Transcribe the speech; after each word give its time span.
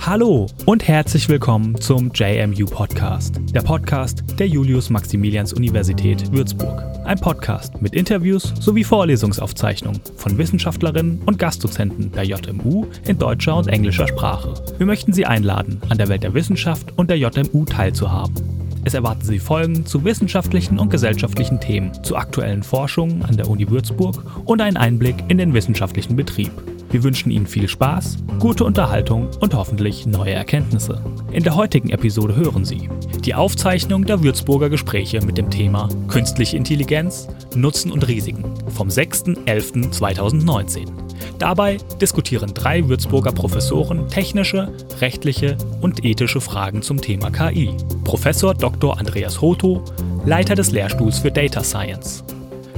Hallo 0.00 0.46
und 0.64 0.88
herzlich 0.88 1.28
willkommen 1.28 1.78
zum 1.78 2.10
JMU 2.14 2.64
Podcast, 2.64 3.40
der 3.52 3.60
Podcast 3.60 4.24
der 4.38 4.48
Julius-Maximilians-Universität 4.48 6.32
Würzburg. 6.32 6.82
Ein 7.04 7.18
Podcast 7.18 7.82
mit 7.82 7.92
Interviews 7.92 8.54
sowie 8.58 8.84
Vorlesungsaufzeichnungen 8.84 10.00
von 10.16 10.38
Wissenschaftlerinnen 10.38 11.20
und 11.26 11.38
Gastdozenten 11.38 12.10
der 12.12 12.24
JMU 12.24 12.86
in 13.06 13.18
deutscher 13.18 13.56
und 13.58 13.68
englischer 13.68 14.08
Sprache. 14.08 14.54
Wir 14.78 14.86
möchten 14.86 15.12
Sie 15.12 15.26
einladen, 15.26 15.82
an 15.90 15.98
der 15.98 16.08
Welt 16.08 16.22
der 16.22 16.32
Wissenschaft 16.32 16.96
und 16.96 17.10
der 17.10 17.18
JMU 17.18 17.66
teilzuhaben. 17.66 18.67
Es 18.88 18.94
erwarten 18.94 19.22
Sie 19.22 19.38
Folgen 19.38 19.84
zu 19.84 20.02
wissenschaftlichen 20.02 20.78
und 20.78 20.88
gesellschaftlichen 20.88 21.60
Themen, 21.60 21.92
zu 22.02 22.16
aktuellen 22.16 22.62
Forschungen 22.62 23.22
an 23.22 23.36
der 23.36 23.46
Uni 23.46 23.68
Würzburg 23.68 24.24
und 24.46 24.62
einen 24.62 24.78
Einblick 24.78 25.16
in 25.28 25.36
den 25.36 25.52
wissenschaftlichen 25.52 26.16
Betrieb. 26.16 26.50
Wir 26.90 27.02
wünschen 27.02 27.30
Ihnen 27.30 27.46
viel 27.46 27.68
Spaß, 27.68 28.16
gute 28.38 28.64
Unterhaltung 28.64 29.28
und 29.40 29.52
hoffentlich 29.52 30.06
neue 30.06 30.32
Erkenntnisse. 30.32 31.02
In 31.32 31.44
der 31.44 31.54
heutigen 31.54 31.90
Episode 31.90 32.34
hören 32.34 32.64
Sie 32.64 32.88
die 33.26 33.34
Aufzeichnung 33.34 34.06
der 34.06 34.22
Würzburger 34.22 34.70
Gespräche 34.70 35.20
mit 35.20 35.36
dem 35.36 35.50
Thema 35.50 35.90
Künstliche 36.08 36.56
Intelligenz, 36.56 37.28
Nutzen 37.54 37.92
und 37.92 38.08
Risiken 38.08 38.54
vom 38.74 38.88
6.11.2019. 38.88 41.07
Dabei 41.38 41.78
diskutieren 42.00 42.52
drei 42.54 42.88
Würzburger 42.88 43.32
Professoren 43.32 44.08
technische, 44.08 44.72
rechtliche 45.00 45.56
und 45.80 46.04
ethische 46.04 46.40
Fragen 46.40 46.82
zum 46.82 47.00
Thema 47.00 47.30
KI. 47.30 47.76
Professor 48.04 48.54
Dr. 48.54 48.98
Andreas 48.98 49.40
Hoto, 49.40 49.82
Leiter 50.24 50.54
des 50.54 50.70
Lehrstuhls 50.70 51.18
für 51.18 51.30
Data 51.30 51.62
Science. 51.62 52.24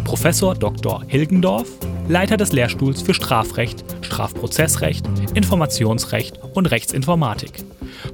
Professor 0.04 0.54
Dr. 0.54 1.02
Hilgendorf, 1.06 1.68
Leiter 2.08 2.36
des 2.36 2.52
Lehrstuhls 2.52 3.02
für 3.02 3.14
Strafrecht, 3.14 3.84
Strafprozessrecht, 4.00 5.08
Informationsrecht 5.34 6.40
und 6.54 6.66
Rechtsinformatik. 6.70 7.64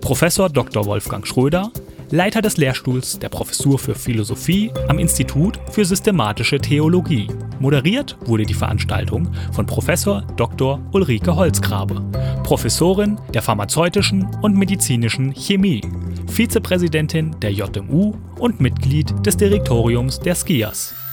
Professor 0.00 0.50
Dr. 0.50 0.84
Wolfgang 0.84 1.26
Schröder, 1.26 1.70
Leiter 2.10 2.40
des 2.40 2.56
Lehrstuhls 2.56 3.18
der 3.18 3.28
Professur 3.28 3.78
für 3.78 3.94
Philosophie 3.94 4.70
am 4.88 4.98
Institut 4.98 5.58
für 5.72 5.84
systematische 5.84 6.58
Theologie. 6.58 7.26
Moderiert 7.58 8.16
wurde 8.26 8.44
die 8.44 8.54
Veranstaltung 8.54 9.28
von 9.52 9.66
Professor 9.66 10.22
Dr. 10.36 10.80
Ulrike 10.92 11.34
Holzgrabe, 11.34 12.00
Professorin 12.44 13.18
der 13.34 13.42
pharmazeutischen 13.42 14.24
und 14.42 14.56
medizinischen 14.56 15.32
Chemie, 15.32 15.80
Vizepräsidentin 16.28 17.34
der 17.40 17.52
JMU 17.52 18.14
und 18.38 18.60
Mitglied 18.60 19.12
des 19.26 19.36
Direktoriums 19.36 20.20
der 20.20 20.36
SKIAS. 20.36 21.05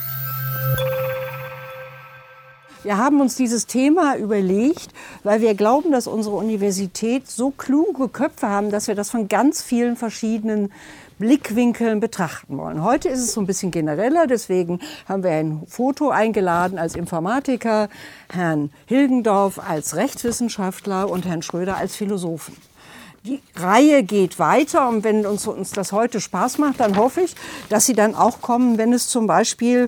Wir 2.83 2.97
haben 2.97 3.21
uns 3.21 3.35
dieses 3.35 3.65
Thema 3.65 4.17
überlegt, 4.17 4.89
weil 5.23 5.39
wir 5.39 5.55
glauben, 5.55 5.93
dass 5.93 6.05
unsere 6.05 6.35
Universität 6.35 7.29
so 7.29 7.49
kluge 7.49 8.09
Köpfe 8.09 8.49
haben, 8.49 8.71
dass 8.71 8.89
wir 8.89 8.95
das 8.95 9.09
von 9.09 9.29
ganz 9.29 9.61
vielen 9.61 9.95
verschiedenen 9.95 10.69
Blickwinkeln 11.17 12.01
betrachten 12.01 12.57
wollen. 12.57 12.83
Heute 12.83 13.07
ist 13.07 13.19
es 13.19 13.33
so 13.33 13.39
ein 13.39 13.47
bisschen 13.47 13.71
genereller, 13.71 14.27
deswegen 14.27 14.81
haben 15.07 15.23
wir 15.23 15.31
ein 15.31 15.63
Foto 15.65 16.09
eingeladen 16.09 16.77
als 16.77 16.95
Informatiker, 16.95 17.87
Herrn 18.29 18.69
Hilgendorf 18.85 19.59
als 19.59 19.95
Rechtswissenschaftler 19.95 21.09
und 21.09 21.25
Herrn 21.25 21.41
Schröder 21.41 21.77
als 21.77 21.95
Philosophen. 21.95 22.57
Die 23.25 23.39
Reihe 23.55 24.03
geht 24.03 24.37
weiter 24.37 24.89
und 24.89 25.05
wenn 25.05 25.25
uns, 25.25 25.47
uns 25.47 25.71
das 25.71 25.93
heute 25.93 26.19
Spaß 26.19 26.57
macht, 26.57 26.81
dann 26.81 26.97
hoffe 26.97 27.21
ich, 27.21 27.37
dass 27.69 27.85
Sie 27.85 27.93
dann 27.93 28.15
auch 28.15 28.41
kommen, 28.41 28.77
wenn 28.77 28.91
es 28.91 29.07
zum 29.07 29.27
Beispiel 29.27 29.87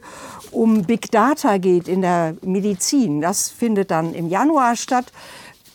um 0.51 0.83
Big 0.83 1.11
Data 1.11 1.57
geht 1.57 1.89
in 1.89 2.01
der 2.01 2.37
Medizin. 2.43 3.19
Das 3.19 3.49
findet 3.49 3.91
dann 3.91 4.13
im 4.13 4.29
Januar 4.29 4.77
statt. 4.77 5.11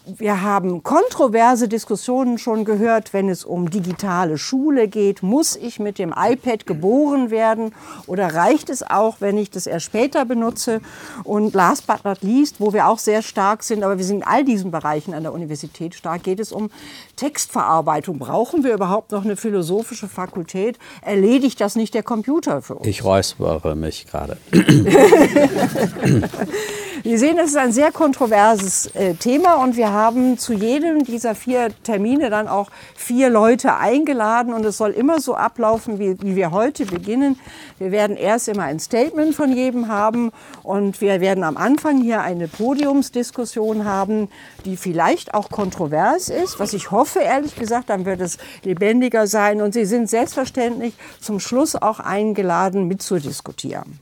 Wir 0.07 0.41
haben 0.41 0.83
kontroverse 0.83 1.69
Diskussionen 1.69 2.39
schon 2.39 2.65
gehört, 2.65 3.13
wenn 3.13 3.29
es 3.29 3.45
um 3.45 3.71
digitale 3.71 4.39
Schule 4.39 4.89
geht. 4.89 5.23
Muss 5.23 5.57
ich 5.57 5.79
mit 5.79 5.99
dem 5.99 6.15
iPad 6.17 6.67
geboren 6.67 7.31
werden 7.31 7.75
oder 8.07 8.35
reicht 8.35 8.71
es 8.71 8.83
auch, 8.83 9.17
wenn 9.21 9.37
ich 9.37 9.51
das 9.51 9.67
erst 9.67 9.87
später 9.87 10.25
benutze? 10.25 10.81
Und 11.23 11.55
last 11.55 11.87
but 11.87 12.05
not 12.05 12.23
least, 12.23 12.61
wo 12.61 12.73
wir 12.73 12.89
auch 12.89 12.99
sehr 12.99 13.21
stark 13.21 13.63
sind, 13.63 13.85
aber 13.85 13.99
wir 13.99 14.05
sind 14.05 14.19
in 14.19 14.27
all 14.27 14.45
diesen 14.45 14.71
Bereichen 14.71 15.13
an 15.13 15.23
der 15.23 15.33
Universität 15.33 15.95
stark, 15.95 16.23
geht 16.23 16.41
es 16.41 16.51
um 16.51 16.71
Textverarbeitung. 17.17 18.19
Brauchen 18.19 18.65
wir 18.65 18.73
überhaupt 18.73 19.13
noch 19.13 19.25
eine 19.25 19.37
philosophische 19.37 20.09
Fakultät? 20.09 20.79
Erledigt 21.03 21.61
das 21.61 21.77
nicht 21.77 21.93
der 21.93 22.03
Computer 22.03 22.63
für 22.63 22.77
uns? 22.77 22.87
Ich 22.87 23.05
räuspere 23.05 23.77
mich 23.77 24.07
gerade. 24.07 24.39
Wir 27.03 27.19
sehen, 27.19 27.39
es 27.39 27.51
ist 27.51 27.57
ein 27.57 27.73
sehr 27.73 27.93
kontroverses 27.93 28.95
äh, 28.95 29.15
Thema 29.15 29.55
und 29.55 29.75
wir 29.75 29.91
haben 29.91 30.37
zu 30.37 30.53
jedem 30.53 31.03
dieser 31.03 31.35
vier 31.35 31.71
Termine 31.83 32.29
dann 32.29 32.47
auch 32.47 32.69
vier 32.95 33.31
Leute 33.31 33.77
eingeladen 33.77 34.53
und 34.53 34.67
es 34.67 34.77
soll 34.77 34.91
immer 34.91 35.19
so 35.19 35.35
ablaufen, 35.35 35.99
wie, 35.99 36.21
wie 36.21 36.37
wir 36.37 36.51
heute 36.51 36.85
beginnen. 36.85 37.39
Wir 37.79 37.91
werden 37.91 38.19
erst 38.19 38.49
immer 38.49 38.65
ein 38.65 38.79
Statement 38.81 39.35
von 39.35 39.51
jedem 39.51 39.89
haben 39.89 40.31
und 40.63 41.01
wir 41.01 41.23
werden 41.23 41.43
am 41.43 41.57
Anfang 41.57 42.03
hier 42.03 42.21
eine 42.21 42.49
Podiumsdiskussion 42.49 43.87
haben, 43.87 44.29
die 44.67 44.77
vielleicht 44.77 45.33
auch 45.33 45.49
kontrovers 45.49 46.29
ist, 46.29 46.61
was 46.61 46.75
ich 46.75 46.91
hoffe, 46.91 47.21
ehrlich 47.21 47.57
gesagt, 47.57 47.89
dann 47.89 48.05
wird 48.05 48.21
es 48.21 48.37
lebendiger 48.63 49.27
sein 49.27 49.63
und 49.63 49.73
Sie 49.73 49.87
sind 49.87 50.11
selbstverständlich 50.11 50.93
zum 51.19 51.41
Schluss 51.41 51.77
auch 51.77 51.99
eingeladen, 51.99 52.89
mitzudiskutieren. 52.89 54.01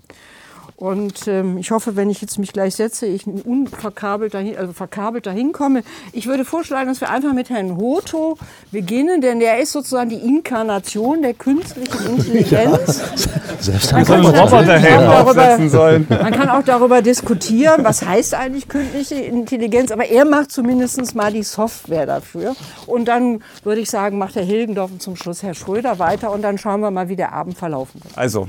Und 0.78 1.26
ähm, 1.26 1.58
ich 1.58 1.72
hoffe, 1.72 1.96
wenn 1.96 2.08
ich 2.08 2.20
jetzt 2.20 2.38
mich 2.38 2.52
gleich 2.52 2.76
setze, 2.76 3.06
ich 3.06 3.26
unverkabelt 3.26 4.32
dahin, 4.32 4.56
also 4.56 4.72
verkabelt 4.72 5.26
dahin 5.26 5.50
komme. 5.50 5.82
Ich 6.12 6.28
würde 6.28 6.44
vorschlagen, 6.44 6.88
dass 6.88 7.00
wir 7.00 7.10
einfach 7.10 7.32
mit 7.32 7.50
Herrn 7.50 7.76
Hoto 7.76 8.38
beginnen, 8.70 9.20
denn 9.20 9.40
der 9.40 9.58
ist 9.58 9.72
sozusagen 9.72 10.08
die 10.08 10.24
Inkarnation 10.24 11.22
der 11.22 11.34
künstlichen 11.34 12.06
Intelligenz. 12.16 13.26
Ja, 13.60 13.72
man 13.92 14.04
kann, 14.04 14.22
darüber, 14.22 15.68
sollen. 15.68 16.06
man 16.08 16.32
kann 16.32 16.48
auch 16.48 16.62
darüber 16.62 17.02
diskutieren, 17.02 17.82
was 17.82 18.06
heißt 18.06 18.34
eigentlich 18.34 18.68
künstliche 18.68 19.16
Intelligenz, 19.16 19.90
aber 19.90 20.08
er 20.08 20.24
macht 20.24 20.52
zumindest 20.52 21.12
mal 21.16 21.32
die 21.32 21.42
Software 21.42 22.06
dafür. 22.06 22.54
Und 22.86 23.06
dann 23.06 23.42
würde 23.64 23.80
ich 23.80 23.90
sagen, 23.90 24.16
macht 24.16 24.36
Herr 24.36 24.44
Hilgendorf 24.44 24.92
und 24.92 25.02
zum 25.02 25.16
Schluss 25.16 25.42
Herr 25.42 25.54
Schröder 25.54 25.98
weiter 25.98 26.30
und 26.30 26.42
dann 26.42 26.56
schauen 26.56 26.80
wir 26.82 26.92
mal, 26.92 27.08
wie 27.08 27.16
der 27.16 27.32
Abend 27.32 27.58
verlaufen 27.58 28.00
wird. 28.04 28.16
Also, 28.16 28.46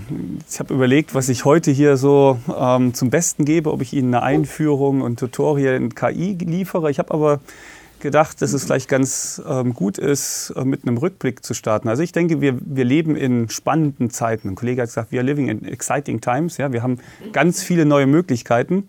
ich 0.48 0.60
habe 0.60 0.76
überlegt, 0.76 1.16
was 1.16 1.28
ich 1.30 1.44
heute 1.44 1.72
hier 1.72 1.98
so 1.98 2.19
ähm, 2.58 2.94
zum 2.94 3.10
Besten 3.10 3.46
gebe, 3.46 3.72
ob 3.72 3.82
ich 3.82 3.94
Ihnen 3.94 4.14
eine 4.14 4.24
Einführung 4.24 5.02
und 5.02 5.20
Tutorial 5.20 5.76
in 5.76 5.96
KI 5.96 6.38
liefere. 6.40 6.90
Ich 6.92 7.00
habe 7.00 7.14
aber 7.14 7.40
gedacht, 8.00 8.42
dass 8.42 8.54
es 8.54 8.64
vielleicht 8.64 8.90
ganz 8.90 9.42
ähm, 9.48 9.74
gut 9.74 9.98
ist, 9.98 10.54
äh, 10.56 10.64
mit 10.64 10.84
einem 10.84 10.98
Rückblick 10.98 11.44
zu 11.44 11.54
starten. 11.54 11.90
Also 11.90 12.02
ich 12.04 12.12
denke, 12.12 12.42
wir, 12.42 12.58
wir 12.62 12.86
leben 12.86 13.16
in 13.16 13.50
spannenden 13.50 14.10
Zeiten. 14.10 14.50
Ein 14.50 14.56
Kollege 14.56 14.82
hat 14.82 14.90
gesagt, 14.90 15.12
we 15.12 15.18
are 15.18 15.26
living 15.26 15.50
in 15.50 15.66
exciting 15.66 16.22
times. 16.22 16.58
Ja, 16.58 16.72
wir 16.72 16.82
haben 16.82 17.00
ganz 17.32 17.64
viele 17.64 17.86
neue 17.86 18.08
Möglichkeiten. 18.08 18.86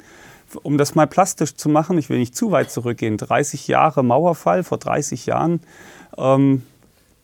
Um 0.62 0.78
das 0.78 0.94
mal 0.94 1.06
plastisch 1.06 1.54
zu 1.54 1.68
machen, 1.68 1.98
ich 1.98 2.08
will 2.08 2.18
nicht 2.18 2.36
zu 2.36 2.50
weit 2.50 2.70
zurückgehen, 2.70 3.16
30 3.16 3.68
Jahre 3.68 4.02
Mauerfall, 4.02 4.64
vor 4.64 4.78
30 4.78 5.26
Jahren, 5.26 5.60
ähm, 6.16 6.62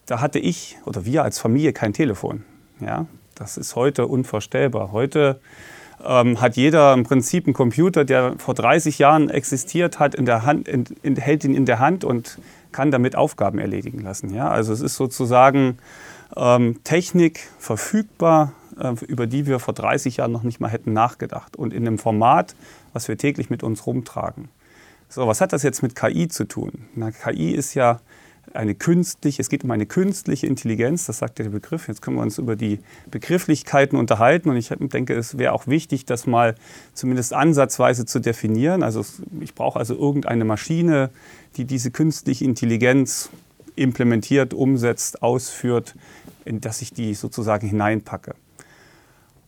da 0.06 0.20
hatte 0.20 0.38
ich 0.38 0.78
oder 0.84 1.04
wir 1.04 1.24
als 1.24 1.40
Familie 1.40 1.72
kein 1.72 1.92
Telefon. 1.92 2.44
Ja, 2.80 3.06
das 3.34 3.56
ist 3.56 3.74
heute 3.74 4.06
unvorstellbar. 4.06 4.92
Heute 4.92 5.40
ähm, 6.04 6.40
hat 6.40 6.56
jeder 6.56 6.92
im 6.92 7.04
Prinzip 7.04 7.46
einen 7.46 7.54
Computer, 7.54 8.04
der 8.04 8.34
vor 8.38 8.54
30 8.54 8.98
Jahren 8.98 9.30
existiert 9.30 9.98
hat, 9.98 10.14
in 10.14 10.26
der 10.26 10.44
Hand, 10.44 10.68
in, 10.68 10.84
in, 11.02 11.16
hält 11.16 11.44
ihn 11.44 11.54
in 11.54 11.66
der 11.66 11.78
Hand 11.78 12.04
und 12.04 12.38
kann 12.72 12.90
damit 12.90 13.16
Aufgaben 13.16 13.58
erledigen 13.58 14.00
lassen. 14.00 14.32
Ja? 14.34 14.50
Also 14.50 14.72
es 14.72 14.80
ist 14.80 14.96
sozusagen 14.96 15.78
ähm, 16.36 16.80
Technik 16.84 17.48
verfügbar, 17.58 18.52
äh, 18.78 18.92
über 19.06 19.26
die 19.26 19.47
wir 19.47 19.59
vor 19.59 19.74
30 19.74 20.18
Jahren 20.18 20.32
noch 20.32 20.42
nicht 20.42 20.60
mal 20.60 20.68
hätten 20.68 20.92
nachgedacht 20.92 21.56
und 21.56 21.72
in 21.72 21.86
einem 21.86 21.98
Format, 21.98 22.54
was 22.92 23.09
wir 23.09 23.16
täglich 23.16 23.50
mit 23.50 23.62
uns 23.62 23.86
rumtragen. 23.86 24.48
So, 25.09 25.26
was 25.26 25.41
hat 25.41 25.53
das 25.53 25.62
jetzt 25.62 25.82
mit 25.82 25.94
KI 25.94 26.28
zu 26.28 26.44
tun? 26.44 26.86
Na, 26.94 27.10
KI 27.10 27.53
ist 27.53 27.74
ja 27.74 28.00
eine 28.54 28.75
künstliche, 28.75 29.43
es 29.43 29.48
geht 29.48 29.65
um 29.65 29.71
eine 29.71 29.87
künstliche 29.87 30.47
Intelligenz, 30.47 31.07
das 31.07 31.19
sagt 31.19 31.39
ja 31.39 31.45
der 31.45 31.53
Begriff. 31.53 31.89
Jetzt 31.89 32.03
können 32.03 32.16
wir 32.16 32.22
uns 32.22 32.39
über 32.39 32.57
die 32.57 32.81
Begrifflichkeiten 33.10 33.98
unterhalten 33.98 34.48
und 34.48 34.57
ich 34.57 34.69
denke, 34.69 35.15
es 35.15 35.39
wäre 35.39 35.53
auch 35.53 35.66
wichtig, 35.66 36.07
das 36.07 36.27
mal 36.27 36.54
zumindest 36.95 37.33
ansatzweise 37.33 38.07
zu 38.07 38.21
definieren. 38.21 38.83
Also 38.83 39.04
ich 39.41 39.54
brauche 39.54 39.78
also 39.78 39.95
irgendeine 39.95 40.45
Maschine, 40.45 41.10
die 41.57 41.65
diese 41.65 41.91
künstliche 41.91 42.45
Intelligenz 42.45 43.31
implementiert, 43.77 44.54
umsetzt, 44.54 45.22
ausführt, 45.22 45.95
in 46.45 46.60
das 46.60 46.83
ich 46.83 46.93
die 46.93 47.15
sozusagen 47.15 47.69
hineinpacke. 47.69 48.34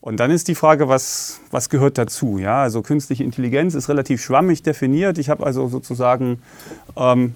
Und 0.01 0.21
dann 0.21 0.31
ist 0.31 0.49
die 0.49 0.55
Frage, 0.55 0.89
was, 0.89 1.41
was 1.51 1.71
gehört 1.71 1.99
dazu? 1.99 2.39
Ja, 2.39 2.63
also 2.63 2.83
künstliche 2.83 3.25
Intelligenz 3.25 3.75
ist 3.75 3.89
relativ 3.89 4.23
schwammig 4.23 4.63
definiert. 4.63 5.19
Ich 5.19 5.29
habe 5.29 5.45
also 5.45 5.69
sozusagen 5.69 6.41
ähm, 6.97 7.35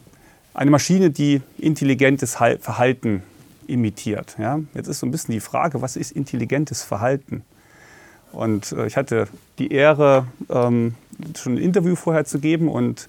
eine 0.55 0.71
Maschine, 0.71 1.11
die 1.11 1.41
intelligentes 1.59 2.35
Verhalten 2.35 3.23
imitiert. 3.67 4.37
Ja? 4.39 4.61
Jetzt 4.75 4.89
ist 4.89 5.01
so 5.01 5.07
ein 5.07 5.11
bisschen 5.11 5.33
die 5.33 5.41
Frage, 5.41 5.83
was 5.83 5.97
ist 5.97 6.13
intelligentes 6.13 6.83
Verhalten? 6.83 7.43
Und 8.33 8.73
äh, 8.73 8.87
ich 8.87 8.97
hatte 8.97 9.29
die 9.59 9.73
Ehre, 9.73 10.27
ähm, 10.49 10.95
schon 11.37 11.55
ein 11.55 11.59
Interview 11.59 11.95
vorher 11.95 12.25
zu 12.25 12.39
geben 12.39 12.69
und 12.69 13.09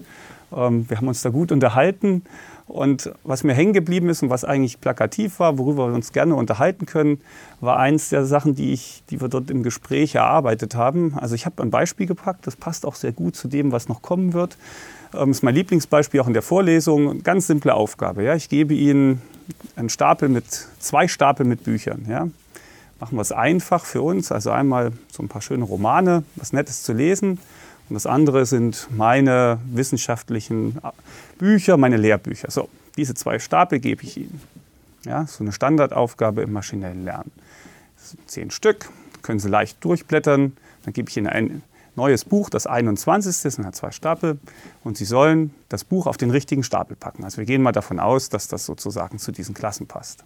ähm, 0.54 0.88
wir 0.88 0.98
haben 0.98 1.08
uns 1.08 1.22
da 1.22 1.30
gut 1.30 1.50
unterhalten. 1.50 2.22
Und 2.66 3.12
was 3.24 3.44
mir 3.44 3.52
hängen 3.52 3.74
geblieben 3.74 4.08
ist 4.08 4.22
und 4.22 4.30
was 4.30 4.44
eigentlich 4.44 4.80
plakativ 4.80 5.38
war, 5.38 5.58
worüber 5.58 5.88
wir 5.88 5.94
uns 5.94 6.12
gerne 6.12 6.34
unterhalten 6.34 6.86
können, 6.86 7.20
war 7.60 7.78
eins 7.78 8.08
der 8.08 8.24
Sachen, 8.24 8.54
die, 8.54 8.72
ich, 8.72 9.02
die 9.10 9.20
wir 9.20 9.28
dort 9.28 9.50
im 9.50 9.62
Gespräch 9.62 10.14
erarbeitet 10.14 10.74
haben. 10.74 11.14
Also 11.18 11.34
ich 11.34 11.44
habe 11.44 11.62
ein 11.62 11.70
Beispiel 11.70 12.06
gepackt, 12.06 12.46
das 12.46 12.56
passt 12.56 12.86
auch 12.86 12.94
sehr 12.94 13.12
gut 13.12 13.36
zu 13.36 13.48
dem, 13.48 13.70
was 13.70 13.88
noch 13.88 14.00
kommen 14.00 14.32
wird. 14.32 14.56
Das 15.14 15.22
ähm, 15.22 15.30
ist 15.30 15.42
mein 15.42 15.54
Lieblingsbeispiel 15.54 16.20
auch 16.20 16.26
in 16.26 16.32
der 16.32 16.42
Vorlesung. 16.42 17.22
Ganz 17.22 17.46
simple 17.46 17.72
Aufgabe. 17.72 18.24
Ja. 18.24 18.34
Ich 18.34 18.48
gebe 18.48 18.74
Ihnen 18.74 19.22
einen 19.76 19.88
Stapel 19.88 20.28
mit, 20.28 20.44
zwei 20.80 21.06
Stapel 21.06 21.46
mit 21.46 21.62
Büchern. 21.62 22.04
Ja. 22.08 22.28
Machen 22.98 23.16
wir 23.16 23.22
es 23.22 23.30
einfach 23.30 23.84
für 23.84 24.02
uns. 24.02 24.32
Also 24.32 24.50
einmal 24.50 24.92
so 25.12 25.22
ein 25.22 25.28
paar 25.28 25.42
schöne 25.42 25.64
Romane, 25.64 26.24
was 26.36 26.52
Nettes 26.52 26.82
zu 26.82 26.92
lesen. 26.92 27.38
Und 27.88 27.94
das 27.94 28.06
andere 28.06 28.44
sind 28.44 28.88
meine 28.90 29.58
wissenschaftlichen 29.66 30.78
Bücher, 31.38 31.76
meine 31.76 31.96
Lehrbücher. 31.96 32.50
So, 32.50 32.68
diese 32.96 33.14
zwei 33.14 33.38
Stapel 33.38 33.78
gebe 33.78 34.02
ich 34.02 34.16
Ihnen. 34.16 34.40
Ja, 35.04 35.26
so 35.26 35.44
eine 35.44 35.52
Standardaufgabe 35.52 36.42
im 36.42 36.52
maschinellen 36.52 37.04
Lernen. 37.04 37.30
Zehn 38.26 38.50
Stück, 38.50 38.88
können 39.22 39.38
Sie 39.38 39.48
leicht 39.48 39.84
durchblättern. 39.84 40.56
Dann 40.84 40.92
gebe 40.92 41.08
ich 41.10 41.16
Ihnen 41.16 41.26
ein 41.26 41.62
neues 41.96 42.24
Buch, 42.24 42.50
das 42.50 42.66
21. 42.66 43.42
Das 43.42 43.54
sind 43.54 43.76
zwei 43.76 43.90
Stapel. 43.90 44.38
Und 44.82 44.96
Sie 44.96 45.04
sollen 45.04 45.54
das 45.68 45.84
Buch 45.84 46.06
auf 46.06 46.16
den 46.16 46.30
richtigen 46.30 46.62
Stapel 46.62 46.96
packen. 46.96 47.24
Also 47.24 47.38
wir 47.38 47.44
gehen 47.44 47.62
mal 47.62 47.72
davon 47.72 48.00
aus, 48.00 48.28
dass 48.28 48.48
das 48.48 48.66
sozusagen 48.66 49.18
zu 49.18 49.32
diesen 49.32 49.54
Klassen 49.54 49.86
passt. 49.86 50.24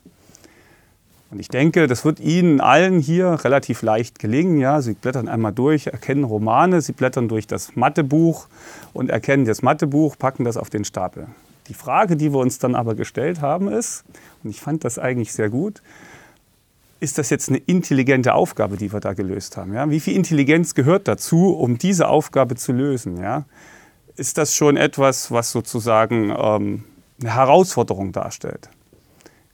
Und 1.31 1.41
ich 1.41 1.49
denke, 1.49 1.87
das 1.87 2.05
wird 2.05 2.20
Ihnen 2.20 2.61
allen 2.61 3.00
hier 3.00 3.44
relativ 3.44 3.82
leicht 3.82 4.19
gelingen. 4.19 4.59
Ja? 4.59 4.81
Sie 4.81 4.94
blättern 4.94 5.29
einmal 5.29 5.53
durch, 5.53 5.87
erkennen 5.87 6.25
Romane, 6.25 6.81
Sie 6.81 6.93
blättern 6.93 7.29
durch 7.29 7.47
das 7.47 7.76
Mathebuch 7.76 8.47
und 8.94 9.11
erkennen 9.11 9.44
das 9.44 9.61
Mathebuch, 9.61 10.17
packen 10.19 10.44
das 10.44 10.56
auf 10.56 10.70
den 10.70 10.85
Stapel. 10.85 11.26
Die 11.69 11.75
Frage, 11.75 12.17
die 12.17 12.32
wir 12.32 12.38
uns 12.38 12.59
dann 12.59 12.75
aber 12.75 12.94
gestellt 12.94 13.43
haben, 13.43 13.69
ist, 13.69 14.05
und 14.43 14.49
ich 14.49 14.61
fand 14.61 14.85
das 14.85 14.99
eigentlich 14.99 15.35
sehr 15.35 15.50
gut, 15.50 15.82
ist 17.00 17.19
das 17.19 17.31
jetzt 17.31 17.49
eine 17.49 17.59
intelligente 17.59 18.35
Aufgabe, 18.35 18.77
die 18.77 18.93
wir 18.93 19.00
da 19.00 19.12
gelöst 19.12 19.56
haben? 19.56 19.73
Ja? 19.75 19.91
Wie 19.91 20.00
viel 20.00 20.17
Intelligenz 20.17 20.75
gehört 20.75 21.06
dazu, 21.09 21.50
um 21.55 21.79
diese 21.79 22.09
Aufgabe 22.09 22.56
zu 22.56 22.73
lösen? 22.73 23.19
Ja? 23.19 23.45
Ist 24.17 24.39
das 24.39 24.55
schon 24.55 24.77
etwas, 24.77 25.31
was 25.31 25.53
sozusagen 25.53 26.35
ähm, 26.37 26.85
eine 27.21 27.35
Herausforderung 27.35 28.12
darstellt? 28.12 28.69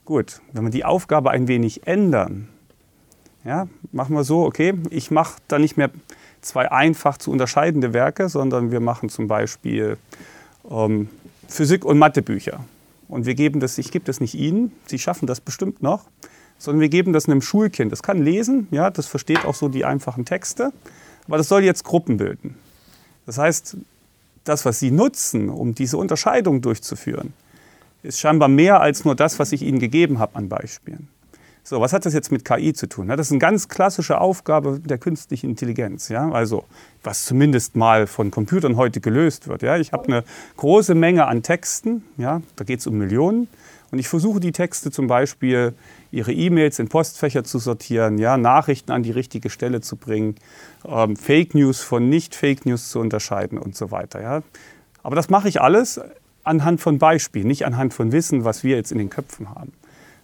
Gut, 0.05 0.41
wenn 0.53 0.63
wir 0.63 0.71
die 0.71 0.85
Aufgabe 0.85 1.31
ein 1.31 1.47
wenig 1.47 1.87
ändern, 1.87 2.47
ja, 3.43 3.67
machen 3.91 4.15
wir 4.15 4.23
so, 4.23 4.43
okay, 4.43 4.73
ich 4.89 5.11
mache 5.11 5.37
da 5.47 5.59
nicht 5.59 5.77
mehr 5.77 5.91
zwei 6.41 6.71
einfach 6.71 7.17
zu 7.17 7.31
unterscheidende 7.31 7.93
Werke, 7.93 8.29
sondern 8.29 8.71
wir 8.71 8.79
machen 8.79 9.09
zum 9.09 9.27
Beispiel 9.27 9.97
ähm, 10.69 11.09
Physik- 11.47 11.85
und 11.85 11.97
Mathebücher. 11.99 12.59
Und 13.07 13.25
wir 13.27 13.35
geben 13.35 13.59
das, 13.59 13.77
ich 13.77 13.91
gebe 13.91 14.05
das 14.05 14.19
nicht 14.19 14.33
Ihnen, 14.33 14.71
Sie 14.87 14.97
schaffen 14.97 15.27
das 15.27 15.41
bestimmt 15.41 15.83
noch, 15.83 16.05
sondern 16.65 16.81
wir 16.81 16.89
geben 16.89 17.13
das 17.13 17.27
einem 17.27 17.41
Schulkind. 17.41 17.91
Das 17.91 18.03
kann 18.03 18.21
lesen, 18.21 18.67
ja, 18.71 18.89
das 18.89 19.07
versteht 19.07 19.45
auch 19.45 19.55
so 19.55 19.69
die 19.69 19.85
einfachen 19.85 20.25
Texte, 20.25 20.73
aber 21.27 21.37
das 21.37 21.47
soll 21.47 21.63
jetzt 21.63 21.83
Gruppen 21.83 22.17
bilden. 22.17 22.55
Das 23.25 23.37
heißt, 23.37 23.77
das, 24.43 24.65
was 24.65 24.79
Sie 24.79 24.91
nutzen, 24.91 25.49
um 25.49 25.73
diese 25.73 25.97
Unterscheidung 25.97 26.61
durchzuführen, 26.61 27.33
ist 28.03 28.19
scheinbar 28.19 28.49
mehr 28.49 28.81
als 28.81 29.05
nur 29.05 29.15
das, 29.15 29.39
was 29.39 29.51
ich 29.51 29.61
Ihnen 29.61 29.79
gegeben 29.79 30.19
habe 30.19 30.35
an 30.35 30.49
Beispielen. 30.49 31.07
So, 31.63 31.81
was 31.81 31.93
hat 31.93 32.05
das 32.05 32.13
jetzt 32.13 32.31
mit 32.31 32.45
KI 32.45 32.73
zu 32.73 32.87
tun? 32.87 33.07
Das 33.07 33.19
ist 33.21 33.31
eine 33.31 33.39
ganz 33.39 33.67
klassische 33.67 34.21
Aufgabe 34.21 34.79
der 34.79 34.99
künstlichen 34.99 35.49
Intelligenz. 35.49 36.09
Ja? 36.09 36.29
Also, 36.29 36.65
was 37.03 37.25
zumindest 37.25 37.75
mal 37.75 38.05
von 38.05 38.29
Computern 38.29 38.75
heute 38.75 38.99
gelöst 39.01 39.47
wird. 39.47 39.63
Ja? 39.63 39.77
Ich 39.77 39.91
habe 39.91 40.05
eine 40.05 40.23
große 40.57 40.93
Menge 40.93 41.25
an 41.25 41.41
Texten, 41.41 42.03
ja? 42.17 42.43
da 42.55 42.63
geht 42.65 42.81
es 42.81 42.87
um 42.87 42.99
Millionen. 42.99 43.47
Und 43.95 43.99
ich 43.99 44.09
versuche 44.09 44.41
die 44.41 44.51
Texte 44.51 44.91
zum 44.91 45.07
Beispiel, 45.07 45.73
ihre 46.11 46.33
E-Mails 46.33 46.79
in 46.79 46.89
Postfächer 46.89 47.45
zu 47.45 47.59
sortieren, 47.59 48.17
ja? 48.17 48.35
Nachrichten 48.35 48.91
an 48.91 49.03
die 49.03 49.11
richtige 49.11 49.49
Stelle 49.49 49.79
zu 49.79 49.95
bringen, 49.95 50.35
ähm, 50.85 51.15
Fake 51.15 51.55
News 51.55 51.79
von 51.79 52.09
Nicht-Fake 52.09 52.65
News 52.65 52.89
zu 52.89 52.99
unterscheiden 52.99 53.57
und 53.57 53.77
so 53.77 53.91
weiter. 53.91 54.21
Ja? 54.21 54.43
Aber 55.01 55.15
das 55.15 55.29
mache 55.29 55.47
ich 55.47 55.61
alles 55.61 56.01
anhand 56.43 56.81
von 56.81 56.99
Beispielen, 56.99 57.47
nicht 57.47 57.65
anhand 57.65 57.93
von 57.93 58.11
Wissen, 58.11 58.43
was 58.43 58.65
wir 58.65 58.75
jetzt 58.75 58.91
in 58.91 58.97
den 58.97 59.09
Köpfen 59.09 59.51
haben. 59.51 59.71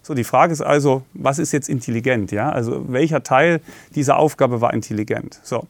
So, 0.02 0.12
die 0.12 0.24
Frage 0.24 0.52
ist 0.52 0.60
also, 0.60 1.00
was 1.14 1.38
ist 1.38 1.52
jetzt 1.52 1.70
intelligent? 1.70 2.30
Ja? 2.30 2.50
Also 2.50 2.92
welcher 2.92 3.22
Teil 3.22 3.62
dieser 3.94 4.18
Aufgabe 4.18 4.60
war 4.60 4.74
intelligent? 4.74 5.40
So. 5.44 5.66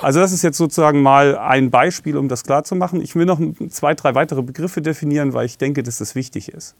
Also 0.00 0.20
das 0.20 0.32
ist 0.32 0.40
jetzt 0.40 0.56
sozusagen 0.56 1.02
mal 1.02 1.36
ein 1.36 1.70
Beispiel, 1.70 2.16
um 2.16 2.30
das 2.30 2.44
klarzumachen. 2.44 3.02
Ich 3.02 3.14
will 3.14 3.26
noch 3.26 3.38
zwei, 3.68 3.92
drei 3.92 4.14
weitere 4.14 4.40
Begriffe 4.40 4.80
definieren, 4.80 5.34
weil 5.34 5.44
ich 5.44 5.58
denke, 5.58 5.82
dass 5.82 5.98
das 5.98 6.14
wichtig 6.14 6.48
ist. 6.48 6.74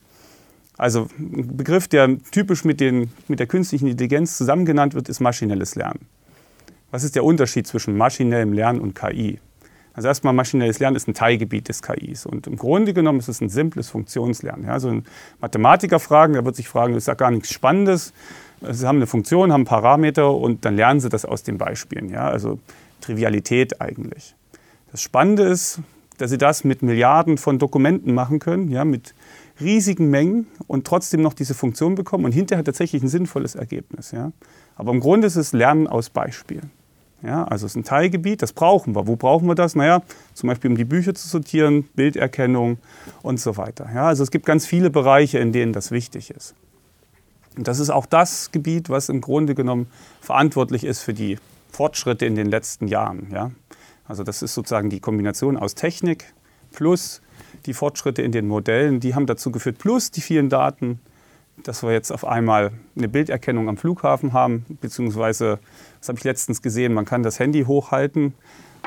Also 0.79 1.09
ein 1.19 1.57
Begriff, 1.57 1.89
der 1.89 2.19
typisch 2.31 2.65
mit, 2.65 2.81
den, 2.81 3.11
mit 3.29 3.39
der 3.39 3.47
künstlichen 3.47 3.89
Intelligenz 3.89 4.37
zusammen 4.37 4.65
genannt 4.65 4.95
wird, 4.95 5.09
ist 5.09 5.21
maschinelles 5.21 5.75
Lernen. 5.75 6.07
Was 6.91 7.05
ist 7.05 7.15
der 7.15 7.25
Unterschied 7.25 7.67
zwischen 7.67 7.97
maschinellem 7.97 8.53
Lernen 8.53 8.81
und 8.81 8.95
KI? 8.95 9.39
Also 9.95 10.09
erstmal 10.09 10.33
maschinelles 10.33 10.79
Lernen 10.79 10.97
ist 10.97 11.07
ein 11.07 11.15
Teilgebiet 11.15 11.69
des 11.69 11.83
KIs 11.83 12.25
und 12.25 12.47
im 12.47 12.57
Grunde 12.57 12.95
genommen 12.95 13.19
ist 13.19 13.29
es 13.29 13.41
ein 13.41 13.51
simples 13.51 13.91
Funktionslernen. 13.91 14.67
Ja, 14.67 14.73
also 14.73 14.89
ein 14.89 15.05
Mathematiker 15.41 16.01
fragen, 16.01 16.33
der 16.33 16.45
wird 16.45 16.57
sich 16.57 16.69
fragen, 16.69 16.95
das 16.95 17.05
ist 17.05 17.09
ja 17.09 17.15
gar 17.15 17.31
nichts 17.31 17.53
Spannendes. 17.53 18.15
Sie 18.63 18.87
haben 18.87 18.97
eine 18.97 19.07
Funktion, 19.07 19.53
haben 19.53 19.65
Parameter 19.65 20.35
und 20.35 20.65
dann 20.65 20.77
lernen 20.77 21.01
sie 21.01 21.09
das 21.09 21.25
aus 21.25 21.43
den 21.43 21.59
Beispielen. 21.59 22.09
Ja, 22.09 22.29
also 22.29 22.59
Trivialität 23.01 23.81
eigentlich. 23.81 24.35
Das 24.91 25.03
Spannende 25.03 25.43
ist, 25.43 25.81
dass 26.19 26.31
sie 26.31 26.39
das 26.39 26.65
mit 26.65 26.83
Milliarden 26.83 27.39
von 27.39 27.59
Dokumenten 27.59 28.15
machen 28.15 28.39
können, 28.39 28.69
ja, 28.69 28.85
mit 28.85 29.15
riesigen 29.61 30.11
Mengen 30.11 30.47
und 30.67 30.87
trotzdem 30.87 31.23
noch 31.23 31.35
diese 31.35 31.55
Funktion 31.55 31.95
bekommen 31.95 32.25
und 32.25 32.33
hinterher 32.33 32.65
tatsächlich 32.65 33.03
ein 33.03 33.09
sinnvolles 33.09 33.55
Ergebnis. 33.55 34.11
Ja. 34.11 34.33
Aber 34.77 34.93
im 34.93 35.01
Grunde 35.01 35.27
ist 35.27 35.37
es 35.37 35.53
Lernen 35.53 35.87
aus 35.87 36.11
Beispielen. 36.11 36.71
Ja, 37.23 37.45
also 37.45 37.67
es 37.67 37.73
ist 37.73 37.77
ein 37.77 37.85
Teilgebiet, 37.85 38.43
das 38.43 38.53
brauchen 38.53 38.97
wir. 38.97 39.07
Wo 39.07 39.15
brauchen 39.15 39.47
wir 39.47 39.55
das? 39.55 39.77
Naja, 39.77 40.03
zum 40.35 40.49
Beispiel 40.49 40.71
um 40.71 40.77
die 40.77 40.85
Bücher 40.85 41.15
zu 41.15 41.29
sortieren, 41.29 41.85
Bilderkennung 41.95 42.79
und 43.23 43.39
so 43.39 43.57
weiter. 43.57 43.89
Ja, 43.95 44.09
also 44.09 44.25
es 44.25 44.33
gibt 44.33 44.45
ganz 44.45 44.67
viele 44.67 44.91
Bereiche, 44.91 45.39
in 45.39 45.53
denen 45.53 45.73
das 45.73 45.93
wichtig 45.93 46.31
ist. 46.31 46.55
Und 47.57 47.69
das 47.69 47.79
ist 47.79 47.91
auch 47.91 48.07
das 48.07 48.51
Gebiet, 48.51 48.91
was 48.91 49.09
im 49.09 49.21
Grunde 49.21 49.55
genommen 49.55 49.87
verantwortlich 50.21 50.83
ist 50.83 51.03
für 51.03 51.15
die 51.15 51.39
Fortschritte 51.71 52.27
in 52.27 52.35
den 52.35 52.49
letzten 52.49 52.89
Jahren. 52.89 53.29
Ja. 53.33 53.53
Also 54.07 54.25
das 54.25 54.43
ist 54.43 54.55
sozusagen 54.55 54.91
die 54.91 55.01
Kombination 55.01 55.57
aus 55.57 55.75
Technik 55.75 56.33
plus 56.73 57.21
die 57.67 57.75
Fortschritte 57.75 58.23
in 58.23 58.33
den 58.33 58.49
Modellen, 58.49 58.99
die 58.99 59.15
haben 59.15 59.27
dazu 59.27 59.53
geführt, 59.53 59.79
plus 59.79 60.11
die 60.11 60.21
vielen 60.21 60.49
Daten, 60.49 61.01
dass 61.63 61.83
wir 61.83 61.93
jetzt 61.93 62.11
auf 62.11 62.25
einmal 62.25 62.73
eine 62.97 63.09
Bilderkennung 63.09 63.69
am 63.69 63.77
Flughafen 63.77 64.33
haben, 64.33 64.65
beziehungsweise 64.81 65.59
das 66.01 66.09
habe 66.09 66.19
ich 66.19 66.25
letztens 66.25 66.63
gesehen. 66.63 66.95
Man 66.95 67.05
kann 67.05 67.23
das 67.23 67.39
Handy 67.39 67.65
hochhalten 67.65 68.35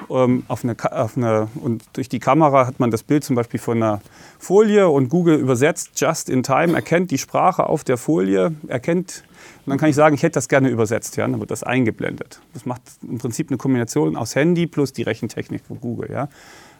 auf 0.10 0.64
eine, 0.64 0.76
auf 0.92 1.18
eine, 1.18 1.48
und 1.56 1.84
durch 1.94 2.10
die 2.10 2.20
Kamera 2.20 2.68
hat 2.68 2.80
man 2.80 2.92
das 2.92 3.04
Bild 3.04 3.24
zum 3.24 3.36
Beispiel 3.36 3.60
von 3.60 3.82
einer 3.82 4.02
Folie 4.40 4.90
und 4.90 5.10
Google 5.10 5.38
übersetzt 5.38 6.00
just 6.00 6.30
in 6.30 6.44
time, 6.44 6.74
erkennt 6.74 7.12
die 7.12 7.18
Sprache 7.18 7.68
auf 7.68 7.84
der 7.84 7.98
Folie, 7.98 8.54
erkennt 8.68 9.24
und 9.66 9.72
dann 9.72 9.80
kann 9.80 9.90
ich 9.90 9.96
sagen, 9.96 10.14
ich 10.14 10.22
hätte 10.22 10.34
das 10.34 10.48
gerne 10.48 10.70
übersetzt. 10.70 11.18
Ja? 11.18 11.28
Dann 11.28 11.40
wird 11.40 11.50
das 11.50 11.64
eingeblendet. 11.64 12.40
Das 12.54 12.66
macht 12.66 12.82
im 13.02 13.18
Prinzip 13.18 13.50
eine 13.50 13.58
Kombination 13.58 14.16
aus 14.16 14.36
Handy 14.36 14.68
plus 14.68 14.94
die 14.94 15.02
Rechentechnik 15.02 15.64
von 15.66 15.82
Google. 15.82 16.12
Ja? 16.12 16.30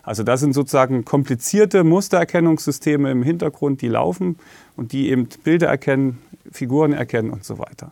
Also 0.04 0.22
das 0.22 0.40
sind 0.40 0.54
sozusagen 0.54 1.04
komplizierte 1.04 1.84
Mustererkennungssysteme 1.84 3.10
im 3.10 3.24
Hintergrund, 3.24 3.82
die 3.82 3.88
laufen 3.88 4.38
und 4.76 4.92
die 4.92 5.10
eben 5.10 5.28
Bilder 5.44 5.68
erkennen, 5.68 6.20
Figuren 6.52 6.94
erkennen 6.94 7.32
und 7.32 7.44
so 7.44 7.58
weiter. 7.58 7.92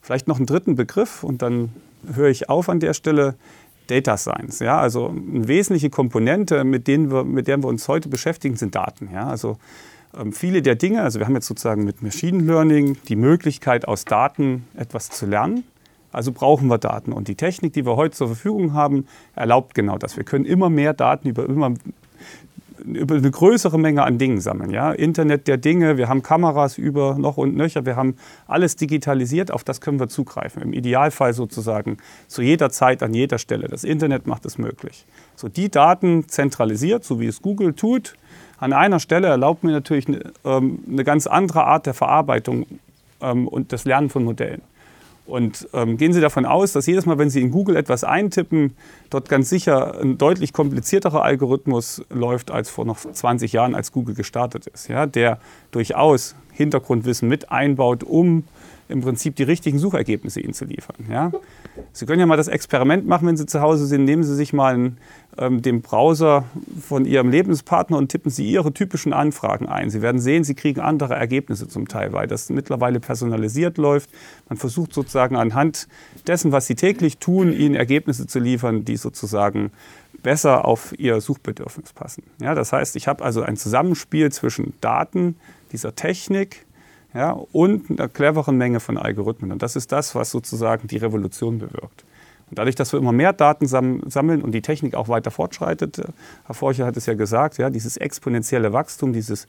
Vielleicht 0.00 0.28
noch 0.28 0.38
einen 0.38 0.46
dritten 0.46 0.76
Begriff 0.76 1.22
und 1.22 1.42
dann 1.42 1.72
höre 2.14 2.28
ich 2.28 2.48
auf 2.48 2.70
an 2.70 2.80
der 2.80 2.94
Stelle. 2.94 3.34
Data 3.86 4.16
Science. 4.16 4.60
Ja? 4.60 4.78
Also 4.78 5.08
eine 5.08 5.48
wesentliche 5.48 5.90
Komponente, 5.90 6.64
mit, 6.64 6.86
denen 6.86 7.10
wir, 7.10 7.24
mit 7.24 7.48
der 7.48 7.58
wir 7.58 7.68
uns 7.68 7.88
heute 7.88 8.08
beschäftigen, 8.08 8.56
sind 8.56 8.74
Daten. 8.74 9.08
Ja? 9.12 9.28
Also 9.28 9.58
ähm, 10.18 10.32
viele 10.32 10.62
der 10.62 10.74
Dinge, 10.74 11.02
also 11.02 11.18
wir 11.18 11.26
haben 11.26 11.34
jetzt 11.34 11.46
sozusagen 11.46 11.84
mit 11.84 12.02
Machine 12.02 12.42
Learning 12.42 12.96
die 13.08 13.16
Möglichkeit, 13.16 13.86
aus 13.88 14.04
Daten 14.04 14.66
etwas 14.76 15.10
zu 15.10 15.26
lernen. 15.26 15.64
Also 16.12 16.32
brauchen 16.32 16.68
wir 16.68 16.78
Daten. 16.78 17.12
Und 17.12 17.28
die 17.28 17.34
Technik, 17.34 17.74
die 17.74 17.84
wir 17.84 17.96
heute 17.96 18.16
zur 18.16 18.28
Verfügung 18.28 18.72
haben, 18.72 19.06
erlaubt 19.34 19.74
genau 19.74 19.98
das. 19.98 20.16
Wir 20.16 20.24
können 20.24 20.46
immer 20.46 20.70
mehr 20.70 20.94
Daten 20.94 21.28
über 21.28 21.46
immer 21.46 21.74
über 22.84 23.16
eine 23.16 23.30
größere 23.30 23.78
Menge 23.78 24.02
an 24.02 24.18
Dingen 24.18 24.40
sammeln. 24.40 24.70
Ja? 24.70 24.92
Internet 24.92 25.48
der 25.48 25.56
Dinge, 25.56 25.96
wir 25.96 26.08
haben 26.08 26.22
Kameras 26.22 26.78
über 26.78 27.16
noch 27.18 27.36
und 27.36 27.56
nöcher, 27.56 27.86
wir 27.86 27.96
haben 27.96 28.16
alles 28.46 28.76
digitalisiert, 28.76 29.50
auf 29.50 29.64
das 29.64 29.80
können 29.80 30.00
wir 30.00 30.08
zugreifen. 30.08 30.62
Im 30.62 30.72
Idealfall 30.72 31.32
sozusagen 31.32 31.98
zu 32.28 32.42
jeder 32.42 32.70
Zeit, 32.70 33.02
an 33.02 33.14
jeder 33.14 33.38
Stelle. 33.38 33.68
Das 33.68 33.84
Internet 33.84 34.26
macht 34.26 34.44
es 34.46 34.58
möglich. 34.58 35.04
So 35.34 35.48
die 35.48 35.70
Daten 35.70 36.28
zentralisiert, 36.28 37.04
so 37.04 37.20
wie 37.20 37.26
es 37.26 37.42
Google 37.42 37.74
tut, 37.74 38.14
an 38.58 38.72
einer 38.72 39.00
Stelle 39.00 39.28
erlaubt 39.28 39.64
mir 39.64 39.72
natürlich 39.72 40.08
eine, 40.08 40.32
ähm, 40.44 40.78
eine 40.90 41.04
ganz 41.04 41.26
andere 41.26 41.64
Art 41.64 41.86
der 41.86 41.94
Verarbeitung 41.94 42.66
ähm, 43.20 43.48
und 43.48 43.72
das 43.72 43.84
Lernen 43.84 44.08
von 44.08 44.24
Modellen. 44.24 44.62
Und 45.26 45.68
ähm, 45.72 45.96
gehen 45.96 46.12
Sie 46.12 46.20
davon 46.20 46.46
aus, 46.46 46.72
dass 46.72 46.86
jedes 46.86 47.04
Mal, 47.04 47.18
wenn 47.18 47.30
Sie 47.30 47.40
in 47.40 47.50
Google 47.50 47.76
etwas 47.76 48.04
eintippen, 48.04 48.76
dort 49.10 49.28
ganz 49.28 49.48
sicher 49.48 50.00
ein 50.00 50.18
deutlich 50.18 50.52
komplizierterer 50.52 51.22
Algorithmus 51.22 52.02
läuft 52.10 52.50
als 52.50 52.70
vor 52.70 52.84
noch 52.84 52.98
20 52.98 53.52
Jahren, 53.52 53.74
als 53.74 53.90
Google 53.92 54.14
gestartet 54.14 54.68
ist, 54.68 54.88
ja, 54.88 55.06
der 55.06 55.38
durchaus 55.72 56.36
Hintergrundwissen 56.52 57.28
mit 57.28 57.50
einbaut, 57.50 58.04
um 58.04 58.44
im 58.88 59.00
Prinzip 59.00 59.36
die 59.36 59.42
richtigen 59.42 59.78
Suchergebnisse 59.78 60.40
Ihnen 60.40 60.54
zu 60.54 60.64
liefern. 60.64 60.96
Ja? 61.10 61.32
Sie 61.92 62.06
können 62.06 62.20
ja 62.20 62.26
mal 62.26 62.36
das 62.36 62.48
Experiment 62.48 63.06
machen, 63.06 63.26
wenn 63.26 63.36
Sie 63.36 63.46
zu 63.46 63.60
Hause 63.60 63.86
sind. 63.86 64.04
Nehmen 64.04 64.22
Sie 64.22 64.34
sich 64.34 64.52
mal 64.52 64.74
einen, 64.74 64.98
ähm, 65.38 65.62
den 65.62 65.82
Browser 65.82 66.44
von 66.80 67.04
Ihrem 67.04 67.30
Lebenspartner 67.30 67.96
und 67.96 68.08
tippen 68.08 68.30
Sie 68.30 68.50
Ihre 68.50 68.72
typischen 68.72 69.12
Anfragen 69.12 69.66
ein. 69.66 69.90
Sie 69.90 70.02
werden 70.02 70.20
sehen, 70.20 70.44
Sie 70.44 70.54
kriegen 70.54 70.80
andere 70.80 71.14
Ergebnisse 71.14 71.68
zum 71.68 71.88
Teil, 71.88 72.12
weil 72.12 72.26
das 72.26 72.50
mittlerweile 72.50 73.00
personalisiert 73.00 73.78
läuft. 73.78 74.10
Man 74.48 74.58
versucht 74.58 74.92
sozusagen 74.92 75.36
anhand 75.36 75.88
dessen, 76.26 76.52
was 76.52 76.66
Sie 76.66 76.74
täglich 76.74 77.18
tun, 77.18 77.52
Ihnen 77.52 77.74
Ergebnisse 77.74 78.26
zu 78.26 78.38
liefern, 78.38 78.84
die 78.84 78.96
sozusagen 78.96 79.72
besser 80.22 80.64
auf 80.64 80.92
Ihr 80.98 81.20
Suchbedürfnis 81.20 81.92
passen. 81.92 82.24
Ja, 82.40 82.54
das 82.54 82.72
heißt, 82.72 82.96
ich 82.96 83.08
habe 83.08 83.24
also 83.24 83.42
ein 83.42 83.56
Zusammenspiel 83.56 84.32
zwischen 84.32 84.74
Daten, 84.80 85.36
dieser 85.72 85.94
Technik, 85.94 86.65
ja, 87.16 87.30
und 87.30 87.90
einer 87.90 88.08
cleveren 88.08 88.58
Menge 88.58 88.78
von 88.78 88.98
Algorithmen. 88.98 89.52
Und 89.52 89.62
das 89.62 89.74
ist 89.74 89.90
das, 89.90 90.14
was 90.14 90.30
sozusagen 90.30 90.86
die 90.86 90.98
Revolution 90.98 91.58
bewirkt. 91.58 92.04
Und 92.48 92.58
dadurch, 92.58 92.74
dass 92.76 92.92
wir 92.92 93.00
immer 93.00 93.12
mehr 93.12 93.32
Daten 93.32 93.66
sammeln 93.66 94.42
und 94.42 94.52
die 94.52 94.62
Technik 94.62 94.94
auch 94.94 95.08
weiter 95.08 95.30
fortschreitet, 95.30 95.98
äh, 95.98 96.04
Herr 96.44 96.54
Forcher 96.54 96.86
hat 96.86 96.96
es 96.96 97.06
ja 97.06 97.14
gesagt, 97.14 97.58
ja, 97.58 97.70
dieses 97.70 97.96
exponentielle 97.96 98.72
Wachstum, 98.72 99.12
dieses 99.12 99.46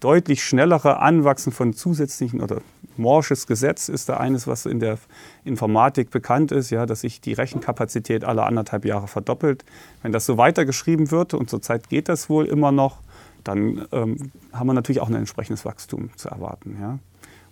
deutlich 0.00 0.44
schnellere 0.44 1.00
Anwachsen 1.00 1.52
von 1.52 1.74
zusätzlichen 1.74 2.40
oder 2.40 2.62
Morsches 2.96 3.46
Gesetz 3.46 3.88
ist 3.88 4.08
da 4.08 4.16
eines, 4.16 4.46
was 4.46 4.66
in 4.66 4.80
der 4.80 4.98
Informatik 5.44 6.10
bekannt 6.10 6.52
ist, 6.52 6.70
ja, 6.70 6.86
dass 6.86 7.02
sich 7.02 7.20
die 7.20 7.32
Rechenkapazität 7.32 8.24
alle 8.24 8.44
anderthalb 8.44 8.84
Jahre 8.84 9.08
verdoppelt. 9.08 9.64
Wenn 10.02 10.12
das 10.12 10.24
so 10.26 10.36
weitergeschrieben 10.36 11.10
wird, 11.10 11.34
und 11.34 11.50
zurzeit 11.50 11.88
geht 11.88 12.08
das 12.08 12.28
wohl 12.28 12.46
immer 12.46 12.72
noch, 12.72 12.98
dann 13.44 13.86
ähm, 13.92 14.32
haben 14.52 14.66
wir 14.66 14.74
natürlich 14.74 15.00
auch 15.00 15.08
ein 15.08 15.14
entsprechendes 15.14 15.64
Wachstum 15.64 16.10
zu 16.16 16.28
erwarten. 16.28 16.76
Ja. 16.80 16.98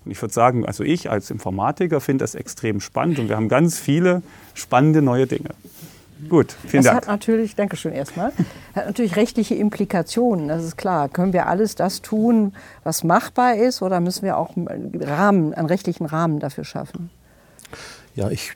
Und 0.06 0.12
ich 0.12 0.22
würde 0.22 0.32
sagen, 0.32 0.64
also 0.64 0.84
ich 0.84 1.10
als 1.10 1.30
Informatiker 1.30 2.00
finde 2.00 2.22
das 2.22 2.34
extrem 2.36 2.80
spannend 2.80 3.18
und 3.18 3.28
wir 3.28 3.36
haben 3.36 3.48
ganz 3.48 3.78
viele 3.78 4.22
spannende 4.54 5.02
neue 5.02 5.26
Dinge. 5.26 5.50
Gut, 6.28 6.56
vielen 6.66 6.82
das 6.82 6.92
Dank. 6.92 6.96
hat 7.02 7.08
natürlich, 7.08 7.56
danke 7.56 7.76
schön 7.76 7.92
erstmal, 7.92 8.32
hat 8.75 8.86
natürlich 8.86 9.16
rechtliche 9.16 9.54
Implikationen, 9.54 10.48
das 10.48 10.64
ist 10.64 10.78
klar. 10.78 11.10
Können 11.10 11.34
wir 11.34 11.46
alles 11.46 11.75
das 11.75 12.00
tun, 12.00 12.54
was 12.84 13.04
machbar 13.04 13.56
ist, 13.56 13.82
oder 13.82 14.00
müssen 14.00 14.25
wir 14.25 14.38
auch 14.38 14.56
einen, 14.56 15.02
Rahmen, 15.02 15.52
einen 15.52 15.66
rechtlichen 15.66 16.06
Rahmen 16.06 16.40
dafür 16.40 16.64
schaffen? 16.64 17.10
Ja, 18.14 18.30
ich 18.30 18.52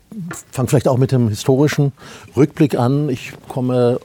fange 0.51 0.69
vielleicht 0.69 0.89
auch 0.89 0.97
mit 0.97 1.13
dem 1.13 1.29
historischen 1.29 1.93
Rückblick 2.35 2.77
an. 2.79 3.11
Ich 3.11 3.35
komme 3.49 4.01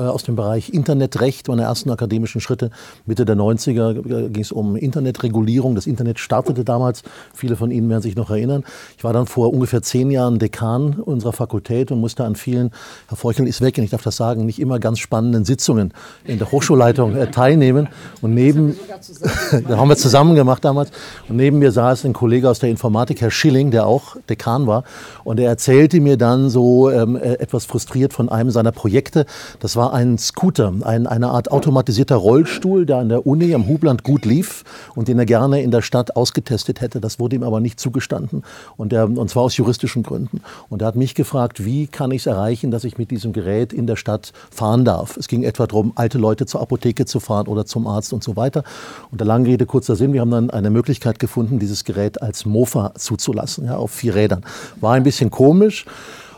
aus 0.00 0.22
dem 0.24 0.36
Bereich 0.36 0.70
Internetrecht, 0.70 1.48
meine 1.48 1.62
ersten 1.62 1.90
akademischen 1.90 2.40
Schritte. 2.40 2.70
Mitte 3.06 3.24
der 3.24 3.36
90er 3.36 4.28
ging 4.28 4.42
es 4.42 4.52
um 4.52 4.76
Internetregulierung. 4.76 5.74
Das 5.74 5.86
Internet 5.86 6.18
startete 6.18 6.64
damals. 6.64 7.02
Viele 7.34 7.56
von 7.56 7.70
Ihnen 7.70 7.88
werden 7.88 8.02
sich 8.02 8.16
noch 8.16 8.30
erinnern. 8.30 8.64
Ich 8.96 9.04
war 9.04 9.12
dann 9.12 9.26
vor 9.26 9.52
ungefähr 9.52 9.82
zehn 9.82 10.10
Jahren 10.10 10.38
Dekan 10.38 10.94
unserer 10.94 11.32
Fakultät 11.32 11.90
und 11.90 12.00
musste 12.00 12.24
an 12.24 12.36
vielen, 12.36 12.70
Herr 13.08 13.16
Feuchel 13.16 13.46
ist 13.46 13.60
weg, 13.60 13.78
und 13.78 13.84
ich 13.84 13.90
darf 13.90 14.02
das 14.02 14.16
sagen, 14.16 14.46
nicht 14.46 14.58
immer 14.58 14.78
ganz 14.78 14.98
spannenden 14.98 15.44
Sitzungen 15.44 15.92
in 16.24 16.38
der 16.38 16.50
Hochschulleitung 16.50 17.16
äh, 17.16 17.30
teilnehmen. 17.30 17.88
Und 18.22 18.34
neben, 18.34 18.76
da 19.68 19.76
haben 19.76 19.88
wir 19.88 19.96
zusammen 19.96 20.34
gemacht 20.34 20.64
damals. 20.64 20.90
Und 21.28 21.36
neben 21.36 21.58
mir 21.58 21.72
saß 21.72 22.04
ein 22.04 22.12
Kollege 22.12 22.48
aus 22.48 22.58
der 22.58 22.70
Informatik, 22.70 23.20
Herr 23.20 23.30
Schilling, 23.30 23.70
der 23.70 23.86
auch 23.86 24.16
Dekan 24.28 24.66
war. 24.66 24.84
Und 25.24 25.40
er 25.40 25.48
erzählte 25.48 26.00
mir 26.00 26.16
dann 26.16 26.50
so 26.50 26.90
ähm, 26.90 27.16
äh, 27.16 27.34
etwas 27.34 27.64
frustriert 27.64 28.12
von 28.12 28.28
einem 28.28 28.50
seiner 28.50 28.72
Projekte. 28.72 29.26
Das 29.60 29.76
war 29.76 29.83
war 29.84 29.92
ein 29.92 30.16
Scooter, 30.16 30.72
ein, 30.82 31.06
eine 31.06 31.28
Art 31.28 31.50
automatisierter 31.50 32.16
Rollstuhl, 32.16 32.86
der 32.86 32.96
an 32.96 33.10
der 33.10 33.26
Uni 33.26 33.54
am 33.54 33.68
Hubland 33.68 34.02
gut 34.02 34.24
lief 34.24 34.64
und 34.94 35.08
den 35.08 35.18
er 35.18 35.26
gerne 35.26 35.60
in 35.60 35.70
der 35.70 35.82
Stadt 35.82 36.16
ausgetestet 36.16 36.80
hätte. 36.80 37.02
Das 37.02 37.20
wurde 37.20 37.36
ihm 37.36 37.42
aber 37.42 37.60
nicht 37.60 37.78
zugestanden 37.78 38.44
und, 38.78 38.92
der, 38.92 39.04
und 39.04 39.28
zwar 39.28 39.42
aus 39.42 39.58
juristischen 39.58 40.02
Gründen. 40.02 40.40
Und 40.70 40.80
er 40.80 40.88
hat 40.88 40.96
mich 40.96 41.14
gefragt, 41.14 41.66
wie 41.66 41.86
kann 41.86 42.12
ich 42.12 42.22
es 42.22 42.26
erreichen, 42.26 42.70
dass 42.70 42.84
ich 42.84 42.96
mit 42.96 43.10
diesem 43.10 43.34
Gerät 43.34 43.74
in 43.74 43.86
der 43.86 43.96
Stadt 43.96 44.32
fahren 44.50 44.86
darf. 44.86 45.18
Es 45.18 45.28
ging 45.28 45.42
etwa 45.42 45.66
darum, 45.66 45.92
alte 45.96 46.16
Leute 46.16 46.46
zur 46.46 46.62
Apotheke 46.62 47.04
zu 47.04 47.20
fahren 47.20 47.46
oder 47.46 47.66
zum 47.66 47.86
Arzt 47.86 48.14
und 48.14 48.24
so 48.24 48.36
weiter. 48.36 48.64
Und 49.10 49.20
der 49.20 49.26
lange 49.26 49.48
Rede, 49.48 49.66
kurzer 49.66 49.96
Sinn, 49.96 50.14
wir 50.14 50.22
haben 50.22 50.30
dann 50.30 50.48
eine 50.48 50.70
Möglichkeit 50.70 51.18
gefunden, 51.18 51.58
dieses 51.58 51.84
Gerät 51.84 52.22
als 52.22 52.46
Mofa 52.46 52.94
zuzulassen, 52.96 53.66
ja, 53.66 53.76
auf 53.76 53.90
vier 53.90 54.14
Rädern. 54.14 54.46
War 54.80 54.94
ein 54.94 55.02
bisschen 55.02 55.28
komisch. 55.28 55.84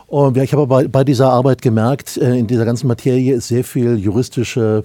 Und 0.07 0.37
ich 0.37 0.53
habe 0.53 0.67
bei, 0.67 0.87
bei 0.87 1.03
dieser 1.03 1.29
Arbeit 1.29 1.61
gemerkt, 1.61 2.15
äh, 2.17 2.37
in 2.37 2.47
dieser 2.47 2.63
ganzen 2.63 2.87
Materie 2.87 3.35
ist 3.35 3.49
sehr 3.49 3.65
viel 3.65 3.99
juristische 3.99 4.83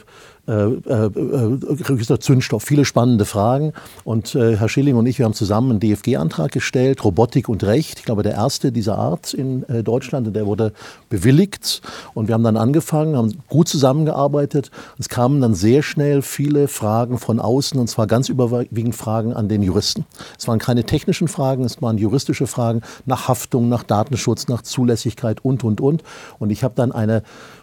äh, 0.48 0.52
äh, 0.52 1.06
äh 1.06 2.18
Zündstoff, 2.18 2.64
viele 2.64 2.84
spannende 2.84 3.24
Fragen. 3.24 3.72
Und 4.04 4.34
äh, 4.34 4.56
Herr 4.56 4.68
Schilling 4.68 4.96
und 4.96 5.06
ich, 5.06 5.18
wir 5.18 5.24
haben 5.24 5.34
zusammen 5.34 5.70
einen 5.70 5.80
DFG-Antrag 5.80 6.50
gestellt, 6.50 7.04
Robotik 7.04 7.48
und 7.48 7.62
Recht. 7.64 8.00
Ich 8.00 8.04
glaube, 8.04 8.22
der 8.22 8.32
erste 8.32 8.72
dieser 8.72 8.98
Art 8.98 9.34
in 9.34 9.62
äh, 9.68 9.82
Deutschland 9.82 10.26
und 10.26 10.34
der 10.34 10.46
wurde 10.46 10.72
bewilligt. 11.08 11.80
Und 12.14 12.28
wir 12.28 12.34
haben 12.34 12.42
dann 12.42 12.56
angefangen, 12.56 13.16
haben 13.16 13.38
gut 13.48 13.68
zusammengearbeitet. 13.68 14.70
Es 14.98 15.08
kamen 15.08 15.40
dann 15.40 15.54
sehr 15.54 15.82
schnell 15.82 16.22
viele 16.22 16.66
Fragen 16.66 17.18
von 17.18 17.38
außen 17.38 17.78
und 17.78 17.88
zwar 17.88 18.06
ganz 18.06 18.28
überwiegend 18.28 18.96
Fragen 18.96 19.32
an 19.32 19.48
den 19.48 19.62
Juristen. 19.62 20.06
Es 20.38 20.48
waren 20.48 20.58
keine 20.58 20.84
technischen 20.84 21.28
Fragen, 21.28 21.64
es 21.64 21.80
waren 21.80 21.98
juristische 21.98 22.46
Fragen 22.46 22.82
nach 23.06 23.28
Haftung, 23.28 23.68
nach 23.68 23.84
Datenschutz, 23.84 24.48
nach 24.48 24.62
Zulässigkeit 24.62 25.44
und, 25.44 25.62
und, 25.62 25.80
und. 25.80 26.02
Und 26.38 26.50
ich 26.50 26.64
habe 26.64 26.74
dann 26.74 26.90
eine 26.90 27.22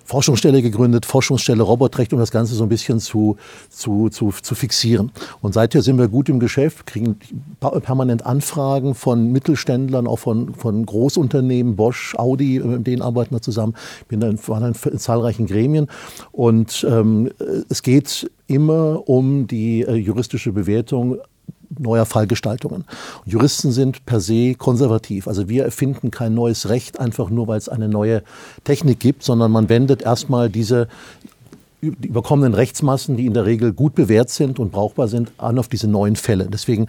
Forschungsstelle 0.10 0.64
gegründet, 0.64 1.06
Forschungsstelle 1.06 1.62
Robotrecht, 1.62 2.14
um 2.14 2.20
das 2.20 2.32
Ganze 2.32 2.56
so 2.56 2.64
ein 2.64 2.70
bisschen 2.70 3.00
zu, 3.00 3.38
zu, 3.70 4.10
zu, 4.10 4.32
zu 4.32 4.56
fixieren. 4.56 5.12
Und 5.42 5.54
seither 5.54 5.84
sind 5.84 6.00
wir 6.00 6.08
gut 6.08 6.30
im 6.30 6.40
Geschäft, 6.40 6.88
kriegen 6.88 7.20
permanent 7.60 8.26
Anfragen 8.26 8.96
von 8.96 9.32
Mittelständlern, 9.32 10.08
auch 10.08 10.18
von, 10.18 10.56
von 10.56 10.84
Großunternehmen, 10.84 11.76
Bosch, 11.76 12.16
Audi, 12.18 12.60
mit 12.60 12.88
denen 12.88 13.04
arbeiten 13.04 13.36
wir 13.36 13.44
zusammen. 13.44 13.76
Ich 14.02 14.08
bin 14.08 14.20
dann, 14.20 14.40
war 14.48 14.60
dann 14.60 14.74
in 14.92 14.98
zahlreichen 14.98 15.46
Gremien. 15.46 15.86
Und 16.32 16.84
ähm, 16.90 17.30
es 17.70 17.84
geht 17.84 18.32
immer 18.48 19.08
um 19.08 19.46
die 19.46 19.82
äh, 19.82 19.94
juristische 19.94 20.52
Bewertung 20.52 21.20
neuer 21.78 22.06
Fallgestaltungen. 22.06 22.86
Juristen 23.26 23.72
sind 23.72 24.06
per 24.06 24.20
se 24.20 24.56
konservativ. 24.56 25.28
Also 25.28 25.50
wir 25.50 25.64
erfinden 25.64 26.12
kein 26.12 26.34
neues 26.34 26.70
Recht 26.70 27.00
einfach 27.00 27.30
nur, 27.30 27.48
weil 27.48 27.58
es 27.58 27.70
eine 27.70 27.88
neue 27.88 28.24
Technik 28.64 29.00
gibt, 29.00 29.24
sondern 29.24 29.52
man 29.52 29.70
wendet 29.70 30.02
erstmal 30.02 30.50
diese 30.50 30.88
die 31.82 32.08
überkommenen 32.08 32.54
Rechtsmassen, 32.54 33.16
die 33.16 33.26
in 33.26 33.34
der 33.34 33.46
Regel 33.46 33.72
gut 33.72 33.96
bewährt 33.96 34.30
sind 34.30 34.60
und 34.60 34.72
brauchbar 34.72 35.08
sind, 35.08 35.32
an 35.38 35.58
auf 35.58 35.70
diese 35.70 35.88
neuen 35.88 36.18
Fälle. 36.18 36.48
Deswegen 36.52 36.88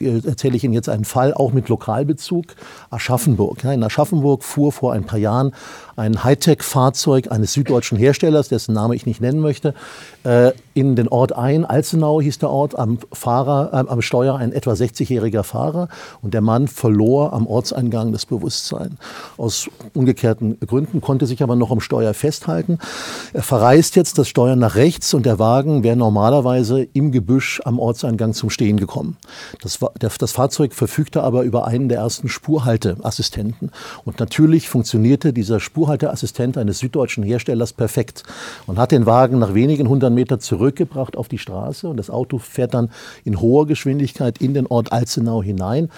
äh, 0.00 0.20
erzähle 0.26 0.56
ich 0.56 0.64
Ihnen 0.64 0.74
jetzt 0.74 0.88
einen 0.88 1.04
Fall, 1.04 1.32
auch 1.32 1.52
mit 1.52 1.68
Lokalbezug. 1.68 2.46
Aschaffenburg. 2.90 3.62
in 3.62 3.84
Aschaffenburg 3.84 4.42
fuhr 4.42 4.72
vor 4.72 4.92
ein 4.92 5.04
paar 5.04 5.18
Jahren 5.18 5.52
ein 5.96 6.22
Hightech-Fahrzeug 6.22 7.32
eines 7.32 7.54
süddeutschen 7.54 7.98
Herstellers, 7.98 8.48
dessen 8.48 8.74
Name 8.74 8.94
ich 8.94 9.06
nicht 9.06 9.20
nennen 9.20 9.40
möchte, 9.40 9.74
äh, 10.24 10.52
in 10.74 10.94
den 10.94 11.08
Ort 11.08 11.34
ein. 11.34 11.64
Alzenau 11.64 12.20
hieß 12.20 12.38
der 12.38 12.50
Ort, 12.50 12.78
am, 12.78 12.98
Fahrer, 13.12 13.70
äh, 13.72 13.90
am 13.90 14.02
Steuer 14.02 14.36
ein 14.36 14.52
etwa 14.52 14.72
60-jähriger 14.72 15.42
Fahrer. 15.42 15.88
Und 16.20 16.34
der 16.34 16.42
Mann 16.42 16.68
verlor 16.68 17.32
am 17.32 17.46
Ortseingang 17.46 18.12
das 18.12 18.26
Bewusstsein. 18.26 18.98
Aus 19.38 19.70
umgekehrten 19.94 20.60
Gründen, 20.60 21.00
konnte 21.00 21.26
sich 21.26 21.42
aber 21.42 21.56
noch 21.56 21.70
am 21.70 21.80
Steuer 21.80 22.12
festhalten. 22.12 22.78
Er 23.32 23.42
verreist 23.42 23.96
jetzt 23.96 24.18
das 24.18 24.28
Steuer 24.28 24.56
nach 24.56 24.74
rechts 24.74 25.14
und 25.14 25.24
der 25.24 25.38
Wagen 25.38 25.82
wäre 25.82 25.96
normalerweise 25.96 26.82
im 26.92 27.10
Gebüsch 27.10 27.62
am 27.64 27.78
Ortseingang 27.78 28.34
zum 28.34 28.50
Stehen 28.50 28.76
gekommen. 28.76 29.16
Das, 29.62 29.78
der, 30.00 30.10
das 30.18 30.32
Fahrzeug 30.32 30.74
verfügte 30.74 31.22
aber 31.22 31.42
über 31.42 31.66
einen 31.66 31.88
der 31.88 31.98
ersten 31.98 32.28
Spurhalteassistenten. 32.28 33.70
Und 34.04 34.20
natürlich 34.20 34.68
funktionierte 34.68 35.32
dieser 35.32 35.58
Spurhalteassistent 35.58 35.85
Zuhalteassistent 35.86 36.58
eines 36.58 36.80
süddeutschen 36.80 37.22
Herstellers 37.22 37.72
perfekt 37.72 38.24
und 38.66 38.76
hat 38.76 38.90
den 38.90 39.06
Wagen 39.06 39.38
nach 39.38 39.54
wenigen 39.54 39.88
hundert 39.88 40.12
Metern 40.12 40.40
zurückgebracht 40.40 41.16
auf 41.16 41.28
die 41.28 41.38
Straße 41.38 41.88
und 41.88 41.96
das 41.96 42.10
Auto 42.10 42.38
fährt 42.38 42.74
dann 42.74 42.90
in 43.24 43.40
hoher 43.40 43.68
Geschwindigkeit 43.68 44.38
in 44.38 44.52
den 44.52 44.66
Ort 44.66 44.90
Alzenau 44.90 45.44
hinein 45.44 45.88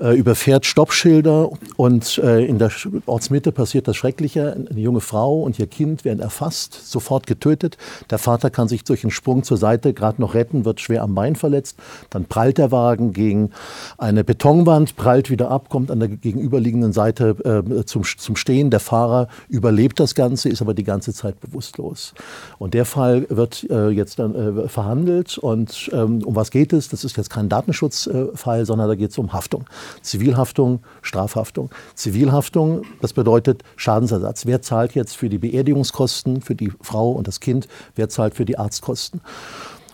äh, 0.00 0.16
überfährt 0.16 0.66
Stoppschilder 0.66 1.50
und 1.76 2.18
äh, 2.18 2.44
in 2.44 2.58
der 2.58 2.70
Ortsmitte 3.06 3.52
passiert 3.52 3.88
das 3.88 3.96
Schreckliche. 3.96 4.52
Eine 4.70 4.80
junge 4.80 5.00
Frau 5.00 5.42
und 5.42 5.58
ihr 5.58 5.66
Kind 5.66 6.04
werden 6.04 6.20
erfasst, 6.20 6.88
sofort 6.88 7.26
getötet. 7.26 7.76
Der 8.10 8.18
Vater 8.18 8.50
kann 8.50 8.68
sich 8.68 8.84
durch 8.84 9.04
einen 9.04 9.10
Sprung 9.10 9.42
zur 9.42 9.56
Seite 9.56 9.94
gerade 9.94 10.20
noch 10.20 10.34
retten, 10.34 10.64
wird 10.64 10.80
schwer 10.80 11.02
am 11.02 11.14
Bein 11.14 11.36
verletzt. 11.36 11.76
Dann 12.10 12.24
prallt 12.24 12.58
der 12.58 12.72
Wagen 12.72 13.12
gegen 13.12 13.50
eine 13.98 14.24
Betonwand, 14.24 14.96
prallt 14.96 15.30
wieder 15.30 15.50
ab, 15.50 15.68
kommt 15.68 15.90
an 15.90 16.00
der 16.00 16.08
gegenüberliegenden 16.08 16.92
Seite 16.92 17.36
äh, 17.44 17.84
zum, 17.84 18.04
zum 18.04 18.36
Stehen. 18.36 18.70
Der 18.70 18.80
Fahrer 18.80 19.28
überlebt 19.48 20.00
das 20.00 20.14
Ganze, 20.14 20.48
ist 20.48 20.62
aber 20.62 20.74
die 20.74 20.84
ganze 20.84 21.12
Zeit 21.12 21.40
bewusstlos. 21.40 22.14
Und 22.58 22.74
der 22.74 22.84
Fall 22.84 23.26
wird 23.28 23.66
äh, 23.70 23.88
jetzt 23.88 24.18
dann 24.18 24.34
äh, 24.34 24.68
verhandelt. 24.68 25.38
Und 25.38 25.90
ähm, 25.92 26.22
um 26.24 26.34
was 26.36 26.50
geht 26.50 26.72
es? 26.72 26.88
Das 26.88 27.04
ist 27.04 27.16
jetzt 27.16 27.30
kein 27.30 27.48
Datenschutzfall, 27.48 28.66
sondern 28.66 28.88
da 28.88 28.94
geht 28.94 29.10
es 29.10 29.18
um 29.18 29.32
Haftung. 29.32 29.64
Zivilhaftung, 30.02 30.80
Strafhaftung. 31.02 31.70
Zivilhaftung, 31.94 32.82
das 33.00 33.12
bedeutet 33.12 33.62
Schadensersatz. 33.76 34.46
Wer 34.46 34.62
zahlt 34.62 34.94
jetzt 34.94 35.16
für 35.16 35.28
die 35.28 35.38
Beerdigungskosten 35.38 36.40
für 36.40 36.54
die 36.54 36.72
Frau 36.80 37.12
und 37.12 37.28
das 37.28 37.40
Kind? 37.40 37.68
Wer 37.94 38.08
zahlt 38.08 38.34
für 38.34 38.44
die 38.44 38.58
Arztkosten? 38.58 39.20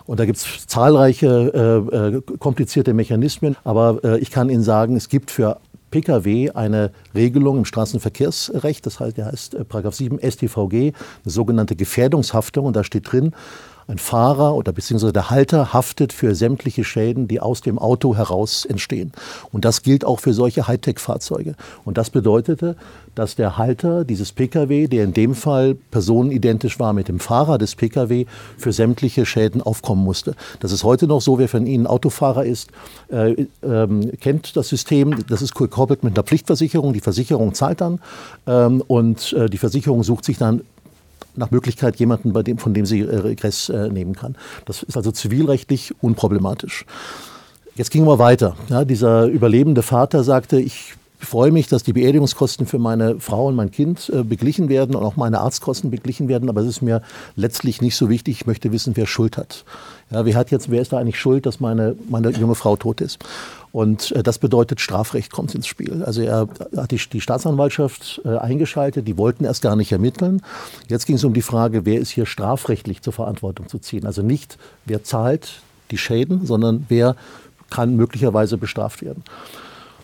Und 0.05 0.19
da 0.19 0.25
gibt 0.25 0.37
es 0.37 0.67
zahlreiche 0.67 1.83
äh, 1.91 2.17
äh, 2.17 2.21
komplizierte 2.39 2.93
Mechanismen. 2.93 3.55
Aber 3.63 4.03
äh, 4.03 4.19
ich 4.19 4.31
kann 4.31 4.49
Ihnen 4.49 4.63
sagen, 4.63 4.95
es 4.95 5.09
gibt 5.09 5.31
für 5.31 5.59
Pkw 5.91 6.51
eine 6.51 6.91
Regelung 7.13 7.57
im 7.57 7.65
Straßenverkehrsrecht, 7.65 8.85
das 8.85 8.99
heißt, 8.99 9.17
der 9.17 9.25
heißt 9.27 9.55
äh, 9.55 9.91
7 9.91 10.19
StVG, 10.19 10.73
eine 10.73 10.93
sogenannte 11.25 11.75
Gefährdungshaftung. 11.75 12.65
Und 12.65 12.75
da 12.75 12.83
steht 12.83 13.11
drin, 13.11 13.33
ein 13.91 13.97
Fahrer 13.97 14.55
oder 14.55 14.71
beziehungsweise 14.71 15.13
der 15.13 15.29
Halter 15.29 15.73
haftet 15.73 16.13
für 16.13 16.33
sämtliche 16.33 16.83
Schäden, 16.83 17.27
die 17.27 17.41
aus 17.41 17.61
dem 17.61 17.77
Auto 17.77 18.15
heraus 18.15 18.65
entstehen. 18.65 19.11
Und 19.51 19.65
das 19.65 19.83
gilt 19.83 20.05
auch 20.05 20.21
für 20.21 20.33
solche 20.33 20.67
Hightech-Fahrzeuge. 20.67 21.55
Und 21.83 21.97
das 21.97 22.09
bedeutete, 22.09 22.77
dass 23.15 23.35
der 23.35 23.57
Halter 23.57 24.05
dieses 24.05 24.31
Pkw, 24.31 24.87
der 24.87 25.03
in 25.03 25.13
dem 25.13 25.35
Fall 25.35 25.75
personenidentisch 25.75 26.79
war 26.79 26.93
mit 26.93 27.09
dem 27.09 27.19
Fahrer 27.19 27.57
des 27.57 27.75
Pkw, 27.75 28.25
für 28.57 28.71
sämtliche 28.71 29.25
Schäden 29.25 29.61
aufkommen 29.61 30.03
musste. 30.03 30.35
Das 30.61 30.71
ist 30.71 30.85
heute 30.85 31.07
noch 31.07 31.19
so, 31.19 31.37
wer 31.37 31.49
von 31.49 31.67
Ihnen 31.67 31.85
Autofahrer 31.85 32.45
ist, 32.45 32.69
äh, 33.09 33.45
ähm, 33.61 34.11
kennt 34.21 34.55
das 34.55 34.69
System. 34.69 35.17
Das 35.27 35.41
ist 35.41 35.53
gekoppelt 35.53 36.03
mit 36.03 36.17
einer 36.17 36.23
Pflichtversicherung. 36.23 36.93
Die 36.93 37.01
Versicherung 37.01 37.53
zahlt 37.53 37.81
dann 37.81 37.99
ähm, 38.47 38.81
und 38.87 39.33
äh, 39.33 39.49
die 39.49 39.57
Versicherung 39.57 40.03
sucht 40.03 40.23
sich 40.23 40.37
dann 40.37 40.61
nach 41.35 41.51
Möglichkeit 41.51 41.97
jemanden, 41.97 42.33
bei 42.33 42.43
dem, 42.43 42.57
von 42.57 42.73
dem 42.73 42.85
sie 42.85 43.01
äh, 43.01 43.15
Regress 43.17 43.69
äh, 43.69 43.89
nehmen 43.89 44.15
kann. 44.15 44.35
Das 44.65 44.83
ist 44.83 44.97
also 44.97 45.11
zivilrechtlich 45.11 45.93
unproblematisch. 46.01 46.85
Jetzt 47.75 47.91
gingen 47.91 48.05
wir 48.05 48.19
weiter. 48.19 48.55
Ja, 48.69 48.83
dieser 48.83 49.25
überlebende 49.25 49.81
Vater 49.81 50.23
sagte, 50.23 50.59
ich 50.59 50.95
freue 51.25 51.51
mich, 51.51 51.67
dass 51.67 51.83
die 51.83 51.93
Beerdigungskosten 51.93 52.65
für 52.65 52.79
meine 52.79 53.19
Frau 53.19 53.47
und 53.47 53.55
mein 53.55 53.71
Kind 53.71 54.11
äh, 54.13 54.23
beglichen 54.23 54.69
werden 54.69 54.95
und 54.95 55.03
auch 55.03 55.15
meine 55.15 55.39
Arztkosten 55.39 55.91
beglichen 55.91 56.27
werden, 56.27 56.49
aber 56.49 56.61
es 56.61 56.67
ist 56.67 56.81
mir 56.81 57.01
letztlich 57.35 57.81
nicht 57.81 57.95
so 57.95 58.09
wichtig. 58.09 58.41
Ich 58.41 58.47
möchte 58.47 58.71
wissen, 58.71 58.95
wer 58.95 59.05
Schuld 59.05 59.37
hat. 59.37 59.63
Ja, 60.09 60.25
wer, 60.25 60.35
hat 60.35 60.51
jetzt, 60.51 60.69
wer 60.69 60.81
ist 60.81 60.91
da 60.91 60.97
eigentlich 60.97 61.19
schuld, 61.19 61.45
dass 61.45 61.59
meine, 61.59 61.95
meine 62.09 62.31
junge 62.31 62.55
Frau 62.55 62.75
tot 62.75 63.01
ist? 63.01 63.19
Und 63.71 64.11
äh, 64.11 64.23
das 64.23 64.39
bedeutet, 64.39 64.81
Strafrecht 64.81 65.31
kommt 65.31 65.55
ins 65.55 65.67
Spiel. 65.67 66.03
Also 66.03 66.21
er 66.21 66.47
hat 66.75 66.91
die, 66.91 66.99
die 67.11 67.21
Staatsanwaltschaft 67.21 68.21
äh, 68.25 68.37
eingeschaltet, 68.37 69.07
die 69.07 69.17
wollten 69.17 69.45
erst 69.45 69.61
gar 69.61 69.75
nicht 69.75 69.91
ermitteln. 69.91 70.41
Jetzt 70.87 71.05
ging 71.05 71.15
es 71.15 71.23
um 71.23 71.33
die 71.33 71.41
Frage, 71.41 71.85
wer 71.85 71.99
ist 71.99 72.09
hier 72.09 72.25
strafrechtlich 72.25 73.01
zur 73.01 73.13
Verantwortung 73.13 73.67
zu 73.67 73.79
ziehen. 73.79 74.05
Also 74.05 74.21
nicht, 74.21 74.57
wer 74.85 75.03
zahlt 75.03 75.61
die 75.91 75.97
Schäden, 75.97 76.45
sondern 76.45 76.85
wer 76.89 77.15
kann 77.69 77.95
möglicherweise 77.95 78.57
bestraft 78.57 79.01
werden. 79.01 79.23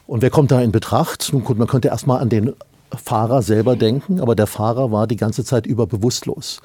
Und 0.08 0.22
wer 0.22 0.30
kommt 0.30 0.52
da 0.52 0.62
in 0.62 0.72
Betracht? 0.72 1.30
Nun 1.34 1.44
gut, 1.44 1.58
man 1.58 1.68
könnte 1.68 1.90
erstmal 1.90 2.22
an 2.22 2.30
den 2.30 2.54
Fahrer 2.96 3.42
selber 3.42 3.76
denken, 3.76 4.22
aber 4.22 4.34
der 4.34 4.48
Fahrer 4.48 4.92
war 4.94 5.08
die 5.08 5.18
ganze 5.18 5.44
Zeit 5.44 5.66
über 5.68 5.88
bewusstlos. 5.88 6.62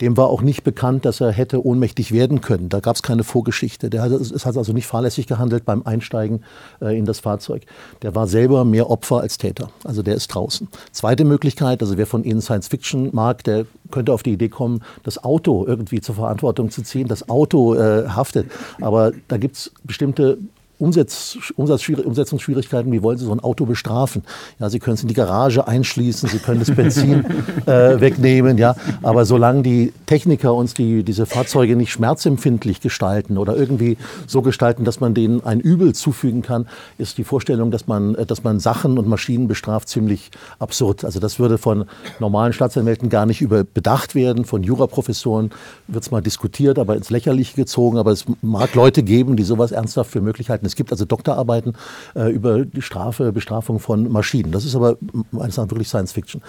Dem 0.00 0.16
war 0.16 0.28
auch 0.28 0.40
nicht 0.40 0.64
bekannt, 0.64 1.04
dass 1.04 1.20
er 1.20 1.30
hätte 1.30 1.64
ohnmächtig 1.64 2.12
werden 2.12 2.40
können. 2.40 2.70
Da 2.70 2.80
gab 2.80 2.96
es 2.96 3.02
keine 3.02 3.24
Vorgeschichte. 3.24 3.90
Der 3.90 4.00
hat, 4.00 4.12
es 4.12 4.46
hat 4.46 4.56
also 4.56 4.72
nicht 4.72 4.86
fahrlässig 4.86 5.26
gehandelt 5.26 5.66
beim 5.66 5.82
Einsteigen 5.84 6.44
äh, 6.80 6.96
in 6.96 7.04
das 7.04 7.20
Fahrzeug. 7.20 7.66
Der 8.00 8.14
war 8.14 8.26
selber 8.26 8.64
mehr 8.64 8.88
Opfer 8.88 9.20
als 9.20 9.36
Täter. 9.36 9.70
Also 9.84 10.02
der 10.02 10.14
ist 10.14 10.28
draußen. 10.28 10.68
Zweite 10.92 11.26
Möglichkeit, 11.26 11.82
also 11.82 11.98
wer 11.98 12.06
von 12.06 12.24
Ihnen 12.24 12.40
Science 12.40 12.68
Fiction 12.68 13.10
mag, 13.12 13.44
der 13.44 13.66
könnte 13.90 14.14
auf 14.14 14.22
die 14.22 14.32
Idee 14.32 14.48
kommen, 14.48 14.82
das 15.02 15.22
Auto 15.22 15.66
irgendwie 15.66 16.00
zur 16.00 16.14
Verantwortung 16.14 16.70
zu 16.70 16.82
ziehen. 16.82 17.06
Das 17.06 17.28
Auto 17.28 17.74
äh, 17.74 18.08
haftet. 18.08 18.50
Aber 18.80 19.12
da 19.28 19.36
gibt 19.36 19.56
es 19.56 19.72
bestimmte 19.84 20.38
Umsetz, 20.78 21.38
Umsetzungsschwierigkeiten, 21.56 22.92
wie 22.92 23.02
wollen 23.02 23.16
Sie 23.16 23.24
so 23.24 23.32
ein 23.32 23.40
Auto 23.40 23.64
bestrafen? 23.64 24.22
Ja, 24.58 24.68
Sie 24.68 24.78
können 24.78 24.94
es 24.94 25.02
in 25.02 25.08
die 25.08 25.14
Garage 25.14 25.66
einschließen, 25.66 26.28
Sie 26.28 26.38
können 26.38 26.60
das 26.60 26.70
Benzin 26.70 27.24
äh, 27.66 27.98
wegnehmen, 27.98 28.58
ja, 28.58 28.76
aber 29.02 29.24
solange 29.24 29.62
die 29.62 29.94
Techniker 30.04 30.54
uns 30.54 30.74
die, 30.74 31.02
diese 31.02 31.24
Fahrzeuge 31.24 31.76
nicht 31.76 31.92
schmerzempfindlich 31.92 32.82
gestalten 32.82 33.38
oder 33.38 33.56
irgendwie 33.56 33.96
so 34.26 34.42
gestalten, 34.42 34.84
dass 34.84 35.00
man 35.00 35.14
denen 35.14 35.44
ein 35.46 35.60
Übel 35.60 35.94
zufügen 35.94 36.42
kann, 36.42 36.66
ist 36.98 37.16
die 37.16 37.24
Vorstellung, 37.24 37.70
dass 37.70 37.86
man, 37.86 38.14
äh, 38.14 38.26
dass 38.26 38.44
man 38.44 38.60
Sachen 38.60 38.98
und 38.98 39.08
Maschinen 39.08 39.48
bestraft, 39.48 39.88
ziemlich 39.88 40.30
absurd. 40.58 41.06
Also 41.06 41.20
das 41.20 41.38
würde 41.38 41.56
von 41.56 41.86
normalen 42.20 42.52
Staatsanwälten 42.52 43.08
gar 43.08 43.24
nicht 43.24 43.40
überbedacht 43.40 44.14
werden, 44.14 44.44
von 44.44 44.62
Juraprofessoren 44.62 45.52
wird 45.86 46.04
es 46.04 46.10
mal 46.10 46.20
diskutiert, 46.20 46.78
aber 46.78 46.96
ins 46.96 47.08
Lächerliche 47.08 47.56
gezogen, 47.56 47.96
aber 47.96 48.12
es 48.12 48.26
mag 48.42 48.74
Leute 48.74 49.02
geben, 49.02 49.36
die 49.36 49.42
sowas 49.42 49.72
ernsthaft 49.72 50.10
für 50.10 50.20
möglich 50.20 50.50
halten. 50.50 50.65
Es 50.66 50.76
gibt 50.76 50.90
also 50.92 51.04
Doktorarbeiten 51.04 51.74
äh, 52.14 52.30
über 52.30 52.64
die 52.64 52.82
Strafe, 52.82 53.32
Bestrafung 53.32 53.78
von 53.78 54.10
Maschinen. 54.10 54.52
Das 54.52 54.64
ist 54.64 54.74
aber 54.74 54.96
meines 55.30 55.56
Erachtens 55.56 55.70
wirklich 55.70 55.88
Science 55.88 56.12
Fiction. 56.12 56.42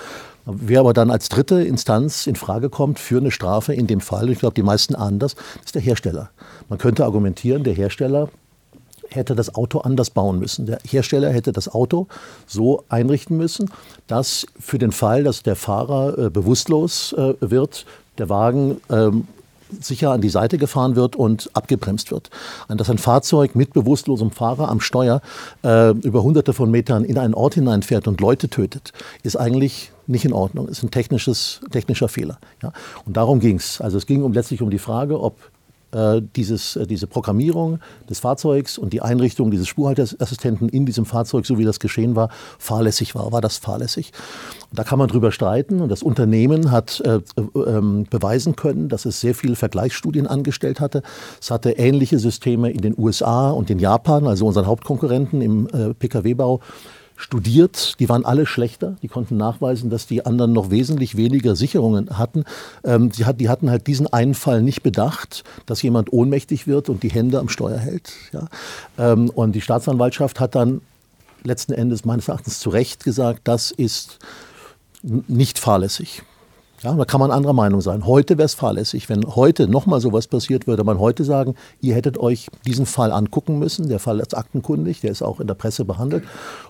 Wer 0.46 0.80
aber 0.80 0.94
dann 0.94 1.12
als 1.12 1.30
dritte 1.30 1.62
Instanz 1.62 2.28
in 2.28 2.36
Frage 2.36 2.70
kommt 2.70 3.00
für 3.00 3.18
eine 3.18 3.32
Strafe 3.32 3.74
in 3.74 3.88
dem 3.88 4.02
Fall, 4.02 4.30
ich 4.30 4.40
glaube, 4.40 4.54
die 4.54 4.64
meisten 4.64 4.96
ahnen 4.96 5.20
das, 5.20 5.36
ist 5.64 5.76
der 5.76 5.82
Hersteller. 5.82 6.30
Man 6.70 6.80
könnte 6.80 7.06
argumentieren, 7.06 7.64
der 7.64 7.74
Hersteller 7.74 8.30
hätte 9.10 9.36
das 9.36 9.56
Auto 9.56 9.80
anders 9.80 10.10
bauen 10.10 10.40
müssen. 10.40 10.66
Der 10.66 10.80
Hersteller 10.86 11.32
hätte 11.32 11.52
das 11.52 11.70
Auto 11.70 12.08
so 12.46 12.84
einrichten 12.90 13.38
müssen, 13.38 13.72
dass 14.08 14.46
für 14.60 14.78
den 14.78 14.92
Fall, 14.92 15.24
dass 15.24 15.44
der 15.44 15.56
Fahrer 15.56 16.18
äh, 16.18 16.30
bewusstlos 16.30 17.14
äh, 17.14 17.36
wird, 17.40 17.86
der 18.18 18.30
Wagen 18.30 18.82
ähm, 18.90 19.28
sicher 19.80 20.12
an 20.12 20.22
die 20.22 20.30
Seite 20.30 20.58
gefahren 20.58 20.96
wird 20.96 21.16
und 21.16 21.50
abgebremst 21.54 22.12
wird. 22.12 22.30
Dass 22.68 22.90
ein 22.90 22.98
Fahrzeug 22.98 23.56
mit 23.56 23.74
bewusstlosem 23.74 24.32
Fahrer 24.32 24.70
am 24.70 24.80
Steuer 24.80 25.22
äh, 25.64 25.92
über 25.92 26.24
hunderte 26.24 26.54
von 26.54 26.72
Metern 26.72 27.04
in 27.04 27.18
einen 27.18 27.34
Ort 27.34 27.56
hineinfährt 27.56 28.08
und 28.08 28.22
Leute 28.22 28.50
tötet, 28.50 28.94
ist 29.24 29.36
eigentlich 29.36 29.92
nicht 30.08 30.26
in 30.26 30.34
Ordnung. 30.34 30.68
Ist 30.68 30.84
ein 30.84 30.92
technisches, 30.92 31.62
technischer 31.72 32.08
Fehler. 32.08 32.40
Ja? 32.64 32.72
Und 33.06 33.18
darum 33.18 33.40
ging 33.40 33.58
es. 33.58 33.82
Also 33.82 33.98
es 33.98 34.06
ging 34.06 34.24
um, 34.24 34.34
letztlich 34.34 34.62
um 34.62 34.70
die 34.70 34.80
Frage, 34.80 35.20
ob 35.20 35.38
dieses, 36.22 36.76
äh, 36.76 36.88
diese 36.88 37.08
Programmierung 37.08 37.80
des 38.10 38.20
Fahrzeugs 38.20 38.78
und 38.78 38.94
die 38.94 39.02
Einrichtung 39.02 39.52
dieses 39.52 39.68
Spurhalteassistenten 39.68 40.70
in 40.70 40.86
diesem 40.86 41.06
Fahrzeug, 41.06 41.46
so 41.46 41.58
wie 41.58 41.66
das 41.66 41.80
geschehen 41.80 42.16
war, 42.16 42.30
fahrlässig 42.60 43.16
war. 43.16 43.32
War 43.32 43.42
das 43.42 43.58
fahrlässig? 43.58 44.12
da 44.72 44.84
kann 44.84 45.00
man 45.00 45.08
drüber 45.08 45.32
streiten 45.32 45.80
und 45.80 45.90
das 45.90 46.04
Unternehmen 46.04 46.72
hat 46.72 47.00
äh, 47.02 47.16
äh, 47.16 47.22
beweisen 48.10 48.56
können, 48.56 48.90
dass 48.90 49.06
es 49.06 49.22
sehr 49.22 49.34
viele 49.34 49.56
Vergleichsstudien 49.56 50.28
angestellt 50.28 50.80
hatte. 50.80 51.04
Es 51.42 51.52
hatte 51.52 51.72
ähnliche 51.72 52.20
Systeme 52.20 52.72
in 52.72 52.82
den 52.82 52.94
USA 52.98 53.50
und 53.52 53.70
in 53.70 53.80
Japan, 53.80 54.28
also 54.28 54.46
unseren 54.46 54.68
Hauptkonkurrenten 54.68 55.42
im 55.42 55.68
äh, 55.68 55.94
Pkw-Bau 55.94 56.60
studiert, 57.18 58.00
die 58.00 58.08
waren 58.08 58.24
alle 58.24 58.46
schlechter, 58.46 58.96
die 59.02 59.08
konnten 59.08 59.36
nachweisen, 59.36 59.90
dass 59.90 60.08
die 60.08 60.26
anderen 60.26 60.54
noch 60.54 60.70
wesentlich 60.70 61.18
weniger 61.18 61.56
Sicherungen 61.56 62.18
hatten. 62.18 62.46
Ähm, 62.84 63.12
die, 63.12 63.26
hat, 63.26 63.42
die 63.42 63.50
hatten 63.50 63.70
halt 63.70 63.88
diesen 63.88 64.08
einen 64.14 64.36
Fall 64.36 64.62
nicht 64.62 64.84
bedacht, 64.84 65.44
dass 65.66 65.82
jemand 65.82 66.14
ohnmächtig 66.14 66.68
wird 66.68 66.90
und 66.90 67.04
die 67.04 67.10
Hände 67.10 67.40
am 67.40 67.50
Steuer 67.50 67.80
hält. 67.80 68.14
Ja? 68.32 68.48
Ähm, 68.98 69.30
und 69.32 69.54
die 69.54 69.62
Staatsanwaltschaft 69.62 70.40
hat 70.40 70.56
dann 70.56 70.82
letzten 71.44 71.74
Endes 71.74 72.06
meines 72.06 72.28
Erachtens 72.28 72.60
zu 72.60 72.70
Recht 72.70 73.04
gesagt, 73.04 73.42
das 73.46 73.72
ist 73.72 74.20
nicht 75.02 75.60
fahrlässig. 75.60 76.22
Ja, 76.88 76.94
da 76.94 77.04
kann 77.04 77.20
man 77.20 77.32
anderer 77.32 77.52
Meinung 77.52 77.82
sein. 77.82 78.06
Heute 78.06 78.38
wäre 78.38 78.46
es 78.46 78.54
fahrlässig. 78.54 79.10
Wenn 79.10 79.36
heute 79.36 79.68
nochmal 79.68 80.00
sowas 80.00 80.26
passiert, 80.26 80.68
würde 80.68 80.86
man 80.86 81.00
heute 81.00 81.26
sagen, 81.26 81.56
ihr 81.82 81.96
hättet 81.96 82.18
euch 82.18 82.48
diesen 82.66 82.86
Fall 82.86 83.12
angucken 83.12 83.60
müssen. 83.60 83.90
Der 83.90 84.00
Fall 84.00 84.22
ist 84.22 84.38
aktenkundig, 84.38 85.02
der 85.02 85.12
ist 85.12 85.22
auch 85.22 85.42
in 85.42 85.48
der 85.48 85.56
Presse 85.56 85.84
behandelt. 85.84 86.24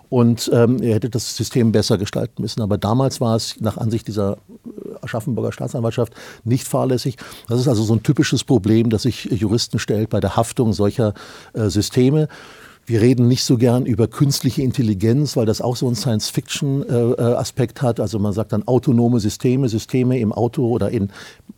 Und 0.09 0.49
ähm, 0.51 0.81
ihr 0.81 0.95
hättet 0.95 1.13
das 1.13 1.37
System 1.37 1.71
besser 1.71 1.99
gestalten 1.99 2.41
müssen. 2.41 2.63
Aber 2.63 2.79
damals 2.79 3.21
war 3.21 3.35
es 3.35 3.61
nach 3.61 3.77
Ansicht 3.77 4.07
dieser 4.07 4.37
äh, 4.65 4.95
Aschaffenburger 5.03 5.51
Staatsanwaltschaft 5.51 6.13
nicht 6.43 6.67
fahrlässig. 6.67 7.17
Das 7.47 7.59
ist 7.59 7.67
also 7.67 7.83
so 7.83 7.93
ein 7.93 8.01
typisches 8.01 8.43
Problem, 8.43 8.89
das 8.89 9.03
sich 9.03 9.25
Juristen 9.25 9.77
stellt 9.77 10.09
bei 10.09 10.19
der 10.19 10.35
Haftung 10.35 10.73
solcher 10.73 11.13
äh, 11.53 11.69
Systeme. 11.69 12.27
Wir 12.89 13.01
reden 13.01 13.27
nicht 13.27 13.43
so 13.43 13.57
gern 13.57 13.85
über 13.85 14.07
künstliche 14.07 14.61
Intelligenz, 14.61 15.35
weil 15.35 15.45
das 15.45 15.59
auch 15.59 15.75
so 15.75 15.87
einen 15.87 15.97
Science-Fiction-Aspekt 15.97 17.81
hat. 17.81 17.99
Also 17.99 18.17
man 18.17 18.31
sagt 18.31 18.53
dann 18.53 18.65
autonome 18.65 19.19
Systeme, 19.19 19.67
Systeme 19.67 20.17
im 20.19 20.31
Auto 20.31 20.65
oder 20.65 20.89
in, 20.89 21.09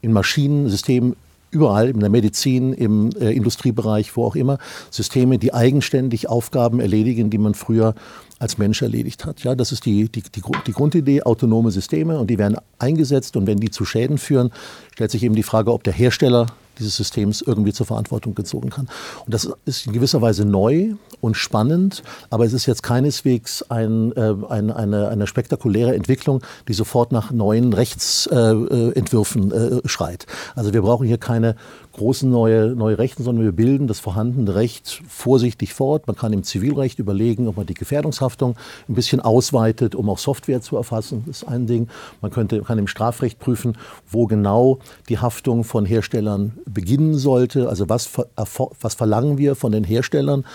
in 0.01 0.11
Maschinen, 0.11 0.69
Systeme 0.69 1.15
überall, 1.51 1.89
in 1.89 1.99
der 1.99 2.09
Medizin, 2.09 2.73
im 2.73 3.11
äh, 3.19 3.31
Industriebereich, 3.31 4.17
wo 4.17 4.25
auch 4.25 4.35
immer, 4.35 4.57
Systeme, 4.89 5.37
die 5.37 5.53
eigenständig 5.53 6.27
Aufgaben 6.27 6.79
erledigen, 6.79 7.29
die 7.29 7.37
man 7.37 7.53
früher 7.53 7.93
als 8.39 8.57
Mensch 8.57 8.81
erledigt 8.81 9.25
hat. 9.25 9.43
Ja, 9.43 9.53
das 9.53 9.71
ist 9.71 9.85
die, 9.85 10.09
die, 10.09 10.23
die, 10.23 10.41
die 10.65 10.71
Grundidee, 10.71 11.21
autonome 11.21 11.69
Systeme 11.69 12.17
und 12.17 12.31
die 12.31 12.39
werden 12.39 12.57
eingesetzt 12.79 13.37
und 13.37 13.45
wenn 13.45 13.59
die 13.59 13.69
zu 13.69 13.85
Schäden 13.85 14.17
führen, 14.17 14.49
stellt 14.93 15.11
sich 15.11 15.21
eben 15.21 15.35
die 15.35 15.43
Frage, 15.43 15.73
ob 15.73 15.83
der 15.83 15.93
Hersteller 15.93 16.47
dieses 16.79 16.95
Systems 16.95 17.41
irgendwie 17.41 17.73
zur 17.73 17.85
Verantwortung 17.85 18.35
gezogen 18.35 18.69
kann. 18.69 18.87
Und 19.25 19.33
das 19.33 19.49
ist 19.65 19.85
in 19.87 19.93
gewisser 19.93 20.21
Weise 20.21 20.45
neu 20.45 20.93
und 21.21 21.35
spannend, 21.35 22.03
aber 22.29 22.45
es 22.45 22.53
ist 22.53 22.65
jetzt 22.65 22.83
keineswegs 22.83 23.63
ein, 23.69 24.11
äh, 24.13 24.33
ein, 24.49 24.71
eine, 24.71 25.09
eine 25.09 25.27
spektakuläre 25.27 25.93
Entwicklung, 25.95 26.41
die 26.67 26.73
sofort 26.73 27.11
nach 27.11 27.31
neuen 27.31 27.73
Rechtsentwürfen 27.73 29.51
äh, 29.51 29.55
äh, 29.55 29.81
schreit. 29.85 30.25
Also 30.55 30.73
wir 30.73 30.81
brauchen 30.81 31.05
hier 31.07 31.17
keine 31.17 31.55
großen 31.93 32.29
neue, 32.29 32.75
neue 32.75 32.97
Rechte, 32.97 33.23
sondern 33.23 33.43
wir 33.43 33.51
bilden 33.51 33.87
das 33.87 33.99
vorhandene 33.99 34.55
Recht 34.55 35.01
vorsichtig 35.07 35.73
fort. 35.73 36.07
Man 36.07 36.15
kann 36.15 36.31
im 36.31 36.43
Zivilrecht 36.43 36.99
überlegen, 36.99 37.47
ob 37.47 37.57
man 37.57 37.65
die 37.65 37.73
Gefährdungshaftung 37.73 38.55
ein 38.87 38.95
bisschen 38.95 39.19
ausweitet, 39.19 39.95
um 39.95 40.09
auch 40.09 40.17
Software 40.17 40.61
zu 40.61 40.77
erfassen. 40.77 41.23
Das 41.25 41.41
ist 41.41 41.47
ein 41.47 41.67
Ding. 41.67 41.89
Man 42.21 42.31
könnte, 42.31 42.61
kann 42.61 42.77
im 42.77 42.87
Strafrecht 42.87 43.39
prüfen, 43.39 43.77
wo 44.09 44.27
genau 44.27 44.79
die 45.09 45.19
Haftung 45.19 45.63
von 45.63 45.85
Herstellern 45.85 46.57
beginnen 46.73 47.17
sollte. 47.17 47.69
Also 47.69 47.89
was, 47.89 48.09
was 48.35 48.93
verlangen 48.93 49.37
wir 49.37 49.55
von 49.55 49.71
den 49.71 49.83
Herstellern? 49.83 50.45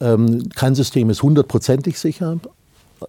Ähm, 0.00 0.48
kein 0.54 0.74
System 0.74 1.10
ist 1.10 1.22
hundertprozentig 1.22 1.98
sicher 1.98 2.38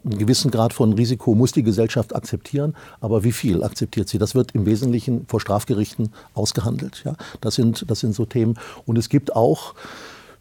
einen 0.03 0.17
gewissen 0.17 0.51
Grad 0.51 0.73
von 0.73 0.93
Risiko 0.93 1.35
muss 1.35 1.51
die 1.51 1.63
Gesellschaft 1.63 2.15
akzeptieren, 2.15 2.75
aber 2.99 3.23
wie 3.23 3.31
viel 3.31 3.63
akzeptiert 3.63 4.09
sie? 4.09 4.17
Das 4.17 4.35
wird 4.35 4.53
im 4.53 4.65
Wesentlichen 4.65 5.25
vor 5.27 5.39
Strafgerichten 5.39 6.09
ausgehandelt. 6.33 7.03
Ja? 7.05 7.15
Das, 7.41 7.55
sind, 7.55 7.89
das 7.89 7.99
sind 7.99 8.13
so 8.13 8.25
Themen. 8.25 8.57
Und 8.85 8.97
es 8.97 9.09
gibt 9.09 9.35
auch 9.35 9.75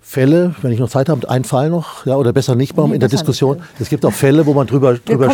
Fälle, 0.08 0.54
wenn 0.62 0.70
ich 0.70 0.78
noch 0.78 0.88
Zeit 0.88 1.08
habe, 1.08 1.28
ein 1.28 1.42
Fall 1.42 1.68
noch, 1.68 2.06
ja, 2.06 2.14
oder 2.14 2.32
besser 2.32 2.54
nicht 2.54 2.76
mal 2.76 2.86
nee, 2.86 2.94
in 2.94 3.00
der 3.00 3.08
Diskussion. 3.08 3.60
Es 3.80 3.88
gibt 3.88 4.06
auch 4.06 4.12
Fälle, 4.12 4.46
wo 4.46 4.54
man 4.54 4.68
drüber, 4.68 4.94
drüber, 4.94 5.28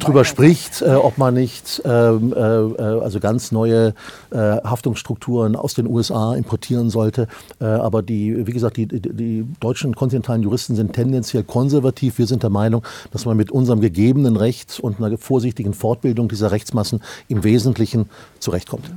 drüber 0.00 0.24
spricht, 0.24 0.82
äh, 0.82 0.94
ob 0.94 1.18
man 1.18 1.34
nicht 1.34 1.80
ähm, 1.84 2.34
äh, 2.36 2.40
äh, 2.40 3.00
also 3.00 3.20
ganz 3.20 3.52
neue 3.52 3.94
äh, 4.32 4.36
Haftungsstrukturen 4.36 5.54
aus 5.54 5.74
den 5.74 5.86
USA 5.86 6.34
importieren 6.34 6.90
sollte. 6.90 7.28
Äh, 7.60 7.66
aber 7.66 8.02
die, 8.02 8.44
wie 8.44 8.52
gesagt, 8.52 8.76
die, 8.76 8.88
die, 8.88 9.00
die, 9.00 9.46
deutschen 9.60 9.94
kontinentalen 9.94 10.42
Juristen 10.42 10.74
sind 10.74 10.94
tendenziell 10.94 11.44
konservativ. 11.44 12.18
Wir 12.18 12.26
sind 12.26 12.42
der 12.42 12.50
Meinung, 12.50 12.82
dass 13.12 13.24
man 13.24 13.36
mit 13.36 13.52
unserem 13.52 13.80
gegebenen 13.80 14.34
Recht 14.34 14.80
und 14.80 15.00
einer 15.00 15.16
vorsichtigen 15.16 15.74
Fortbildung 15.74 16.28
dieser 16.28 16.50
Rechtsmassen 16.50 17.02
im 17.28 17.44
Wesentlichen 17.44 18.10
zurechtkommt. 18.40 18.90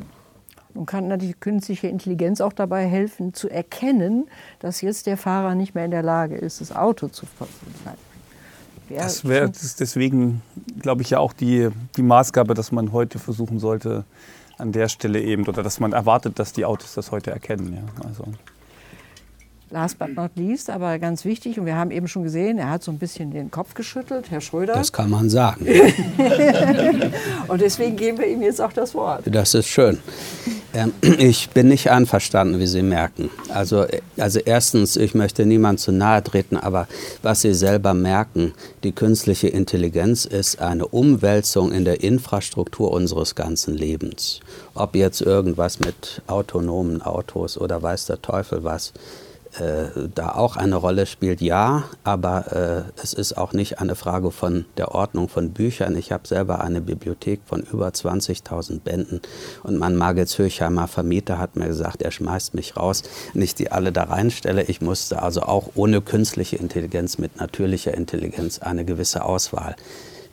Nun 0.76 0.86
kann 0.86 1.08
natürlich 1.08 1.40
künstliche 1.40 1.88
Intelligenz 1.88 2.42
auch 2.42 2.52
dabei 2.52 2.86
helfen, 2.86 3.34
zu 3.34 3.50
erkennen, 3.50 4.28
dass 4.60 4.82
jetzt 4.82 5.08
der 5.08 5.18
Fahrer 5.18 5.56
nicht 5.56 5.74
mehr 5.74 5.86
in 5.86 5.92
der 5.92 6.04
Lage 6.04 6.36
ist, 6.36 6.60
das 6.60 6.76
Auto 6.76 7.08
zu 7.08 7.26
fahren. 7.26 7.50
Das 8.90 9.26
wäre 9.26 9.50
deswegen, 9.50 10.42
glaube 10.80 11.02
ich, 11.02 11.12
ja 11.12 11.20
auch 11.20 11.34
die, 11.34 11.70
die 11.96 12.04
Maßgabe, 12.04 12.54
dass 12.54 12.74
man 12.74 12.92
heute 12.92 13.20
versuchen 13.20 13.58
sollte, 13.58 14.04
an 14.58 14.74
der 14.74 14.90
Stelle 14.90 15.22
eben, 15.22 15.48
oder 15.48 15.64
dass 15.64 15.80
man 15.80 15.94
erwartet, 15.94 16.40
dass 16.40 16.54
die 16.54 16.66
Autos 16.66 16.94
das 16.94 17.10
heute 17.12 17.32
erkennen. 17.32 17.74
Ja. 17.74 18.08
Also. 18.08 18.26
Last 19.76 20.00
but 20.00 20.16
not 20.16 20.32
least, 20.36 20.70
aber 20.70 21.00
ganz 21.00 21.26
wichtig, 21.26 21.60
und 21.60 21.66
wir 21.66 21.76
haben 21.76 21.92
eben 21.92 22.08
schon 22.08 22.24
gesehen, 22.24 22.58
er 22.58 22.70
hat 22.70 22.82
so 22.82 22.92
ein 22.92 22.98
bisschen 22.98 23.32
den 23.32 23.52
Kopf 23.52 23.74
geschüttelt, 23.74 24.32
Herr 24.32 24.40
Schröder. 24.40 24.72
Das 24.72 24.94
kann 24.94 25.10
man 25.10 25.30
sagen. 25.30 25.68
und 27.50 27.60
deswegen 27.60 27.98
geben 27.98 28.20
wir 28.20 28.28
ihm 28.28 28.42
jetzt 28.42 28.62
auch 28.62 28.72
das 28.72 28.96
Wort. 28.96 29.24
Das 29.26 29.54
ist 29.54 29.68
schön. 29.68 30.00
Ähm, 30.74 30.94
ich 31.02 31.50
bin 31.50 31.68
nicht 31.68 31.92
einverstanden, 31.92 32.60
wie 32.62 32.68
Sie 32.68 32.84
merken. 32.84 33.30
Also, 33.50 33.86
also 34.18 34.40
erstens, 34.40 34.96
ich 34.96 35.14
möchte 35.14 35.46
niemand 35.46 35.82
zu 35.82 35.92
nahe 35.92 36.24
treten, 36.24 36.56
aber 36.56 36.88
was 37.22 37.42
Sie 37.42 37.54
selber 37.54 37.94
merken, 37.94 38.54
die 38.86 38.94
künstliche 38.94 39.50
Intelligenz 39.50 40.24
ist 40.24 40.62
eine 40.62 40.88
Umwälzung 40.88 41.74
in 41.74 41.84
der 41.84 42.02
Infrastruktur 42.02 42.92
unseres 42.92 43.36
ganzen 43.36 43.74
Lebens. 43.74 44.40
Ob 44.74 44.96
jetzt 44.96 45.20
irgendwas 45.20 45.80
mit 45.80 46.22
autonomen 46.28 47.02
Autos 47.02 47.58
oder 47.58 47.84
weiß 47.84 48.06
der 48.06 48.22
Teufel 48.22 48.64
was 48.64 48.94
äh, 49.60 50.10
da 50.14 50.32
auch 50.32 50.58
eine 50.58 50.76
Rolle 50.76 51.06
spielt, 51.06 51.42
ja, 51.42 51.86
aber 52.04 52.86
äh, 52.96 53.02
es 53.02 53.14
ist 53.14 53.38
auch 53.38 53.54
nicht 53.54 53.80
eine 53.80 53.96
Frage 53.96 54.32
von 54.32 54.66
der 54.78 54.94
Ordnung 54.94 55.30
von 55.30 55.52
Büchern. 55.52 55.96
Ich 55.96 56.12
habe 56.12 56.28
selber 56.28 56.62
eine 56.62 56.82
Bibliothek 56.82 57.42
von 57.46 57.62
über 57.62 57.88
20.000 57.88 58.82
Bänden 58.82 59.22
und 59.64 59.78
mein 59.78 59.96
Margits 59.96 60.38
Höchheimer 60.38 60.88
Vermieter 60.88 61.38
hat 61.38 61.56
mir 61.56 61.68
gesagt, 61.68 62.02
er 62.02 62.12
schmeißt 62.12 62.54
mich 62.54 62.76
raus, 62.76 63.04
wenn 63.34 63.42
ich 63.42 63.56
die 63.56 63.72
alle 63.72 63.92
da 63.92 64.04
reinstelle. 64.04 64.64
Ich 64.64 64.82
musste 64.82 65.22
also 65.22 65.42
auch 65.44 65.70
ohne 65.76 66.02
künstliche 66.02 66.58
Intelligenz 66.58 67.18
mit 67.18 67.38
natürlicher 67.38 67.94
Intelligenz 67.94 68.60
eine 68.60 68.86
gewisse 68.86 69.24
Auswahl 69.24 69.76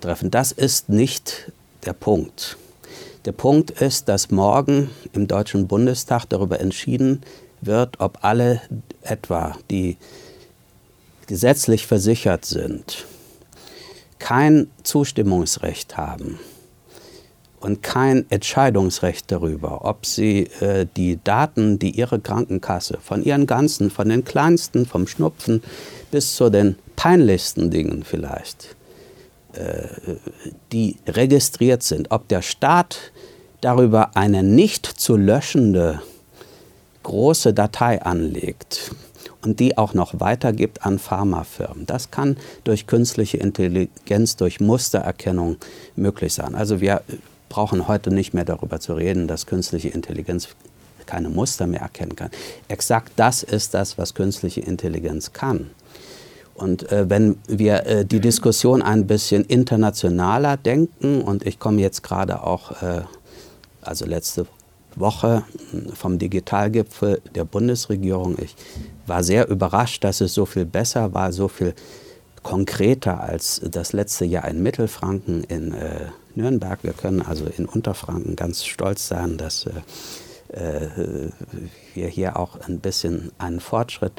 treffen. 0.01 0.31
Das 0.31 0.53
ist 0.53 0.89
nicht 0.89 1.53
der 1.87 1.93
Punkt. 1.93 2.57
Der 3.25 3.33
Punkt 3.33 3.71
ist, 3.71 4.09
dass 4.09 4.33
morgen 4.33 4.91
im 5.13 5.29
Deutschen 5.29 5.69
Bundestag 5.69 6.25
darüber 6.29 6.59
entschieden 6.59 7.23
wird, 7.63 8.01
ob 8.01 8.19
alle 8.23 8.61
etwa, 9.03 9.57
die 9.71 9.97
gesetzlich 11.27 11.87
versichert 11.87 12.45
sind, 12.45 13.07
kein 14.19 14.69
Zustimmungsrecht 14.83 15.97
haben 15.97 16.39
und 17.63 17.83
kein 17.83 18.27
Entscheidungsrecht 18.31 19.31
darüber, 19.31 19.85
ob 19.85 20.05
sie 20.05 20.49
äh, 20.61 20.87
die 20.97 21.19
Daten, 21.23 21.79
die 21.79 21.91
ihre 21.91 22.21
Krankenkasse 22.21 22.99
von 23.01 23.23
ihren 23.23 23.47
ganzen, 23.47 23.91
von 23.91 24.09
den 24.09 24.25
kleinsten, 24.25 24.85
vom 24.85 25.07
Schnupfen 25.07 25.63
bis 26.11 26.35
zu 26.35 26.51
den 26.51 26.77
peinlichsten 26.97 27.71
Dingen 27.71 28.03
vielleicht, 28.05 28.77
äh, 29.55 29.87
die 30.73 30.97
registriert 31.07 31.83
sind, 31.83 32.11
ob 32.11 32.29
der 32.29 32.43
Staat 32.43 33.13
darüber 33.61 34.17
eine 34.17 34.43
nicht 34.43 34.87
zu 34.87 35.17
löschende 35.17 36.03
große 37.03 37.55
Datei 37.55 38.03
anlegt 38.03 38.93
und 39.43 39.61
die 39.61 39.77
auch 39.77 39.95
noch 39.95 40.21
weitergibt 40.21 40.85
an 40.85 40.99
Pharmafirmen. 40.99 41.87
Das 41.87 42.11
kann 42.11 42.37
durch 42.65 42.87
künstliche 42.87 43.39
Intelligenz, 43.39 44.37
durch 44.37 44.61
Mustererkennung 44.61 45.57
möglich 45.97 46.33
sein. 46.35 46.55
Also 46.55 46.81
wir 46.81 47.03
brauchen 47.49 47.89
heute 47.89 48.11
nicht 48.11 48.33
mehr 48.35 48.45
darüber 48.45 48.81
zu 48.81 48.95
reden, 48.95 49.29
dass 49.29 49.47
künstliche 49.47 49.89
Intelligenz 49.89 50.49
keine 51.07 51.29
Muster 51.29 51.67
mehr 51.67 51.81
erkennen 51.81 52.17
kann. 52.17 52.31
Exakt 52.69 53.13
das 53.17 53.43
ist 53.43 53.75
das, 53.75 53.99
was 53.99 54.15
künstliche 54.15 54.61
Intelligenz 54.61 55.33
kann. 55.33 55.71
Und 56.55 56.91
äh, 56.93 57.09
wenn 57.09 57.37
wir 57.49 57.87
äh, 57.87 58.05
die 58.05 58.21
Diskussion 58.21 58.83
ein 58.83 59.07
bisschen 59.07 59.45
internationaler 59.45 60.57
denken, 60.57 61.23
und 61.23 61.47
ich 61.47 61.59
komme 61.59 61.81
jetzt 61.81 62.03
gerade 62.03 62.43
auch, 62.43 62.83
äh, 62.83 63.03
also 63.81 64.07
letzte 64.07 64.47
Woche 64.97 65.45
vom 65.95 66.19
Digitalgipfel 66.19 67.21
der 67.35 67.45
Bundesregierung. 67.45 68.37
Ich 68.39 68.55
war 69.07 69.25
sehr 69.25 69.49
überrascht, 69.49 70.05
dass 70.05 70.21
es 70.21 70.35
so 70.35 70.47
viel 70.47 70.65
besser 70.65 71.15
war, 71.15 71.33
so 71.33 71.49
viel 71.49 71.75
konkreter 72.43 73.21
als 73.21 73.61
das 73.65 73.93
letzte 73.93 74.25
Jahr 74.25 74.49
in 74.49 74.63
Mittelfranken, 74.63 75.45
in 75.45 75.73
äh, 75.73 76.07
Nürnberg. 76.35 76.83
Wir 76.83 76.93
können 76.93 77.23
also 77.23 77.47
in 77.47 77.67
Unterfranken 77.67 78.37
ganz 78.37 78.65
stolz 78.65 79.09
sein, 79.09 79.37
dass 79.37 79.67
äh, 79.67 80.57
äh 80.57 81.31
wir 81.95 82.09
hier 82.09 82.39
auch 82.39 82.61
ein 82.61 82.81
bisschen 82.81 83.33
einen 83.39 83.61
Fortschritt 83.61 84.13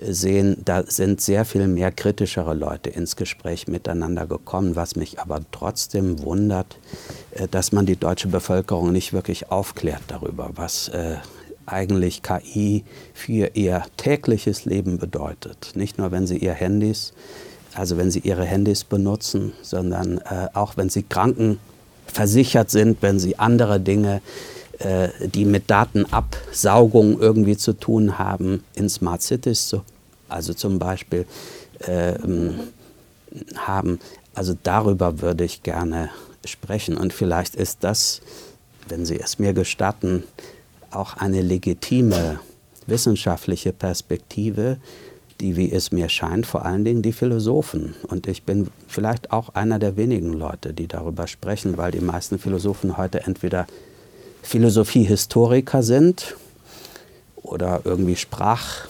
sehen, 0.00 0.56
da 0.64 0.84
sind 0.86 1.20
sehr 1.20 1.44
viel 1.44 1.68
mehr 1.68 1.92
kritischere 1.92 2.54
Leute 2.54 2.90
ins 2.90 3.16
Gespräch 3.16 3.68
miteinander 3.68 4.26
gekommen, 4.26 4.76
was 4.76 4.96
mich 4.96 5.20
aber 5.20 5.40
trotzdem 5.52 6.22
wundert, 6.22 6.78
äh, 7.32 7.48
dass 7.48 7.72
man 7.72 7.86
die 7.86 7.96
deutsche 7.96 8.28
Bevölkerung 8.28 8.92
nicht 8.92 9.12
wirklich 9.12 9.50
aufklärt 9.50 10.02
darüber, 10.08 10.50
was 10.54 10.88
äh, 10.88 11.16
eigentlich 11.66 12.22
KI 12.22 12.84
für 13.14 13.52
ihr 13.54 13.84
tägliches 13.96 14.64
Leben 14.64 14.98
bedeutet. 14.98 15.72
Nicht 15.74 15.98
nur, 15.98 16.10
wenn 16.10 16.26
sie 16.26 16.36
ihr 16.36 16.52
Handys, 16.52 17.14
also 17.74 17.96
wenn 17.96 18.10
sie 18.10 18.20
ihre 18.20 18.44
Handys 18.44 18.84
benutzen, 18.84 19.52
sondern 19.62 20.18
äh, 20.18 20.48
auch 20.52 20.76
wenn 20.76 20.90
sie 20.90 21.02
krankenversichert 21.02 22.70
sind, 22.70 22.98
wenn 23.00 23.18
sie 23.18 23.38
andere 23.38 23.80
Dinge 23.80 24.16
äh, 24.16 24.53
die 24.80 25.44
mit 25.44 25.70
Datenabsaugung 25.70 27.20
irgendwie 27.20 27.56
zu 27.56 27.74
tun 27.74 28.18
haben, 28.18 28.64
in 28.74 28.88
Smart 28.88 29.22
Cities, 29.22 29.68
zu, 29.68 29.82
also 30.28 30.52
zum 30.52 30.78
Beispiel, 30.78 31.26
äh, 31.80 32.14
haben. 33.56 34.00
Also 34.34 34.56
darüber 34.62 35.20
würde 35.20 35.44
ich 35.44 35.62
gerne 35.62 36.10
sprechen. 36.44 36.96
Und 36.96 37.12
vielleicht 37.12 37.54
ist 37.54 37.78
das, 37.82 38.20
wenn 38.88 39.06
Sie 39.06 39.18
es 39.18 39.38
mir 39.38 39.52
gestatten, 39.52 40.24
auch 40.90 41.16
eine 41.16 41.42
legitime 41.42 42.40
wissenschaftliche 42.86 43.72
Perspektive, 43.72 44.78
die, 45.40 45.56
wie 45.56 45.72
es 45.72 45.90
mir 45.90 46.08
scheint, 46.08 46.46
vor 46.46 46.64
allen 46.64 46.84
Dingen 46.84 47.02
die 47.02 47.12
Philosophen. 47.12 47.94
Und 48.08 48.28
ich 48.28 48.44
bin 48.44 48.68
vielleicht 48.86 49.32
auch 49.32 49.54
einer 49.54 49.78
der 49.78 49.96
wenigen 49.96 50.32
Leute, 50.32 50.72
die 50.72 50.86
darüber 50.86 51.26
sprechen, 51.26 51.76
weil 51.76 51.90
die 51.90 52.00
meisten 52.00 52.38
Philosophen 52.38 52.96
heute 52.96 53.22
entweder 53.24 53.66
Philosophiehistoriker 54.44 55.82
sind 55.82 56.36
oder 57.36 57.80
irgendwie 57.84 58.14
Sprach, 58.14 58.86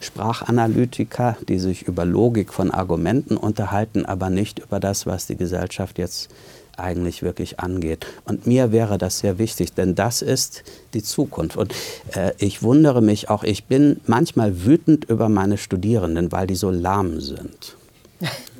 Sprachanalytiker, 0.00 1.36
die 1.48 1.58
sich 1.58 1.82
über 1.82 2.04
Logik 2.04 2.52
von 2.52 2.70
Argumenten 2.70 3.36
unterhalten, 3.36 4.06
aber 4.06 4.30
nicht 4.30 4.60
über 4.60 4.80
das, 4.80 5.06
was 5.06 5.26
die 5.26 5.36
Gesellschaft 5.36 5.98
jetzt 5.98 6.30
eigentlich 6.76 7.22
wirklich 7.22 7.60
angeht. 7.60 8.06
Und 8.24 8.46
mir 8.46 8.72
wäre 8.72 8.98
das 8.98 9.18
sehr 9.18 9.38
wichtig, 9.38 9.74
denn 9.74 9.94
das 9.94 10.22
ist 10.22 10.62
die 10.94 11.02
Zukunft. 11.02 11.56
Und 11.56 11.74
äh, 12.14 12.32
ich 12.38 12.62
wundere 12.62 13.02
mich 13.02 13.28
auch, 13.28 13.42
ich 13.44 13.64
bin 13.64 14.00
manchmal 14.06 14.64
wütend 14.64 15.04
über 15.04 15.28
meine 15.28 15.58
Studierenden, 15.58 16.32
weil 16.32 16.46
die 16.46 16.54
so 16.54 16.70
lahm 16.70 17.20
sind. 17.20 17.76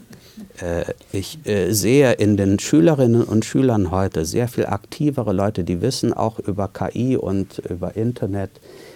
Äh, 0.61 0.93
ich 1.13 1.47
äh, 1.47 1.73
sehe 1.73 2.13
in 2.13 2.37
den 2.37 2.59
Schülerinnen 2.59 3.23
und 3.23 3.45
Schülern 3.45 3.91
heute 3.91 4.25
sehr 4.25 4.49
viel 4.49 4.67
aktivere 4.67 5.33
Leute, 5.33 5.65
die 5.65 5.81
wissen 5.81 6.13
auch 6.13 6.39
über 6.39 6.69
KI 6.69 7.17
und 7.17 7.59
über 7.59 7.97
Internet 7.97 8.51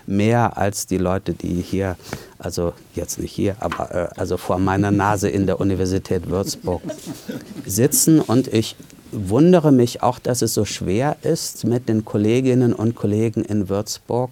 mehr 0.06 0.56
als 0.56 0.86
die 0.86 0.98
Leute, 0.98 1.32
die 1.34 1.62
hier, 1.62 1.96
also 2.38 2.72
jetzt 2.94 3.18
nicht 3.18 3.32
hier, 3.32 3.56
aber 3.60 3.94
äh, 3.94 4.08
also 4.16 4.36
vor 4.36 4.58
meiner 4.58 4.90
Nase 4.90 5.28
in 5.28 5.46
der 5.46 5.60
Universität 5.60 6.28
Würzburg 6.28 6.82
sitzen. 7.66 8.20
Und 8.20 8.52
ich 8.52 8.76
wundere 9.12 9.72
mich 9.72 10.02
auch, 10.02 10.18
dass 10.18 10.42
es 10.42 10.54
so 10.54 10.64
schwer 10.64 11.16
ist, 11.22 11.64
mit 11.64 11.88
den 11.88 12.04
Kolleginnen 12.04 12.72
und 12.72 12.94
Kollegen 12.94 13.44
in 13.44 13.68
Würzburg 13.68 14.30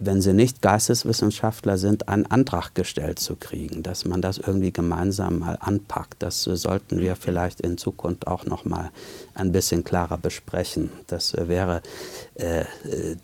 wenn 0.00 0.20
sie 0.20 0.32
nicht 0.32 0.62
Geisteswissenschaftler 0.62 1.76
sind, 1.76 2.08
einen 2.08 2.26
Antrag 2.26 2.74
gestellt 2.74 3.18
zu 3.18 3.36
kriegen, 3.36 3.82
dass 3.82 4.04
man 4.04 4.22
das 4.22 4.38
irgendwie 4.38 4.72
gemeinsam 4.72 5.40
mal 5.40 5.58
anpackt. 5.60 6.22
Das 6.22 6.42
sollten 6.44 7.00
wir 7.00 7.16
vielleicht 7.16 7.60
in 7.60 7.78
Zukunft 7.78 8.26
auch 8.26 8.44
noch 8.44 8.64
mal 8.64 8.90
ein 9.34 9.52
bisschen 9.52 9.84
klarer 9.84 10.16
besprechen. 10.16 10.90
Das 11.08 11.34
wäre 11.36 11.82
äh, 12.34 12.64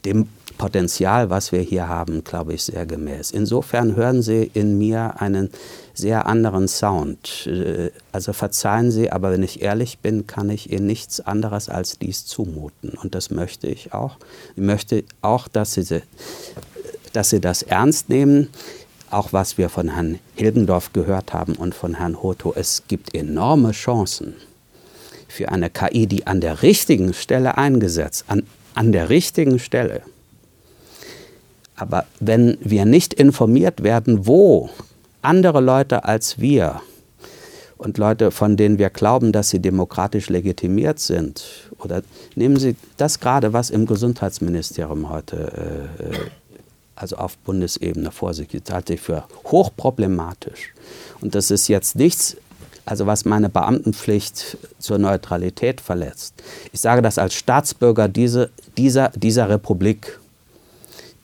dem 0.04 0.28
Potenzial, 0.58 1.30
was 1.30 1.52
wir 1.52 1.60
hier 1.60 1.88
haben, 1.88 2.24
glaube 2.24 2.54
ich, 2.54 2.64
sehr 2.64 2.86
gemäß. 2.86 3.30
Insofern 3.30 3.96
hören 3.96 4.22
Sie 4.22 4.50
in 4.54 4.78
mir 4.78 5.20
einen 5.20 5.50
sehr 5.94 6.26
anderen 6.26 6.68
Sound. 6.68 7.46
Äh, 7.46 7.90
also 8.12 8.32
verzeihen 8.32 8.90
Sie, 8.90 9.10
aber 9.10 9.32
wenn 9.32 9.42
ich 9.42 9.62
ehrlich 9.62 9.98
bin, 9.98 10.26
kann 10.26 10.50
ich 10.50 10.72
Ihnen 10.72 10.86
nichts 10.86 11.20
anderes 11.20 11.68
als 11.68 11.98
dies 11.98 12.26
zumuten. 12.26 12.90
Und 12.90 13.14
das 13.14 13.30
möchte 13.30 13.66
ich 13.66 13.92
auch. 13.92 14.16
Ich 14.56 14.62
möchte 14.62 15.04
auch, 15.22 15.48
dass 15.48 15.74
Sie, 15.74 16.02
dass 17.12 17.30
Sie 17.30 17.40
das 17.40 17.62
ernst 17.62 18.08
nehmen. 18.08 18.48
Auch 19.10 19.32
was 19.32 19.58
wir 19.58 19.68
von 19.68 19.94
Herrn 19.94 20.18
Hilgendorf 20.34 20.92
gehört 20.92 21.32
haben 21.32 21.54
und 21.54 21.74
von 21.74 21.94
Herrn 21.94 22.22
Hoto. 22.22 22.52
Es 22.56 22.82
gibt 22.88 23.14
enorme 23.14 23.70
Chancen 23.70 24.34
für 25.28 25.50
eine 25.50 25.70
KI, 25.70 26.06
die 26.06 26.26
an 26.26 26.40
der 26.40 26.62
richtigen 26.62 27.12
Stelle 27.12 27.56
eingesetzt, 27.58 28.24
an, 28.28 28.44
an 28.74 28.92
der 28.92 29.10
richtigen 29.10 29.58
Stelle. 29.58 30.02
Aber 31.76 32.06
wenn 32.20 32.56
wir 32.60 32.84
nicht 32.84 33.14
informiert 33.14 33.82
werden, 33.82 34.26
wo 34.26 34.70
andere 35.22 35.60
Leute 35.60 36.04
als 36.04 36.38
wir 36.38 36.80
und 37.76 37.98
Leute, 37.98 38.30
von 38.30 38.56
denen 38.56 38.78
wir 38.78 38.90
glauben, 38.90 39.32
dass 39.32 39.50
sie 39.50 39.58
demokratisch 39.58 40.28
legitimiert 40.28 40.98
sind. 40.98 41.70
Oder 41.78 42.02
nehmen 42.34 42.56
Sie 42.56 42.76
das 42.96 43.20
gerade, 43.20 43.52
was 43.52 43.70
im 43.70 43.86
Gesundheitsministerium 43.86 45.10
heute, 45.10 45.88
äh, 46.00 46.04
äh 46.04 46.18
also 46.96 47.16
auf 47.16 47.36
Bundesebene 47.38 48.12
vor 48.12 48.34
sich 48.34 48.48
geht, 48.48 48.70
halte 48.70 48.94
ich 48.94 49.00
für 49.00 49.24
hochproblematisch. 49.46 50.72
Und 51.20 51.34
das 51.34 51.50
ist 51.50 51.66
jetzt 51.66 51.96
nichts, 51.96 52.36
also 52.86 53.06
was 53.06 53.24
meine 53.24 53.48
Beamtenpflicht 53.48 54.56
zur 54.78 54.98
Neutralität 54.98 55.80
verletzt. 55.80 56.34
Ich 56.72 56.80
sage 56.80 57.02
das 57.02 57.18
als 57.18 57.34
Staatsbürger 57.34 58.08
diese, 58.08 58.50
dieser, 58.76 59.08
dieser 59.08 59.48
Republik. 59.48 60.20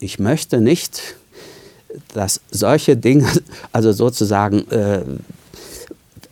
Ich 0.01 0.19
möchte 0.19 0.61
nicht 0.61 1.17
dass 2.15 2.41
solche 2.51 2.97
Dinge, 2.97 3.27
also 3.73 3.93
sozusagen, 3.93 4.69
äh, 4.71 5.03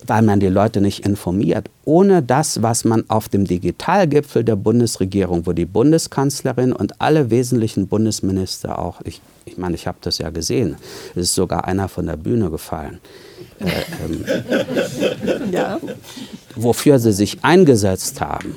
weil 0.07 0.23
man 0.23 0.41
die 0.41 0.49
Leute 0.49 0.81
nicht 0.81 1.05
informiert, 1.05 1.69
ohne 1.85 2.23
das, 2.23 2.63
was 2.63 2.85
man 2.85 3.05
auf 3.09 3.29
dem 3.29 3.45
Digitalgipfel 3.45 4.43
der 4.43 4.57
Bundesregierung, 4.57 5.47
wo 5.47 5.53
die 5.53 5.67
Bundeskanzlerin 5.67 6.73
und 6.73 7.01
alle 7.01 7.31
wesentlichen 7.31 7.89
Bundesminister 7.89 8.79
auch, 8.79 9.03
ich, 9.05 9.21
ich 9.45 9.59
meine, 9.59 9.75
ich 9.75 9.87
habe 9.87 9.99
das 10.01 10.19
ja 10.19 10.31
gesehen, 10.31 10.77
es 11.15 11.25
ist 11.25 11.35
sogar 11.35 11.67
einer 11.67 11.89
von 11.89 12.07
der 12.07 12.17
Bühne 12.17 12.51
gefallen, 12.51 13.01
äh, 13.61 13.67
ähm, 14.05 15.53
ja. 15.53 15.79
wofür 16.57 16.99
sie 16.99 17.13
sich 17.13 17.45
eingesetzt 17.45 18.23
haben. 18.23 18.57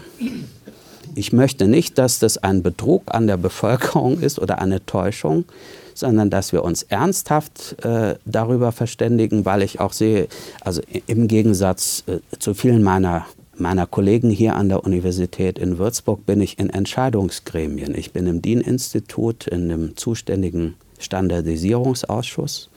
Ich 1.15 1.33
möchte 1.33 1.67
nicht, 1.67 1.97
dass 1.97 2.19
das 2.19 2.37
ein 2.37 2.63
Betrug 2.63 3.03
an 3.07 3.27
der 3.27 3.37
Bevölkerung 3.37 4.19
ist 4.19 4.39
oder 4.39 4.59
eine 4.59 4.85
Täuschung, 4.85 5.45
sondern 5.93 6.29
dass 6.29 6.53
wir 6.53 6.63
uns 6.63 6.83
ernsthaft 6.83 7.83
äh, 7.83 8.15
darüber 8.25 8.71
verständigen, 8.71 9.45
weil 9.45 9.61
ich 9.61 9.79
auch 9.79 9.93
sehe, 9.93 10.27
also 10.61 10.81
im 11.07 11.27
Gegensatz 11.27 12.03
äh, 12.07 12.19
zu 12.39 12.53
vielen 12.53 12.83
meiner 12.83 13.25
meiner 13.57 13.85
Kollegen 13.85 14.31
hier 14.31 14.55
an 14.55 14.69
der 14.69 14.83
Universität 14.83 15.59
in 15.59 15.77
Würzburg 15.77 16.25
bin 16.25 16.41
ich 16.41 16.57
in 16.57 16.71
Entscheidungsgremien. 16.71 17.93
Ich 17.93 18.11
bin 18.11 18.25
im 18.25 18.41
DIN-Institut, 18.41 19.45
in 19.45 19.69
dem 19.69 19.97
zuständigen 19.97 20.73
Standardisierungsausschuss 20.97 22.69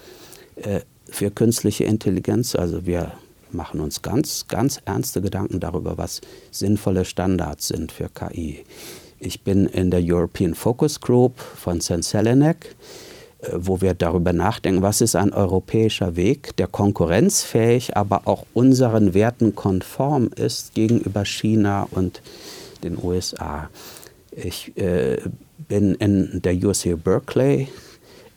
äh, 0.56 0.80
für 1.08 1.30
künstliche 1.30 1.84
Intelligenz. 1.84 2.54
Also 2.54 2.84
wir 2.84 3.12
machen 3.54 3.80
uns 3.80 4.02
ganz, 4.02 4.46
ganz 4.48 4.80
ernste 4.84 5.22
Gedanken 5.22 5.60
darüber, 5.60 5.96
was 5.96 6.20
sinnvolle 6.50 7.04
Standards 7.04 7.68
sind 7.68 7.92
für 7.92 8.08
KI. 8.08 8.64
Ich 9.18 9.42
bin 9.42 9.66
in 9.66 9.90
der 9.90 10.00
European 10.02 10.54
Focus 10.54 11.00
Group 11.00 11.38
von 11.40 11.80
St. 11.80 12.04
Selenek, 12.04 12.74
äh, 13.40 13.48
wo 13.54 13.80
wir 13.80 13.94
darüber 13.94 14.32
nachdenken, 14.32 14.82
was 14.82 15.00
ist 15.00 15.16
ein 15.16 15.32
europäischer 15.32 16.16
Weg, 16.16 16.56
der 16.56 16.66
konkurrenzfähig, 16.66 17.96
aber 17.96 18.22
auch 18.26 18.44
unseren 18.52 19.14
Werten 19.14 19.54
konform 19.54 20.30
ist 20.36 20.74
gegenüber 20.74 21.24
China 21.24 21.88
und 21.90 22.20
den 22.82 22.98
USA. 23.02 23.70
Ich 24.30 24.76
äh, 24.76 25.18
bin 25.68 25.94
in 25.94 26.42
der 26.42 26.54
UC 26.54 27.02
Berkeley 27.02 27.68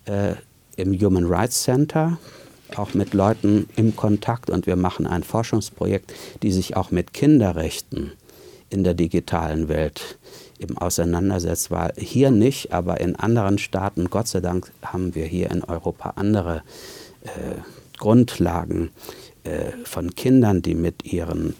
äh, 0.06 0.36
im 0.78 0.94
Human 1.00 1.26
Rights 1.26 1.64
Center, 1.64 2.18
auch 2.76 2.94
mit 2.94 3.14
Leuten 3.14 3.68
im 3.76 3.96
Kontakt 3.96 4.50
und 4.50 4.68
wir 4.68 4.76
machen 4.76 5.08
ein 5.08 5.24
Forschungsprojekt, 5.24 6.14
die 6.44 6.52
sich 6.52 6.76
auch 6.76 6.92
mit 6.92 7.14
Kinderrechten 7.14 8.12
in 8.70 8.84
der 8.84 8.94
digitalen 8.94 9.70
Welt 9.70 10.18
eben 10.60 10.78
auseinandersetzt, 10.78 11.72
war 11.72 11.92
hier 11.98 12.32
nicht, 12.32 12.74
aber 12.74 13.00
in 13.00 13.16
anderen 13.16 13.58
Staaten, 13.58 14.10
Gott 14.10 14.28
sei 14.28 14.42
Dank, 14.42 14.72
haben 14.82 15.16
wir 15.16 15.26
hier 15.26 15.52
in 15.52 15.64
Europa 15.64 16.14
andere 16.16 16.64
äh, 17.24 17.62
Grundlagen 17.98 18.90
äh, 19.44 19.72
von 19.84 20.16
Kindern, 20.16 20.62
die 20.62 20.76
mit 20.76 21.06
ihren 21.06 21.56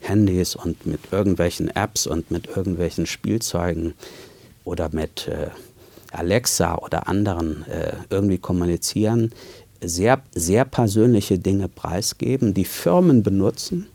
Handys 0.00 0.54
und 0.54 0.86
mit 0.86 1.00
irgendwelchen 1.10 1.68
Apps 1.74 2.06
und 2.06 2.30
mit 2.30 2.46
irgendwelchen 2.56 3.06
Spielzeugen 3.06 3.94
oder 4.64 4.90
mit 4.92 5.28
äh, 5.28 5.48
Alexa 6.12 6.76
oder 6.76 7.08
anderen 7.08 7.66
äh, 7.66 7.92
irgendwie 8.10 8.38
kommunizieren, 8.38 9.32
sehr, 9.80 10.20
sehr 10.34 10.64
persönliche 10.64 11.38
Dinge 11.38 11.68
preisgeben, 11.68 12.54
die 12.54 12.64
Firmen 12.64 13.22
benutzen, 13.22 13.86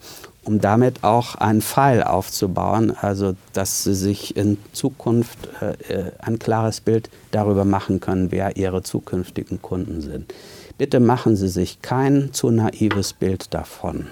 um 0.43 0.59
damit 0.59 1.03
auch 1.03 1.35
einen 1.35 1.61
Pfeil 1.61 2.03
aufzubauen, 2.03 2.91
also 2.99 3.35
dass 3.53 3.83
sie 3.83 3.93
sich 3.93 4.35
in 4.35 4.57
Zukunft 4.73 5.37
äh, 5.61 5.93
äh, 5.93 6.11
ein 6.19 6.39
klares 6.39 6.81
Bild 6.81 7.09
darüber 7.31 7.63
machen 7.65 7.99
können, 7.99 8.31
wer 8.31 8.57
ihre 8.57 8.81
zukünftigen 8.81 9.61
Kunden 9.61 10.01
sind. 10.01 10.33
Bitte 10.77 10.99
machen 10.99 11.35
Sie 11.35 11.47
sich 11.47 11.83
kein 11.83 12.33
zu 12.33 12.49
naives 12.49 13.13
Bild 13.13 13.53
davon, 13.53 14.07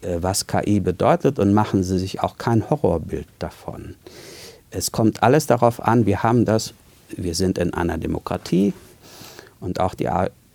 äh, 0.00 0.16
was 0.20 0.46
KI 0.46 0.80
bedeutet 0.80 1.38
und 1.38 1.52
machen 1.52 1.82
Sie 1.82 1.98
sich 1.98 2.20
auch 2.20 2.38
kein 2.38 2.70
Horrorbild 2.70 3.26
davon. 3.38 3.94
Es 4.70 4.90
kommt 4.90 5.22
alles 5.22 5.46
darauf 5.46 5.82
an, 5.82 6.06
wir 6.06 6.22
haben 6.22 6.46
das, 6.46 6.72
wir 7.14 7.34
sind 7.34 7.58
in 7.58 7.74
einer 7.74 7.98
Demokratie 7.98 8.72
und 9.60 9.80
auch 9.80 9.94
die 9.94 10.08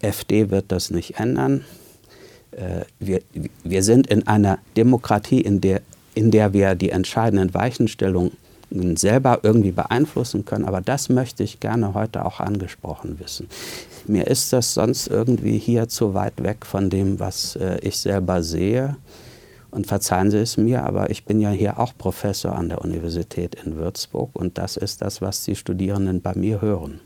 AfD 0.04 0.50
wird 0.50 0.72
das 0.72 0.92
nicht 0.92 1.20
ändern. 1.20 1.66
Äh, 2.52 2.86
wir, 3.00 3.22
wir 3.64 3.84
sind 3.84 4.08
in 4.08 4.28
einer 4.28 4.60
Demokratie, 4.78 5.42
in 5.42 5.62
der, 5.62 5.82
in 6.14 6.32
der 6.32 6.54
wir 6.54 6.76
die 6.76 6.90
entscheidenden 6.90 7.54
Weichenstellungen 7.54 8.32
selber 8.96 9.40
irgendwie 9.44 9.72
beeinflussen 9.72 10.46
können. 10.46 10.66
Aber 10.66 10.82
das 10.82 11.10
möchte 11.10 11.44
ich 11.44 11.60
gerne 11.60 11.94
heute 11.94 12.26
auch 12.26 12.40
angesprochen 12.40 13.20
wissen. 13.20 13.48
Mir 14.08 14.28
ist 14.28 14.54
das 14.54 14.74
sonst 14.74 15.08
irgendwie 15.08 15.58
hier 15.58 15.88
zu 15.90 16.14
weit 16.14 16.42
weg 16.42 16.66
von 16.66 16.90
dem, 16.90 17.20
was 17.20 17.56
äh, 17.58 17.80
ich 17.82 17.98
selber 17.98 18.44
sehe. 18.44 18.96
Und 19.70 19.88
verzeihen 19.88 20.32
Sie 20.32 20.38
es 20.38 20.58
mir, 20.58 20.84
aber 20.84 21.10
ich 21.12 21.24
bin 21.24 21.40
ja 21.40 21.50
hier 21.50 21.80
auch 21.80 21.94
Professor 21.98 22.56
an 22.56 22.68
der 22.68 22.82
Universität 22.82 23.56
in 23.64 23.78
Würzburg 23.78 24.32
und 24.34 24.58
das 24.58 24.76
ist 24.76 25.02
das, 25.02 25.22
was 25.22 25.46
die 25.46 25.56
Studierenden 25.56 26.22
bei 26.22 26.36
mir 26.36 26.62
hören. 26.62 27.00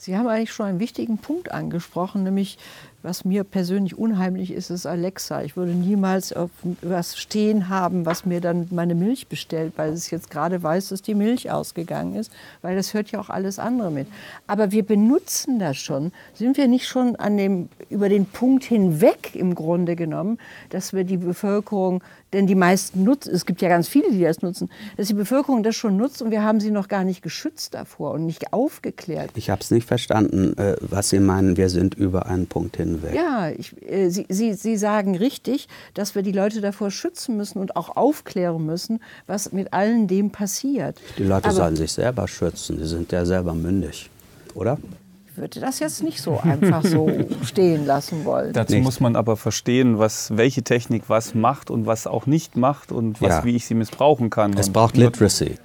Sie 0.00 0.16
haben 0.16 0.28
eigentlich 0.28 0.52
schon 0.52 0.66
einen 0.66 0.78
wichtigen 0.78 1.18
Punkt 1.18 1.50
angesprochen, 1.50 2.22
nämlich 2.22 2.56
was 3.02 3.24
mir 3.24 3.42
persönlich 3.42 3.98
unheimlich 3.98 4.52
ist, 4.52 4.70
ist 4.70 4.86
Alexa. 4.86 5.42
Ich 5.42 5.56
würde 5.56 5.72
niemals 5.72 6.32
was 6.82 7.16
stehen 7.16 7.68
haben, 7.68 8.06
was 8.06 8.24
mir 8.24 8.40
dann 8.40 8.68
meine 8.70 8.94
Milch 8.94 9.26
bestellt, 9.26 9.72
weil 9.76 9.92
es 9.92 10.10
jetzt 10.10 10.30
gerade 10.30 10.62
weiß, 10.62 10.90
dass 10.90 11.02
die 11.02 11.16
Milch 11.16 11.50
ausgegangen 11.50 12.14
ist, 12.14 12.32
weil 12.62 12.76
das 12.76 12.94
hört 12.94 13.10
ja 13.10 13.18
auch 13.18 13.28
alles 13.28 13.58
andere 13.58 13.90
mit. 13.90 14.06
Aber 14.46 14.70
wir 14.70 14.84
benutzen 14.84 15.58
das 15.58 15.78
schon. 15.78 16.12
Sind 16.34 16.56
wir 16.56 16.68
nicht 16.68 16.86
schon 16.86 17.16
an 17.16 17.36
dem, 17.36 17.68
über 17.90 18.08
den 18.08 18.26
Punkt 18.26 18.62
hinweg 18.64 19.34
im 19.34 19.56
Grunde 19.56 19.96
genommen, 19.96 20.38
dass 20.70 20.92
wir 20.92 21.02
die 21.02 21.16
Bevölkerung 21.16 22.04
denn 22.32 22.46
die 22.46 22.54
meisten 22.54 23.04
nutzen, 23.04 23.34
es 23.34 23.46
gibt 23.46 23.62
ja 23.62 23.68
ganz 23.68 23.88
viele, 23.88 24.10
die 24.10 24.20
das 24.20 24.42
nutzen, 24.42 24.70
dass 24.96 25.08
die 25.08 25.14
Bevölkerung 25.14 25.62
das 25.62 25.76
schon 25.76 25.96
nutzt 25.96 26.22
und 26.22 26.30
wir 26.30 26.42
haben 26.42 26.60
sie 26.60 26.70
noch 26.70 26.88
gar 26.88 27.04
nicht 27.04 27.22
geschützt 27.22 27.74
davor 27.74 28.12
und 28.12 28.26
nicht 28.26 28.52
aufgeklärt. 28.52 29.30
Ich 29.34 29.50
habe 29.50 29.62
es 29.62 29.70
nicht 29.70 29.86
verstanden, 29.86 30.56
äh, 30.58 30.76
was 30.80 31.08
Sie 31.10 31.20
meinen, 31.20 31.56
wir 31.56 31.70
sind 31.70 31.94
über 31.94 32.26
einen 32.26 32.46
Punkt 32.46 32.76
hinweg. 32.76 33.14
Ja, 33.14 33.50
ich, 33.50 33.74
äh, 33.88 34.10
sie, 34.10 34.26
sie, 34.28 34.54
sie 34.54 34.76
sagen 34.76 35.16
richtig, 35.16 35.68
dass 35.94 36.14
wir 36.14 36.22
die 36.22 36.32
Leute 36.32 36.60
davor 36.60 36.90
schützen 36.90 37.36
müssen 37.36 37.58
und 37.58 37.76
auch 37.76 37.96
aufklären 37.96 38.64
müssen, 38.64 39.00
was 39.26 39.52
mit 39.52 39.72
allen 39.72 40.06
dem 40.06 40.30
passiert. 40.30 41.00
Die 41.16 41.24
Leute 41.24 41.46
Aber, 41.46 41.54
sollen 41.54 41.76
sich 41.76 41.92
selber 41.92 42.28
schützen, 42.28 42.78
sie 42.78 42.86
sind 42.86 43.10
ja 43.12 43.24
selber 43.24 43.54
mündig, 43.54 44.10
oder? 44.54 44.78
Würde 45.38 45.60
das 45.60 45.78
jetzt 45.78 46.02
nicht 46.02 46.20
so 46.20 46.38
einfach 46.40 46.84
so 46.84 47.10
stehen 47.42 47.86
lassen 47.86 48.24
wollen. 48.24 48.52
Dazu 48.52 48.74
nicht. 48.74 48.84
muss 48.84 49.00
man 49.00 49.16
aber 49.16 49.36
verstehen, 49.36 49.98
was, 49.98 50.36
welche 50.36 50.62
Technik 50.62 51.04
was 51.08 51.34
macht 51.34 51.70
und 51.70 51.86
was 51.86 52.06
auch 52.06 52.26
nicht 52.26 52.56
macht 52.56 52.92
und 52.92 53.20
was, 53.20 53.30
ja. 53.30 53.44
wie 53.44 53.56
ich 53.56 53.66
sie 53.66 53.74
missbrauchen 53.74 54.30
kann. 54.30 54.52
Es 54.54 54.70
braucht 54.70 54.96
Literacy. 54.96 55.56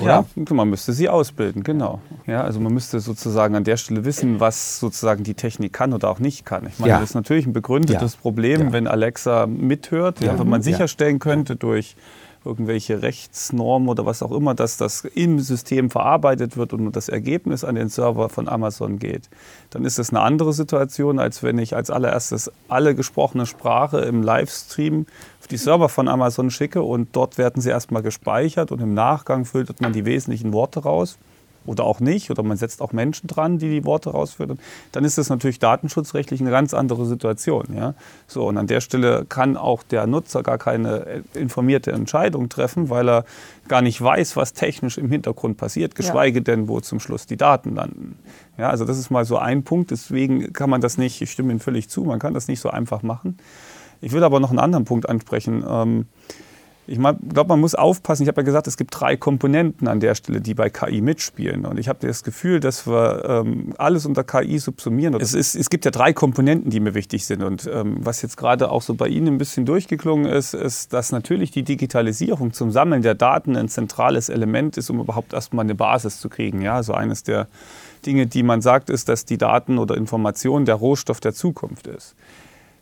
Oder? 0.00 0.24
Ja, 0.36 0.54
man 0.54 0.70
müsste 0.70 0.92
sie 0.92 1.08
ausbilden, 1.08 1.62
genau. 1.62 2.00
Ja, 2.26 2.42
also 2.42 2.60
man 2.60 2.72
müsste 2.72 3.00
sozusagen 3.00 3.54
an 3.54 3.64
der 3.64 3.76
Stelle 3.76 4.04
wissen, 4.04 4.40
was 4.40 4.80
sozusagen 4.80 5.22
die 5.22 5.34
Technik 5.34 5.72
kann 5.72 5.92
oder 5.92 6.08
auch 6.08 6.18
nicht 6.18 6.46
kann. 6.46 6.66
Ich 6.66 6.78
meine, 6.78 6.92
ja. 6.92 7.00
das 7.00 7.10
ist 7.10 7.14
natürlich 7.14 7.46
ein 7.46 7.52
begründetes 7.52 8.14
ja. 8.14 8.20
Problem, 8.20 8.72
wenn 8.72 8.86
Alexa 8.86 9.46
mithört, 9.46 10.20
ja. 10.20 10.38
wenn 10.38 10.48
man 10.48 10.62
sicherstellen 10.62 11.18
könnte 11.18 11.56
durch 11.56 11.96
irgendwelche 12.44 13.02
Rechtsnormen 13.02 13.88
oder 13.88 14.06
was 14.06 14.22
auch 14.22 14.32
immer, 14.32 14.54
dass 14.54 14.76
das 14.76 15.04
im 15.04 15.40
System 15.40 15.90
verarbeitet 15.90 16.56
wird 16.56 16.72
und 16.72 16.92
das 16.96 17.08
Ergebnis 17.08 17.64
an 17.64 17.74
den 17.74 17.88
Server 17.88 18.28
von 18.28 18.48
Amazon 18.48 18.98
geht, 18.98 19.28
dann 19.70 19.84
ist 19.84 19.98
das 19.98 20.10
eine 20.10 20.20
andere 20.20 20.52
Situation, 20.52 21.18
als 21.18 21.42
wenn 21.42 21.58
ich 21.58 21.76
als 21.76 21.90
allererstes 21.90 22.50
alle 22.68 22.94
gesprochene 22.94 23.46
Sprache 23.46 24.00
im 24.00 24.22
Livestream 24.22 25.06
auf 25.40 25.46
die 25.46 25.56
Server 25.56 25.88
von 25.88 26.08
Amazon 26.08 26.50
schicke 26.50 26.82
und 26.82 27.08
dort 27.12 27.38
werden 27.38 27.62
sie 27.62 27.70
erstmal 27.70 28.02
gespeichert 28.02 28.72
und 28.72 28.80
im 28.80 28.94
Nachgang 28.94 29.44
filtert 29.44 29.80
man 29.80 29.92
die 29.92 30.04
wesentlichen 30.04 30.52
Worte 30.52 30.80
raus 30.80 31.18
oder 31.66 31.84
auch 31.84 32.00
nicht, 32.00 32.30
oder 32.30 32.42
man 32.42 32.56
setzt 32.56 32.82
auch 32.82 32.92
Menschen 32.92 33.26
dran, 33.26 33.58
die 33.58 33.68
die 33.68 33.84
Worte 33.84 34.10
rausführen, 34.10 34.58
dann 34.92 35.04
ist 35.04 35.18
das 35.18 35.28
natürlich 35.28 35.58
datenschutzrechtlich 35.58 36.40
eine 36.40 36.50
ganz 36.50 36.74
andere 36.74 37.06
Situation. 37.06 37.66
Ja? 37.74 37.94
So, 38.26 38.46
und 38.46 38.58
an 38.58 38.66
der 38.66 38.80
Stelle 38.80 39.24
kann 39.28 39.56
auch 39.56 39.82
der 39.82 40.06
Nutzer 40.06 40.42
gar 40.42 40.58
keine 40.58 41.06
äh, 41.06 41.22
informierte 41.34 41.92
Entscheidung 41.92 42.48
treffen, 42.48 42.90
weil 42.90 43.08
er 43.08 43.24
gar 43.68 43.82
nicht 43.82 44.00
weiß, 44.00 44.36
was 44.36 44.52
technisch 44.52 44.98
im 44.98 45.08
Hintergrund 45.08 45.56
passiert, 45.56 45.94
geschweige 45.94 46.40
ja. 46.40 46.44
denn, 46.44 46.68
wo 46.68 46.80
zum 46.80 47.00
Schluss 47.00 47.26
die 47.26 47.36
Daten 47.36 47.74
landen. 47.74 48.18
Ja, 48.58 48.70
also 48.70 48.84
das 48.84 48.98
ist 48.98 49.10
mal 49.10 49.24
so 49.24 49.38
ein 49.38 49.62
Punkt, 49.62 49.90
deswegen 49.90 50.52
kann 50.52 50.68
man 50.68 50.80
das 50.80 50.98
nicht, 50.98 51.20
ich 51.22 51.30
stimme 51.30 51.50
Ihnen 51.50 51.60
völlig 51.60 51.88
zu, 51.88 52.02
man 52.02 52.18
kann 52.18 52.34
das 52.34 52.48
nicht 52.48 52.60
so 52.60 52.70
einfach 52.70 53.02
machen. 53.02 53.38
Ich 54.00 54.12
will 54.12 54.24
aber 54.24 54.40
noch 54.40 54.50
einen 54.50 54.58
anderen 54.58 54.84
Punkt 54.84 55.08
ansprechen. 55.08 55.64
Ähm, 55.66 56.06
ich 56.86 56.98
glaube, 56.98 57.48
man 57.48 57.60
muss 57.60 57.76
aufpassen. 57.76 58.24
Ich 58.24 58.28
habe 58.28 58.40
ja 58.40 58.44
gesagt, 58.44 58.66
es 58.66 58.76
gibt 58.76 58.98
drei 58.98 59.16
Komponenten 59.16 59.86
an 59.86 60.00
der 60.00 60.16
Stelle, 60.16 60.40
die 60.40 60.54
bei 60.54 60.68
KI 60.68 61.00
mitspielen. 61.00 61.64
Und 61.64 61.78
ich 61.78 61.88
habe 61.88 62.04
das 62.04 62.24
Gefühl, 62.24 62.58
dass 62.58 62.88
wir 62.88 63.24
ähm, 63.24 63.72
alles 63.78 64.04
unter 64.04 64.24
KI 64.24 64.58
subsumieren. 64.58 65.14
Es, 65.14 65.32
ist, 65.32 65.54
es 65.54 65.70
gibt 65.70 65.84
ja 65.84 65.92
drei 65.92 66.12
Komponenten, 66.12 66.70
die 66.70 66.80
mir 66.80 66.94
wichtig 66.94 67.24
sind. 67.24 67.44
Und 67.44 67.70
ähm, 67.72 67.98
was 68.00 68.20
jetzt 68.22 68.36
gerade 68.36 68.70
auch 68.70 68.82
so 68.82 68.94
bei 68.94 69.06
Ihnen 69.06 69.28
ein 69.28 69.38
bisschen 69.38 69.64
durchgeklungen 69.64 70.26
ist, 70.26 70.54
ist, 70.54 70.92
dass 70.92 71.12
natürlich 71.12 71.52
die 71.52 71.62
Digitalisierung 71.62 72.52
zum 72.52 72.72
Sammeln 72.72 73.02
der 73.02 73.14
Daten 73.14 73.56
ein 73.56 73.68
zentrales 73.68 74.28
Element 74.28 74.76
ist, 74.76 74.90
um 74.90 74.98
überhaupt 74.98 75.34
erstmal 75.34 75.64
eine 75.64 75.76
Basis 75.76 76.18
zu 76.18 76.28
kriegen. 76.28 76.62
Ja, 76.62 76.74
also 76.74 76.94
eines 76.94 77.22
der 77.22 77.46
Dinge, 78.04 78.26
die 78.26 78.42
man 78.42 78.60
sagt, 78.60 78.90
ist, 78.90 79.08
dass 79.08 79.24
die 79.24 79.38
Daten 79.38 79.78
oder 79.78 79.96
Informationen 79.96 80.64
der 80.64 80.74
Rohstoff 80.74 81.20
der 81.20 81.32
Zukunft 81.32 81.86
ist. 81.86 82.16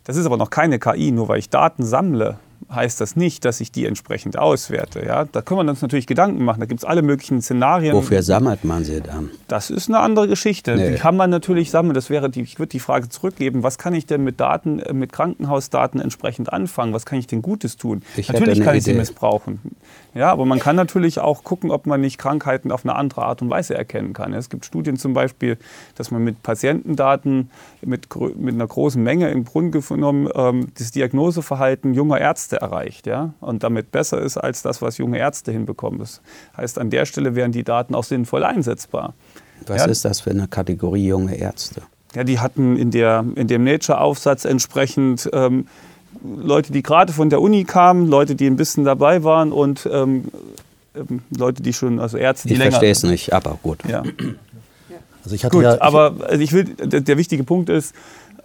Das 0.05 0.15
ist 0.15 0.25
aber 0.25 0.37
noch 0.37 0.49
keine 0.49 0.79
KI. 0.79 1.11
Nur 1.11 1.27
weil 1.27 1.37
ich 1.37 1.51
Daten 1.51 1.85
sammle, 1.85 2.39
heißt 2.69 3.01
das 3.01 3.15
nicht, 3.15 3.45
dass 3.45 3.61
ich 3.61 3.71
die 3.71 3.85
entsprechend 3.85 4.37
auswerte. 4.37 5.05
Ja? 5.05 5.25
Da 5.25 5.41
können 5.41 5.65
wir 5.65 5.69
uns 5.69 5.81
natürlich 5.81 6.07
Gedanken 6.07 6.43
machen. 6.43 6.59
Da 6.59 6.65
gibt 6.65 6.81
es 6.81 6.85
alle 6.85 7.01
möglichen 7.01 7.41
Szenarien. 7.41 7.95
Wofür 7.95 8.23
sammelt 8.23 8.63
man 8.63 8.83
sie 8.83 9.01
dann? 9.01 9.29
Das 9.47 9.69
ist 9.69 9.89
eine 9.89 9.99
andere 9.99 10.27
Geschichte. 10.27 10.75
Nee. 10.75 10.91
Die 10.91 10.95
kann 10.97 11.15
man 11.15 11.29
natürlich 11.29 11.71
sammeln. 11.71 11.93
Das 11.93 12.09
wäre 12.09 12.29
die, 12.29 12.41
ich 12.41 12.59
würde 12.59 12.69
die 12.69 12.79
Frage 12.79 13.09
zurückgeben, 13.09 13.63
was 13.63 13.77
kann 13.77 13.93
ich 13.93 14.05
denn 14.05 14.23
mit 14.23 14.39
Daten, 14.39 14.79
äh, 14.79 14.93
mit 14.93 15.11
Krankenhausdaten 15.13 15.99
entsprechend 15.99 16.51
anfangen? 16.51 16.93
Was 16.93 17.05
kann 17.05 17.19
ich 17.19 17.27
denn 17.27 17.41
Gutes 17.41 17.77
tun? 17.77 18.01
Ich 18.15 18.31
natürlich 18.31 18.61
kann 18.61 18.75
ich 18.75 18.83
sie 18.83 18.93
missbrauchen. 18.93 19.59
Ja, 20.13 20.31
aber 20.31 20.45
man 20.45 20.59
kann 20.59 20.75
natürlich 20.75 21.19
auch 21.19 21.43
gucken, 21.43 21.71
ob 21.71 21.85
man 21.85 22.01
nicht 22.01 22.17
Krankheiten 22.17 22.71
auf 22.71 22.83
eine 22.83 22.95
andere 22.95 23.23
Art 23.23 23.41
und 23.41 23.49
Weise 23.49 23.75
erkennen 23.75 24.11
kann. 24.11 24.33
Es 24.33 24.49
gibt 24.49 24.65
Studien 24.65 24.97
zum 24.97 25.13
Beispiel, 25.13 25.57
dass 25.95 26.11
man 26.11 26.23
mit 26.23 26.43
Patientendaten 26.43 27.49
mit, 27.81 28.07
mit 28.35 28.53
einer 28.53 28.67
großen 28.67 29.01
Menge 29.01 29.29
im 29.29 29.45
Grunde 29.45 29.79
genommen 29.79 30.27
ähm, 30.35 30.67
das 30.77 30.91
Diagnoseverhalten 30.91 31.93
junger 31.93 32.19
Ärzte 32.19 32.50
erreicht. 32.57 33.07
Ja? 33.07 33.33
Und 33.39 33.63
damit 33.63 33.91
besser 33.91 34.21
ist 34.21 34.37
als 34.37 34.61
das, 34.61 34.81
was 34.81 34.97
junge 34.97 35.17
Ärzte 35.17 35.51
hinbekommen. 35.51 35.99
Das 35.99 36.21
heißt, 36.57 36.79
an 36.79 36.89
der 36.89 37.05
Stelle 37.05 37.35
wären 37.35 37.51
die 37.51 37.63
Daten 37.63 37.95
auch 37.95 38.03
sinnvoll 38.03 38.43
einsetzbar. 38.43 39.13
Was 39.67 39.77
ja? 39.77 39.85
ist 39.85 40.05
das 40.05 40.21
für 40.21 40.31
eine 40.31 40.47
Kategorie 40.47 41.07
junge 41.07 41.35
Ärzte? 41.35 41.81
Ja, 42.15 42.23
die 42.23 42.39
hatten 42.39 42.77
in, 42.77 42.91
der, 42.91 43.23
in 43.35 43.47
dem 43.47 43.63
Nature-Aufsatz 43.63 44.45
entsprechend 44.45 45.29
ähm, 45.33 45.67
Leute, 46.23 46.73
die 46.73 46.83
gerade 46.83 47.13
von 47.13 47.29
der 47.29 47.41
Uni 47.41 47.63
kamen, 47.63 48.07
Leute, 48.07 48.35
die 48.35 48.47
ein 48.47 48.57
bisschen 48.57 48.83
dabei 48.83 49.23
waren 49.23 49.51
und 49.51 49.87
ähm, 49.91 50.25
ähm 50.95 51.21
Leute, 51.35 51.63
die 51.63 51.73
schon, 51.73 51.99
also 51.99 52.17
Ärzte, 52.17 52.47
die 52.47 52.55
ich 52.55 52.59
länger... 52.59 52.69
Ich 52.69 52.75
verstehe 52.75 52.91
es 52.91 53.03
nicht, 53.03 53.33
aber 53.33 53.57
gut. 53.63 53.79
Ja. 53.87 54.03
Also 55.23 55.35
ich 55.35 55.45
hatte 55.45 55.55
gut, 55.55 55.63
ja, 55.63 55.79
aber 55.81 56.15
also 56.27 56.41
ich 56.41 56.51
will, 56.51 56.65
der, 56.65 57.01
der 57.01 57.17
wichtige 57.17 57.43
Punkt 57.43 57.69
ist, 57.69 57.95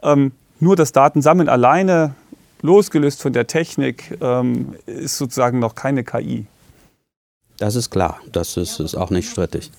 ähm, 0.03 0.33
nur 0.61 0.77
das 0.77 0.93
Datensammeln 0.93 1.49
alleine, 1.49 2.15
losgelöst 2.63 3.23
von 3.23 3.33
der 3.33 3.47
Technik, 3.47 4.19
ähm, 4.21 4.77
ist 4.87 5.19
sozusagen 5.19 5.59
noch 5.59 5.75
keine 5.75 6.05
KI. 6.05 6.47
Das 7.59 7.75
ist 7.75 7.91
klar, 7.91 8.21
das 8.33 8.57
ist, 8.57 8.81
ist 8.81 8.95
auch 8.95 9.11
nicht 9.11 9.31
strittig. 9.31 9.71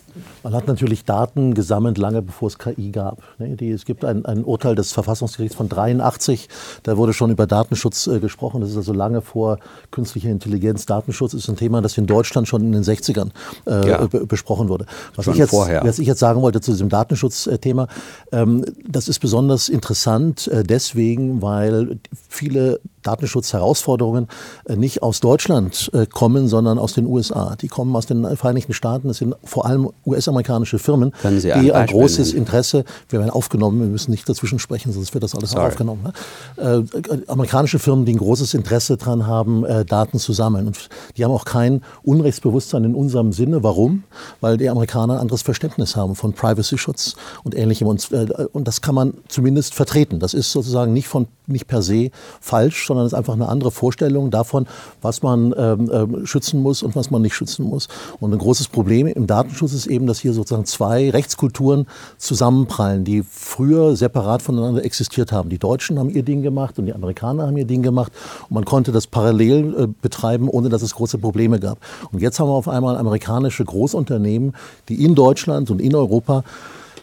Man 0.43 0.53
hat 0.53 0.67
natürlich 0.67 1.05
Daten 1.05 1.53
gesammelt, 1.53 1.97
lange 1.97 2.21
bevor 2.21 2.47
es 2.47 2.57
KI 2.57 2.91
gab. 2.91 3.21
Ne, 3.37 3.55
es 3.71 3.85
gibt 3.85 4.05
ein, 4.05 4.25
ein 4.25 4.43
Urteil 4.43 4.75
des 4.75 4.91
Verfassungsgerichts 4.93 5.55
von 5.55 5.69
83, 5.69 6.49
da 6.83 6.97
wurde 6.97 7.13
schon 7.13 7.31
über 7.31 7.47
Datenschutz 7.47 8.07
äh, 8.07 8.19
gesprochen. 8.19 8.61
Das 8.61 8.71
ist 8.71 8.77
also 8.77 8.93
lange 8.93 9.21
vor 9.21 9.59
künstlicher 9.91 10.29
Intelligenz. 10.29 10.85
Datenschutz 10.85 11.33
ist 11.33 11.47
ein 11.49 11.55
Thema, 11.55 11.81
das 11.81 11.97
in 11.97 12.07
Deutschland 12.07 12.47
schon 12.47 12.61
in 12.61 12.71
den 12.71 12.83
60ern 12.83 13.29
äh, 13.65 13.89
ja. 13.89 14.07
besprochen 14.07 14.69
wurde. 14.69 14.85
Was 15.15 15.27
ich, 15.27 15.35
jetzt, 15.35 15.53
was 15.53 15.99
ich 15.99 16.07
jetzt 16.07 16.19
sagen 16.19 16.41
wollte 16.41 16.61
zu 16.61 16.71
diesem 16.71 16.89
Datenschutzthema, 16.89 17.87
ähm, 18.31 18.65
das 18.87 19.07
ist 19.07 19.19
besonders 19.19 19.69
interessant 19.69 20.47
äh, 20.47 20.63
deswegen, 20.63 21.41
weil 21.41 21.99
viele 22.29 22.79
Datenschutzherausforderungen 23.07 24.27
äh, 24.65 24.75
nicht 24.75 25.01
aus 25.01 25.19
Deutschland 25.19 25.89
äh, 25.93 26.05
kommen, 26.05 26.47
sondern 26.47 26.77
aus 26.77 26.93
den 26.93 27.05
USA. 27.05 27.55
Die 27.55 27.67
kommen 27.67 27.95
aus 27.95 28.05
den 28.05 28.35
Vereinigten 28.35 28.73
Staaten. 28.73 29.07
Das 29.07 29.17
sind 29.17 29.35
vor 29.43 29.65
allem 29.65 29.89
US-amerikanische 30.07 30.79
Firmen, 30.79 31.11
die 31.23 31.51
ein, 31.51 31.71
ein 31.71 31.87
großes 31.87 32.29
nennen? 32.29 32.39
Interesse, 32.39 32.85
wir 33.09 33.19
werden 33.19 33.29
aufgenommen, 33.29 33.79
wir 33.79 33.87
müssen 33.87 34.11
nicht 34.11 34.27
dazwischen 34.27 34.59
sprechen, 34.59 34.91
sonst 34.91 35.13
wird 35.13 35.23
das 35.23 35.35
alles 35.35 35.51
Sorry. 35.51 35.67
aufgenommen. 35.67 36.11
Ne? 36.57 36.83
Äh, 36.85 37.17
amerikanische 37.27 37.79
Firmen, 37.79 38.05
die 38.05 38.13
ein 38.13 38.17
großes 38.17 38.53
Interesse 38.53 38.97
daran 38.97 39.27
haben, 39.27 39.65
äh, 39.65 39.85
Daten 39.85 40.19
zu 40.19 40.33
sammeln. 40.33 40.67
Und 40.67 40.89
die 41.17 41.25
haben 41.25 41.31
auch 41.31 41.45
kein 41.45 41.81
Unrechtsbewusstsein 42.03 42.83
in 42.83 42.95
unserem 42.95 43.33
Sinne. 43.33 43.63
Warum? 43.63 44.03
Weil 44.41 44.57
die 44.57 44.69
Amerikaner 44.69 45.15
ein 45.15 45.19
anderes 45.19 45.41
Verständnis 45.41 45.95
haben 45.95 46.15
von 46.15 46.33
Privacy-Schutz 46.33 47.15
und 47.43 47.55
Ähnlichem. 47.55 47.87
Und, 47.87 48.11
äh, 48.11 48.27
und 48.51 48.67
das 48.67 48.81
kann 48.81 48.95
man 48.95 49.13
zumindest 49.27 49.73
vertreten. 49.73 50.19
Das 50.19 50.33
ist 50.33 50.51
sozusagen 50.51 50.93
nicht, 50.93 51.07
von, 51.07 51.27
nicht 51.47 51.67
per 51.67 51.81
se 51.81 52.11
falsch, 52.41 52.85
sondern 52.87 53.05
es 53.05 53.13
ist 53.13 53.17
einfach 53.17 53.33
eine 53.33 53.47
andere 53.49 53.71
Vorstellung 53.71 54.31
davon, 54.31 54.67
was 55.01 55.23
man 55.23 55.53
ähm, 55.57 55.89
ähm, 55.91 56.25
schützen 56.25 56.61
muss 56.61 56.83
und 56.83 56.95
was 56.95 57.09
man 57.09 57.21
nicht 57.21 57.35
schützen 57.35 57.65
muss. 57.65 57.87
Und 58.19 58.33
ein 58.33 58.37
großes 58.37 58.67
Problem 58.67 59.07
im 59.07 59.27
Datenschutz 59.27 59.73
ist 59.73 59.87
eben, 59.87 60.07
dass 60.07 60.19
hier 60.19 60.33
sozusagen 60.33 60.65
zwei 60.65 61.09
Rechtskulturen 61.09 61.87
zusammenprallen, 62.17 63.03
die 63.03 63.23
früher 63.23 63.95
separat 63.95 64.41
voneinander 64.41 64.83
existiert 64.83 65.31
haben. 65.31 65.49
Die 65.49 65.57
Deutschen 65.57 65.97
haben 65.99 66.09
ihr 66.09 66.23
Ding 66.23 66.41
gemacht 66.41 66.77
und 66.79 66.85
die 66.85 66.93
Amerikaner 66.93 67.47
haben 67.47 67.57
ihr 67.57 67.65
Ding 67.65 67.81
gemacht. 67.81 68.11
Und 68.49 68.55
man 68.55 68.65
konnte 68.65 68.91
das 68.91 69.07
parallel 69.07 69.75
äh, 69.77 69.87
betreiben, 70.01 70.49
ohne 70.49 70.69
dass 70.69 70.81
es 70.81 70.95
große 70.95 71.17
Probleme 71.17 71.59
gab. 71.59 71.79
Und 72.11 72.21
jetzt 72.21 72.39
haben 72.39 72.49
wir 72.49 72.53
auf 72.53 72.67
einmal 72.67 72.97
amerikanische 72.97 73.63
Großunternehmen, 73.63 74.53
die 74.89 75.03
in 75.03 75.15
Deutschland 75.15 75.71
und 75.71 75.81
in 75.81 75.95
Europa 75.95 76.43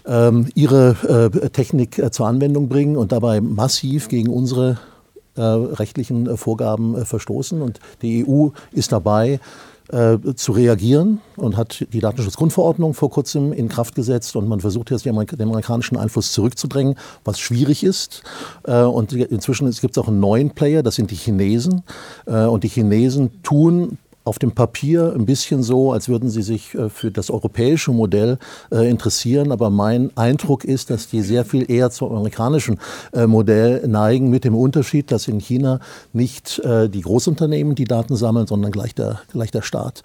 ihre 0.07 1.31
äh, 1.43 1.49
Technik 1.49 1.99
äh, 1.99 2.11
zur 2.11 2.27
Anwendung 2.27 2.69
bringen 2.69 2.97
und 2.97 3.13
dabei 3.13 3.41
massiv 3.41 4.09
gegen 4.09 4.29
unsere 4.29 4.79
äh, 5.35 5.41
rechtlichen 5.41 6.37
Vorgaben 6.37 7.07
verstoßen. 7.07 7.63
Und 7.63 7.81
die 8.03 8.27
EU 8.27 8.49
ist 8.73 8.93
dabei, 8.93 9.41
zu 10.37 10.53
reagieren 10.53 11.21
und 11.37 11.59
hat 11.59 11.87
die 11.93 12.01
Datenschutzgrundverordnung 12.01 12.95
vor 12.95 13.11
kurzem 13.11 13.53
in 13.53 13.69
Kraft 13.69 13.95
gesetzt 13.95 14.35
und 14.35 14.49
man 14.49 14.61
versucht 14.61 14.91
jetzt 14.91 15.05
den 15.05 15.43
amerikanischen 15.43 15.99
Einfluss 15.99 16.33
zurückzudrängen, 16.33 16.95
was 17.23 17.39
schwierig 17.39 17.85
ist. 17.85 18.23
Und 18.63 19.13
inzwischen 19.13 19.71
gibt 19.71 19.95
es 19.95 20.03
auch 20.03 20.09
einen 20.09 20.21
neuen 20.21 20.53
Player, 20.53 20.83
das 20.83 20.95
sind 20.95 21.11
die 21.11 21.17
Chinesen. 21.17 21.83
Und 22.25 22.65
die 22.65 22.69
Chinesen 22.69 23.43
tun 23.43 23.99
auf 24.25 24.39
dem 24.39 24.53
Papier 24.53 25.13
ein 25.15 25.27
bisschen 25.27 25.63
so, 25.63 25.93
als 25.93 26.09
würden 26.09 26.31
sie 26.31 26.43
sich 26.43 26.75
äh, 26.75 26.89
für 26.89 27.11
das 27.11 27.31
europäische 27.31 27.93
Modell 27.93 28.39
äh, 28.73 28.89
interessieren. 28.89 29.53
Aber 29.53 29.69
mein 29.69 30.11
Eindruck 30.17 30.65
ist, 30.65 30.89
dass 30.89 31.09
die 31.09 31.21
sehr 31.21 31.45
viel 31.45 31.71
eher 31.71 31.91
zum 31.91 32.11
amerikanischen 32.11 32.79
äh, 33.13 33.27
Modell 33.27 33.87
neigen, 33.87 34.31
mit 34.31 34.45
dem 34.45 34.55
Unterschied, 34.55 35.13
dass 35.13 35.29
in 35.29 35.39
China 35.39 35.81
nicht 36.13 36.61
die 36.65 37.01
Großunternehmen 37.01 37.75
die 37.75 37.85
Daten 37.85 38.17
sammeln, 38.17 38.47
sondern 38.47 38.71
gleich 38.71 38.95
der, 38.95 39.21
gleich 39.33 39.51
der 39.51 39.63
Staat. 39.63 40.03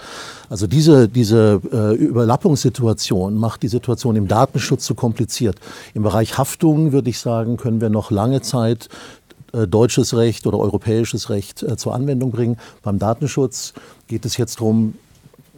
Also 0.49 0.67
diese, 0.67 1.07
diese 1.07 1.61
Überlappungssituation 1.97 3.35
macht 3.35 3.63
die 3.63 3.67
Situation 3.67 4.15
im 4.15 4.27
Datenschutz 4.27 4.85
zu 4.85 4.95
kompliziert. 4.95 5.57
Im 5.93 6.03
Bereich 6.03 6.37
Haftung 6.37 6.91
würde 6.91 7.09
ich 7.09 7.19
sagen, 7.19 7.57
können 7.57 7.81
wir 7.81 7.89
noch 7.89 8.11
lange 8.11 8.41
Zeit 8.41 8.89
deutsches 9.51 10.15
Recht 10.15 10.45
oder 10.47 10.59
europäisches 10.59 11.29
Recht 11.29 11.63
äh, 11.63 11.77
zur 11.77 11.93
Anwendung 11.93 12.31
bringen. 12.31 12.57
Beim 12.81 12.99
Datenschutz 12.99 13.73
geht 14.07 14.25
es 14.25 14.37
jetzt 14.37 14.59
darum, 14.59 14.95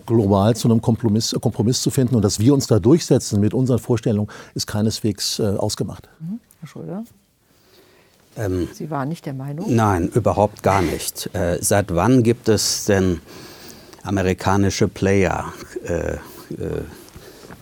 global 0.05 0.55
zu 0.55 0.67
einem 0.67 0.81
Kompromiss, 0.81 1.35
Kompromiss, 1.39 1.81
zu 1.81 1.89
finden. 1.89 2.15
Und 2.15 2.23
dass 2.23 2.39
wir 2.39 2.53
uns 2.53 2.67
da 2.67 2.79
durchsetzen 2.79 3.39
mit 3.39 3.53
unseren 3.53 3.79
Vorstellungen, 3.79 4.29
ist 4.55 4.67
keineswegs 4.67 5.39
äh, 5.39 5.43
ausgemacht. 5.43 6.09
Mhm. 6.19 6.39
Herr 6.59 6.67
Schröder? 6.67 7.03
Ähm, 8.37 8.67
Sie 8.73 8.89
waren 8.89 9.09
nicht 9.09 9.25
der 9.25 9.33
Meinung? 9.33 9.73
Nein, 9.73 10.09
überhaupt 10.09 10.63
gar 10.63 10.81
nicht. 10.81 11.29
Äh, 11.33 11.57
seit 11.61 11.93
wann 11.93 12.23
gibt 12.23 12.49
es 12.49 12.85
denn 12.85 13.19
amerikanische 14.03 14.87
Player 14.87 15.53
äh, 15.85 16.13
äh, 16.13 16.17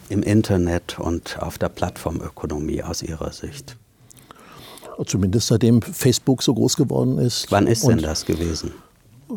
im 0.10 0.24
Internet 0.24 1.00
und 1.00 1.40
auf 1.42 1.58
der 1.58 1.70
Plattformökonomie 1.70 2.84
aus 2.84 3.02
Ihrer 3.02 3.32
Sicht? 3.32 3.78
Zumindest 5.06 5.48
seitdem 5.48 5.82
Facebook 5.82 6.44
so 6.44 6.54
groß 6.54 6.76
geworden 6.76 7.18
ist. 7.20 7.48
Wann 7.52 7.68
ist 7.68 7.88
denn 7.88 8.00
das 8.00 8.26
gewesen? 8.26 8.74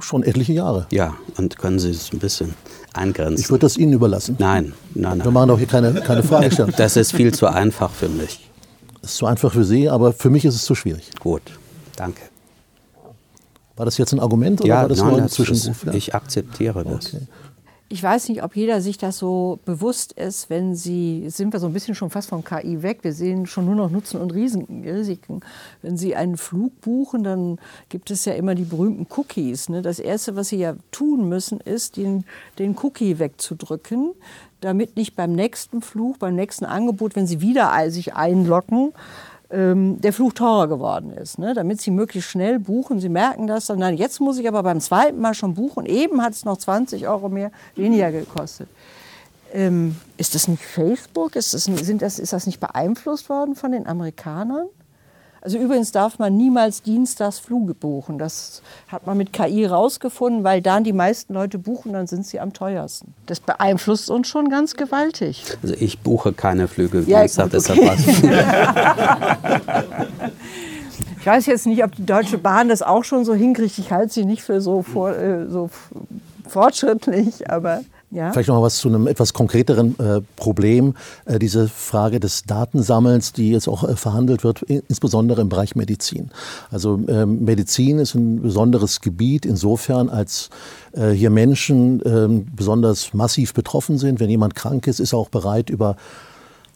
Schon 0.01 0.23
etliche 0.23 0.55
Jahre. 0.55 0.87
Ja, 0.91 1.15
und 1.37 1.59
können 1.59 1.79
Sie 1.79 1.91
es 1.91 2.13
ein 2.13 2.19
bisschen 2.19 2.55
eingrenzen? 2.95 3.39
Ich 3.39 3.51
würde 3.51 3.61
das 3.61 3.77
Ihnen 3.77 3.93
überlassen. 3.93 4.37
Nein, 4.39 4.73
nein, 4.95 5.19
nein. 5.19 5.25
Wir 5.25 5.31
machen 5.31 5.49
doch 5.49 5.59
hier 5.59 5.67
keine, 5.67 5.93
keine 6.01 6.23
Fragestellung. 6.23 6.73
Das 6.77 6.97
ist 6.97 7.13
viel 7.13 7.33
zu 7.35 7.47
einfach 7.47 7.91
für 7.91 8.09
mich. 8.09 8.49
Das 9.03 9.13
ist 9.13 9.17
zu 9.19 9.27
einfach 9.27 9.53
für 9.53 9.65
Sie, 9.65 9.89
aber 9.89 10.13
für 10.13 10.31
mich 10.31 10.45
ist 10.45 10.55
es 10.55 10.65
zu 10.65 10.75
schwierig. 10.75 11.11
Gut, 11.21 11.43
danke. 11.97 12.23
War 13.77 13.85
das 13.85 13.99
jetzt 13.99 14.13
ein 14.13 14.21
Argument 14.21 14.61
oder 14.61 14.69
ja, 14.69 14.81
war 14.83 14.89
das 14.89 14.99
nein, 14.99 15.09
nur 15.09 15.23
ein 15.23 15.29
Zwischenruf? 15.29 15.85
Ja. 15.85 15.93
Ich 15.93 16.15
akzeptiere 16.15 16.85
das. 16.85 17.15
Okay 17.15 17.27
ich 17.93 18.03
weiß 18.03 18.31
nicht, 18.31 18.43
ob 18.43 18.57
jeder 18.57 18.81
sich 18.81 18.97
das 18.97 19.19
so 19.19 19.59
bewusst 19.67 20.15
ist, 20.15 20.49
wenn 20.49 20.75
Sie, 20.75 21.29
sind 21.29 21.53
wir 21.53 21.61
so 21.61 21.67
ein 21.67 21.75
bisschen 21.75 21.95
schon 21.95 22.09
fast 22.09 22.31
von 22.31 22.43
KI 22.43 22.83
weg, 22.83 23.01
wir 23.03 23.13
sehen 23.13 23.45
schon 23.45 23.67
nur 23.67 23.75
noch 23.75 23.91
Nutzen 23.91 24.19
und 24.19 24.33
Risiken. 24.33 25.41
Wenn 25.83 25.99
Sie 25.99 26.17
einen 26.17 26.39
Flug 26.39 26.81
buchen, 26.81 27.23
dann 27.23 27.59
gibt 27.91 28.11
es 28.11 28.25
ja 28.25 28.33
immer 28.33 28.55
die 28.55 28.65
berühmten 28.65 29.07
Cookies. 29.15 29.69
Ne? 29.69 29.83
Das 29.83 29.99
Erste, 29.99 30.37
was 30.37 30.49
Sie 30.49 30.57
ja 30.57 30.75
tun 30.91 31.29
müssen, 31.29 31.61
ist, 31.61 31.99
den, 31.99 32.25
den 32.59 32.79
Cookie 32.83 33.19
wegzudrücken, 33.19 34.13
damit 34.63 34.97
nicht 34.97 35.15
beim 35.15 35.35
nächsten 35.35 35.83
Flug, 35.83 36.19
beim 36.19 36.35
nächsten 36.35 36.65
Angebot, 36.65 37.15
wenn 37.15 37.27
Sie 37.27 37.43
wieder 37.43 37.91
sich 37.91 38.15
einloggen, 38.15 38.95
der 39.55 40.13
Flug 40.15 40.35
teurer 40.35 40.67
geworden 40.67 41.11
ist, 41.11 41.39
ne? 41.39 41.53
damit 41.53 41.81
sie 41.81 41.91
möglichst 41.91 42.31
schnell 42.31 42.59
buchen. 42.59 43.01
Sie 43.01 43.11
merken 43.11 43.47
das 43.47 43.67
dann, 43.67 43.81
nein, 43.81 43.99
jetzt 43.99 44.19
muss 44.19 44.39
ich 44.39 44.49
aber 44.49 44.63
beim 44.63 44.81
zweiten 44.81 45.21
Mal 45.21 45.35
schon 45.35 45.55
buchen. 45.55 45.85
Eben 45.85 46.23
hat 46.23 46.33
es 46.33 46.47
noch 46.47 46.57
20 46.57 47.07
Euro 47.07 47.29
mehr, 47.29 47.51
weniger 47.77 48.11
gekostet. 48.11 48.69
Ähm, 49.53 49.97
ist 50.17 50.35
das 50.35 50.49
nicht 50.49 50.63
Facebook? 50.63 51.37
Ist 51.37 51.53
das, 51.53 51.65
sind 51.65 52.01
das, 52.01 52.19
ist 52.19 52.33
das 52.33 52.47
nicht 52.47 52.61
beeinflusst 52.61 53.29
worden 53.29 53.55
von 53.55 53.73
den 53.73 53.87
Amerikanern? 53.87 54.69
Also 55.43 55.59
übrigens 55.59 55.91
darf 55.91 56.21
man 56.21 56.37
niemals 56.37 56.83
dienstags 56.83 57.41
Flüge 57.41 57.75
buchen. 57.75 58.17
Das 58.17 58.63
hat 58.87 59.07
man 59.07 59.17
mit 59.17 59.33
KI 59.33 59.67
rausgefunden, 59.67 60.45
weil 60.45 60.63
dann 60.63 60.85
die 60.85 60.93
meisten 60.93 61.35
Leute 61.35 61.59
buchen, 61.59 61.93
dann 61.93 62.07
sind 62.07 62.25
sie 62.25 62.39
am 62.39 62.53
teuersten. 62.53 63.13
Das 63.27 63.41
beeinflusst 63.41 64.09
uns 64.09 64.29
schon 64.29 64.51
ganz 64.51 64.75
gewaltig. 64.75 65.45
Also 65.61 65.75
ich 65.75 65.99
buche 65.99 66.33
keine 66.33 66.69
Flüge 66.69 67.03
ja, 67.09 67.21
Dienstag, 67.21 67.51
gut, 67.51 67.69
okay. 67.69 67.91
Ich 71.19 71.27
weiß 71.27 71.47
jetzt 71.47 71.67
nicht, 71.67 71.85
ob 71.85 71.95
die 71.95 72.05
Deutsche 72.05 72.37
Bahn 72.37 72.69
das 72.69 72.83
auch 72.83 73.05
schon 73.05 73.25
so 73.25 73.33
hinkriegt. 73.33 73.79
Ich 73.79 73.93
halte 73.93 74.13
sie 74.13 74.25
nicht 74.25 74.43
für 74.43 74.61
so, 74.61 74.83
vor, 74.83 75.17
äh, 75.17 75.49
so 75.49 75.71
fortschrittlich, 76.49 77.49
aber 77.49 77.83
ja. 78.13 78.31
Vielleicht 78.31 78.49
noch 78.49 78.57
mal 78.57 78.63
was 78.63 78.77
zu 78.77 78.89
einem 78.89 79.07
etwas 79.07 79.33
konkreteren 79.33 79.99
äh, 79.99 80.21
Problem, 80.37 80.95
äh, 81.25 81.39
diese 81.39 81.69
Frage 81.69 82.21
des 82.21 82.45
Datensammelns, 82.45 83.33
die 83.33 83.51
jetzt 83.51 83.69
auch 83.69 83.85
äh, 83.85 83.97
verhandelt 83.97 84.45
wird, 84.45 84.63
insbesondere 84.63 85.41
im 85.41 85.49
Bereich 85.49 85.77
Medizin. 85.77 86.31
Also 86.71 87.01
ähm, 87.09 87.45
Medizin 87.45 87.99
ist 87.99 88.15
ein 88.15 88.43
besonderes 88.43 89.01
Gebiet 89.01 89.47
insofern, 89.47 90.11
als 90.11 90.51
äh, 90.93 91.11
hier 91.11 91.31
Menschen 91.31 92.03
ähm, 92.05 92.47
besonders 92.55 93.15
massiv 93.15 93.55
betroffen 93.55 93.97
sind. 93.97 94.21
Wenn 94.21 94.29
jemand 94.29 94.55
krank 94.55 94.87
ist, 94.87 95.01
ist 95.01 95.15
er 95.15 95.19
auch 95.19 95.31
bereit, 95.31 95.71
über 95.71 95.97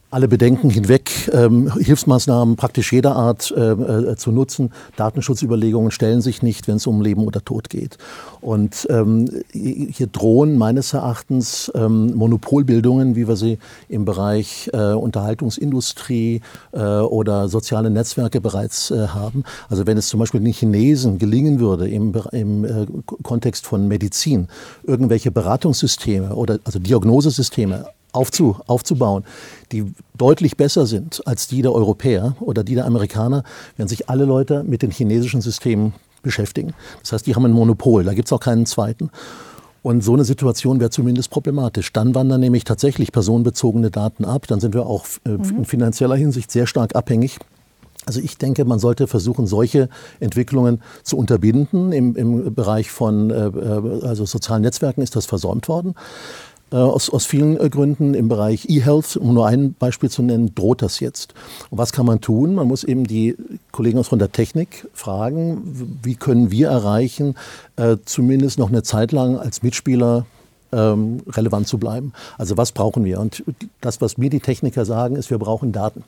alle 0.09 0.27
Bedenken 0.27 0.69
hinweg 0.69 1.29
ähm, 1.33 1.73
Hilfsmaßnahmen 1.73 2.55
praktisch 2.55 2.93
jeder 2.93 3.15
Art 3.15 3.51
äh, 3.51 3.71
äh, 3.71 4.15
zu 4.15 4.31
nutzen. 4.31 4.71
Datenschutzüberlegungen 4.95 5.91
stellen 5.91 6.21
sich 6.21 6.41
nicht, 6.41 6.67
wenn 6.67 6.77
es 6.77 6.87
um 6.87 7.01
Leben 7.01 7.25
oder 7.25 7.43
Tod 7.43 7.69
geht. 7.69 7.97
Und 8.39 8.87
ähm, 8.89 9.29
hier 9.51 10.07
drohen 10.07 10.57
meines 10.57 10.93
Erachtens 10.93 11.69
ähm, 11.75 12.15
Monopolbildungen, 12.15 13.15
wie 13.15 13.27
wir 13.27 13.35
sie 13.35 13.57
im 13.89 14.05
Bereich 14.05 14.69
äh, 14.73 14.93
Unterhaltungsindustrie 14.93 16.41
äh, 16.71 16.79
oder 16.79 17.49
soziale 17.49 17.89
Netzwerke 17.89 18.39
bereits 18.39 18.91
äh, 18.91 19.07
haben. 19.07 19.43
Also 19.69 19.87
wenn 19.87 19.97
es 19.97 20.07
zum 20.07 20.21
Beispiel 20.21 20.39
den 20.39 20.53
Chinesen 20.53 21.17
gelingen 21.17 21.59
würde, 21.59 21.89
im, 21.89 22.13
im 22.31 23.03
Kontext 23.23 23.67
von 23.67 23.87
Medizin 23.87 24.47
irgendwelche 24.83 25.31
Beratungssysteme 25.31 26.33
oder 26.33 26.59
also 26.63 26.79
Diagnosesysteme 26.79 27.87
aufzu, 28.17 28.57
aufzubauen, 28.67 29.23
die 29.71 29.93
deutlich 30.17 30.57
besser 30.57 30.85
sind 30.85 31.25
als 31.25 31.47
die 31.47 31.61
der 31.61 31.73
Europäer 31.73 32.35
oder 32.39 32.63
die 32.63 32.75
der 32.75 32.85
Amerikaner, 32.85 33.43
wenn 33.77 33.87
sich 33.87 34.09
alle 34.09 34.25
Leute 34.25 34.63
mit 34.63 34.81
den 34.81 34.91
chinesischen 34.91 35.41
Systemen 35.41 35.93
beschäftigen. 36.23 36.73
Das 37.01 37.13
heißt, 37.13 37.27
die 37.27 37.35
haben 37.35 37.45
ein 37.45 37.51
Monopol, 37.51 38.03
da 38.03 38.13
gibt 38.13 38.27
es 38.27 38.33
auch 38.33 38.39
keinen 38.39 38.65
zweiten. 38.65 39.11
Und 39.83 40.03
so 40.03 40.13
eine 40.13 40.25
Situation 40.25 40.81
wäre 40.81 40.89
zumindest 40.89 41.29
problematisch. 41.29 41.93
Dann 41.93 42.13
wandern 42.13 42.41
nämlich 42.41 42.65
tatsächlich 42.65 43.13
personenbezogene 43.13 43.89
Daten 43.89 44.25
ab. 44.25 44.45
Dann 44.47 44.59
sind 44.59 44.73
wir 44.73 44.85
auch 44.85 45.05
äh, 45.23 45.29
mhm. 45.29 45.59
in 45.59 45.65
finanzieller 45.65 46.15
Hinsicht 46.15 46.51
sehr 46.51 46.67
stark 46.67 46.95
abhängig 46.95 47.39
also 48.07 48.21
ich 48.21 48.37
denke, 48.37 48.63
man 48.63 48.79
sollte 48.79 49.05
versuchen, 49.05 49.47
solche 49.47 49.89
Entwicklungen 50.21 50.81
zu 51.03 51.17
unterbinden. 51.17 51.91
Im, 51.91 52.15
im 52.15 52.55
Bereich 52.55 52.89
von 52.89 53.29
äh, 53.29 53.47
äh 53.47 54.05
also 54.07 54.25
sozialen 54.25 54.61
Netzwerken 54.61 55.01
ist 55.01 55.15
das 55.17 55.25
versäumt 55.25 55.67
worden. 55.67 55.93
Äh, 56.69 56.75
aus, 56.75 57.09
aus 57.09 57.25
vielen 57.25 57.57
äh, 57.59 57.69
Gründen 57.69 58.13
im 58.13 58.27
Bereich 58.27 58.69
E-Health, 58.69 59.15
um 59.15 59.33
nur 59.33 59.47
ein 59.47 59.73
Beispiel 59.73 60.09
zu 60.09 60.21
nennen, 60.21 60.53
droht 60.53 60.81
das 60.81 60.99
jetzt. 60.99 61.33
Und 61.69 61.77
was 61.77 61.93
kann 61.93 62.05
man 62.05 62.19
tun? 62.19 62.55
Man 62.55 62.67
muss 62.67 62.83
eben 62.83 63.05
die 63.05 63.35
Kollegen 63.71 63.97
aus 63.97 64.09
von 64.09 64.19
der 64.19 64.33
Technik 64.33 64.85
fragen, 64.93 65.99
wie 66.03 66.15
können 66.15 66.51
wir 66.51 66.67
erreichen, 66.67 67.35
äh, 67.77 67.95
zumindest 68.03 68.59
noch 68.59 68.67
eine 68.67 68.83
Zeit 68.83 69.13
lang 69.13 69.37
als 69.37 69.63
Mitspieler 69.63 70.25
ähm, 70.71 71.21
relevant 71.27 71.67
zu 71.67 71.77
bleiben. 71.77 72.13
Also 72.37 72.57
was 72.57 72.71
brauchen 72.71 73.05
wir? 73.05 73.19
Und 73.19 73.43
das, 73.81 74.01
was 74.01 74.17
mir 74.17 74.29
die 74.29 74.39
Techniker 74.39 74.85
sagen, 74.85 75.15
ist, 75.15 75.29
wir 75.29 75.37
brauchen 75.37 75.71
Daten. 75.71 76.03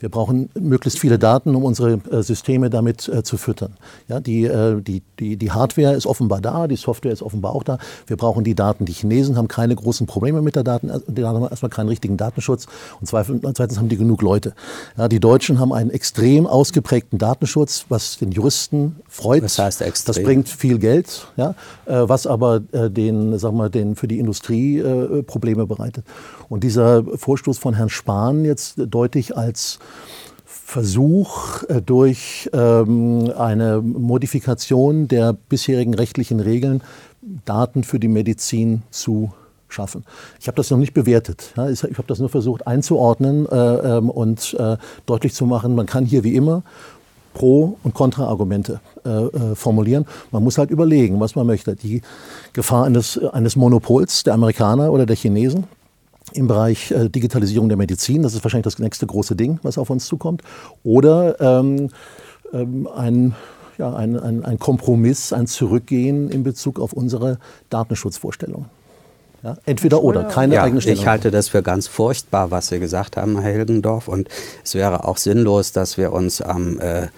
Wir 0.00 0.08
brauchen 0.08 0.50
möglichst 0.58 0.98
viele 0.98 1.18
Daten, 1.18 1.54
um 1.54 1.64
unsere 1.64 2.00
äh, 2.10 2.22
Systeme 2.22 2.70
damit 2.70 3.08
äh, 3.08 3.22
zu 3.22 3.36
füttern. 3.36 3.74
Ja, 4.08 4.20
die, 4.20 4.44
äh, 4.44 4.80
die, 4.80 5.02
die, 5.18 5.36
die 5.36 5.50
Hardware 5.50 5.94
ist 5.94 6.06
offenbar 6.06 6.40
da, 6.40 6.66
die 6.66 6.76
Software 6.76 7.12
ist 7.12 7.22
offenbar 7.22 7.54
auch 7.54 7.62
da. 7.62 7.78
Wir 8.06 8.16
brauchen 8.16 8.44
die 8.44 8.54
Daten. 8.54 8.84
Die 8.84 8.92
Chinesen 8.92 9.36
haben 9.36 9.48
keine 9.48 9.74
großen 9.74 10.06
Probleme 10.06 10.42
mit 10.42 10.56
der 10.56 10.64
Daten, 10.64 10.90
äh, 10.90 11.00
die 11.06 11.24
haben 11.24 11.42
erstmal 11.42 11.70
keinen 11.70 11.88
richtigen 11.88 12.16
Datenschutz 12.16 12.66
und 13.00 13.06
zweitens 13.06 13.78
haben 13.78 13.88
die 13.88 13.96
genug 13.96 14.22
Leute. 14.22 14.54
Ja, 14.96 15.08
die 15.08 15.20
Deutschen 15.20 15.58
haben 15.58 15.72
einen 15.72 15.90
extrem 15.90 16.46
ausgeprägten 16.46 17.18
Datenschutz, 17.18 17.86
was 17.88 18.18
den 18.18 18.32
Juristen 18.32 18.96
freut. 19.08 19.42
Das 19.42 19.58
heißt 19.58 19.82
extrem. 19.82 20.14
Das 20.14 20.22
bringt 20.22 20.48
viel 20.48 20.78
Geld, 20.78 21.26
ja, 21.36 21.54
äh, 21.86 22.08
was 22.08 22.26
aber 22.26 22.62
äh, 22.72 22.90
den, 22.90 23.38
sagen 23.38 23.56
wir, 23.56 23.70
den 23.70 23.96
für 23.96 24.08
die 24.08 24.11
Industrie 24.18 24.78
äh, 24.78 25.22
Probleme 25.22 25.66
bereitet. 25.66 26.04
Und 26.48 26.64
dieser 26.64 27.04
Vorstoß 27.04 27.58
von 27.58 27.74
Herrn 27.74 27.88
Spahn 27.88 28.44
jetzt 28.44 28.74
deutlich 28.76 29.36
als 29.36 29.78
Versuch 30.44 31.62
äh, 31.64 31.82
durch 31.82 32.48
ähm, 32.52 33.30
eine 33.36 33.80
Modifikation 33.82 35.08
der 35.08 35.34
bisherigen 35.34 35.94
rechtlichen 35.94 36.40
Regeln 36.40 36.82
Daten 37.44 37.84
für 37.84 38.00
die 38.00 38.08
Medizin 38.08 38.82
zu 38.90 39.32
schaffen. 39.68 40.04
Ich 40.40 40.46
habe 40.46 40.56
das 40.56 40.70
noch 40.70 40.78
nicht 40.78 40.94
bewertet. 40.94 41.52
Ja, 41.56 41.68
ich 41.68 41.82
habe 41.82 42.04
das 42.06 42.18
nur 42.18 42.28
versucht 42.28 42.66
einzuordnen 42.66 43.46
äh, 43.46 43.56
ähm, 43.56 44.10
und 44.10 44.54
äh, 44.58 44.76
deutlich 45.06 45.34
zu 45.34 45.46
machen, 45.46 45.74
man 45.74 45.86
kann 45.86 46.04
hier 46.04 46.24
wie 46.24 46.34
immer 46.34 46.62
Pro- 47.34 47.76
und 47.82 47.94
Kontraargumente 47.94 48.80
äh, 49.04 49.08
äh, 49.08 49.54
formulieren. 49.54 50.06
Man 50.30 50.42
muss 50.42 50.58
halt 50.58 50.70
überlegen, 50.70 51.20
was 51.20 51.34
man 51.34 51.46
möchte. 51.46 51.74
Die 51.76 52.02
Gefahr 52.52 52.84
eines, 52.84 53.18
eines 53.18 53.56
Monopols 53.56 54.24
der 54.24 54.34
Amerikaner 54.34 54.92
oder 54.92 55.06
der 55.06 55.16
Chinesen 55.16 55.64
im 56.34 56.46
Bereich 56.46 56.90
äh, 56.90 57.08
Digitalisierung 57.08 57.68
der 57.68 57.78
Medizin, 57.78 58.22
das 58.22 58.34
ist 58.34 58.44
wahrscheinlich 58.44 58.64
das 58.64 58.78
nächste 58.78 59.06
große 59.06 59.36
Ding, 59.36 59.58
was 59.62 59.78
auf 59.78 59.90
uns 59.90 60.06
zukommt. 60.06 60.42
Oder 60.84 61.40
ähm, 61.40 61.88
ähm, 62.52 62.88
ein, 62.94 63.34
ja, 63.78 63.94
ein, 63.94 64.18
ein, 64.18 64.44
ein 64.44 64.58
Kompromiss, 64.58 65.32
ein 65.32 65.46
Zurückgehen 65.46 66.30
in 66.30 66.42
Bezug 66.42 66.80
auf 66.80 66.92
unsere 66.92 67.38
Datenschutzvorstellungen. 67.70 68.66
Ja, 69.42 69.56
entweder 69.66 70.02
oder, 70.02 70.24
keine 70.24 70.54
ja, 70.54 70.62
eigene 70.62 70.80
Stellung. 70.80 71.00
Ich 71.00 71.06
halte 71.06 71.30
das 71.30 71.48
für 71.48 71.62
ganz 71.62 71.88
furchtbar, 71.88 72.50
was 72.50 72.68
Sie 72.68 72.78
gesagt 72.78 73.16
haben, 73.16 73.40
Herr 73.40 73.52
Hilgendorf. 73.52 74.06
Und 74.06 74.28
es 74.62 74.74
wäre 74.74 75.04
auch 75.04 75.16
sinnlos, 75.16 75.72
dass 75.72 75.98
wir 75.98 76.12
uns 76.12 76.40
am, 76.40 76.78
äh, 76.78 77.08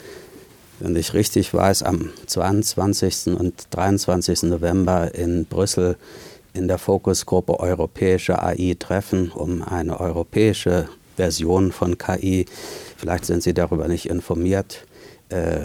wenn 0.81 0.97
ich 0.97 1.13
richtig 1.13 1.53
weiß, 1.53 1.83
am 1.83 2.11
22. 2.27 3.39
und 3.39 3.67
23. 3.71 4.45
November 4.45 5.15
in 5.15 5.45
Brüssel 5.45 5.97
in 6.55 6.69
der 6.69 6.79
Fokusgruppe 6.79 7.61
Europäische 7.61 8.43
AI 8.43 8.77
treffen, 8.79 9.31
um 9.31 9.63
eine 9.63 10.01
europäische 10.01 10.89
Version 11.17 11.73
von 11.73 11.99
KI, 11.99 12.47
vielleicht 12.97 13.27
sind 13.27 13.43
Sie 13.43 13.55
darüber 13.55 13.87
nicht 13.89 14.09
informiert, 14.09 14.87
äh, 15.29 15.61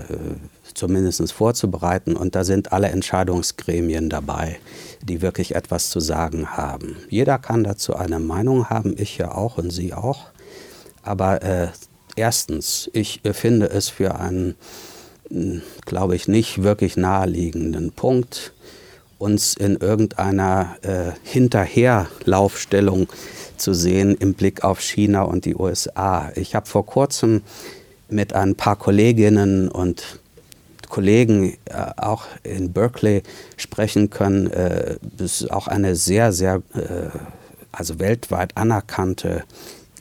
zumindest 0.74 1.32
vorzubereiten. 1.32 2.16
Und 2.16 2.36
da 2.36 2.44
sind 2.44 2.72
alle 2.72 2.90
Entscheidungsgremien 2.90 4.10
dabei, 4.10 4.60
die 5.02 5.22
wirklich 5.22 5.56
etwas 5.56 5.90
zu 5.90 6.00
sagen 6.00 6.58
haben. 6.58 6.98
Jeder 7.10 7.38
kann 7.38 7.64
dazu 7.64 7.96
eine 7.96 8.20
Meinung 8.20 8.70
haben, 8.70 8.96
ich 8.98 9.18
ja 9.18 9.34
auch 9.34 9.58
und 9.58 9.72
Sie 9.72 9.94
auch. 9.94 10.28
Aber 11.04 11.42
äh, 11.42 11.68
erstens, 12.16 12.90
ich 12.94 13.22
finde 13.32 13.70
es 13.70 13.90
für 13.90 14.20
einen, 14.20 14.56
hm, 15.30 15.62
glaube 15.86 16.16
ich, 16.16 16.28
nicht 16.28 16.64
wirklich 16.64 16.98
naheliegenden 16.98 17.92
Punkt, 17.92 18.54
uns 19.18 19.54
in 19.54 19.76
irgendeiner 19.76 20.78
äh, 20.82 21.12
Hinterherlaufstellung 21.24 23.08
zu 23.58 23.74
sehen 23.74 24.16
im 24.18 24.34
Blick 24.34 24.64
auf 24.64 24.80
China 24.80 25.24
und 25.24 25.46
die 25.46 25.56
USA. 25.56 26.32
Ich 26.36 26.56
habe 26.56 26.66
vor 26.66 26.86
kurzem 26.86 27.42
mit 28.10 28.34
ein 28.34 28.56
paar 28.56 28.78
Kolleginnen 28.78 29.68
und 29.70 30.19
Kollegen 30.90 31.54
äh, 31.66 31.92
auch 31.96 32.26
in 32.44 32.74
Berkeley 32.74 33.24
sprechen 33.56 34.10
können. 34.10 34.48
Äh, 34.48 34.98
das 35.02 35.42
ist 35.42 35.52
auch 35.52 35.68
eine 35.68 35.96
sehr, 35.96 36.34
sehr, 36.34 36.62
äh, 36.74 37.10
also 37.72 38.00
weltweit 38.00 38.58
anerkannte 38.58 39.44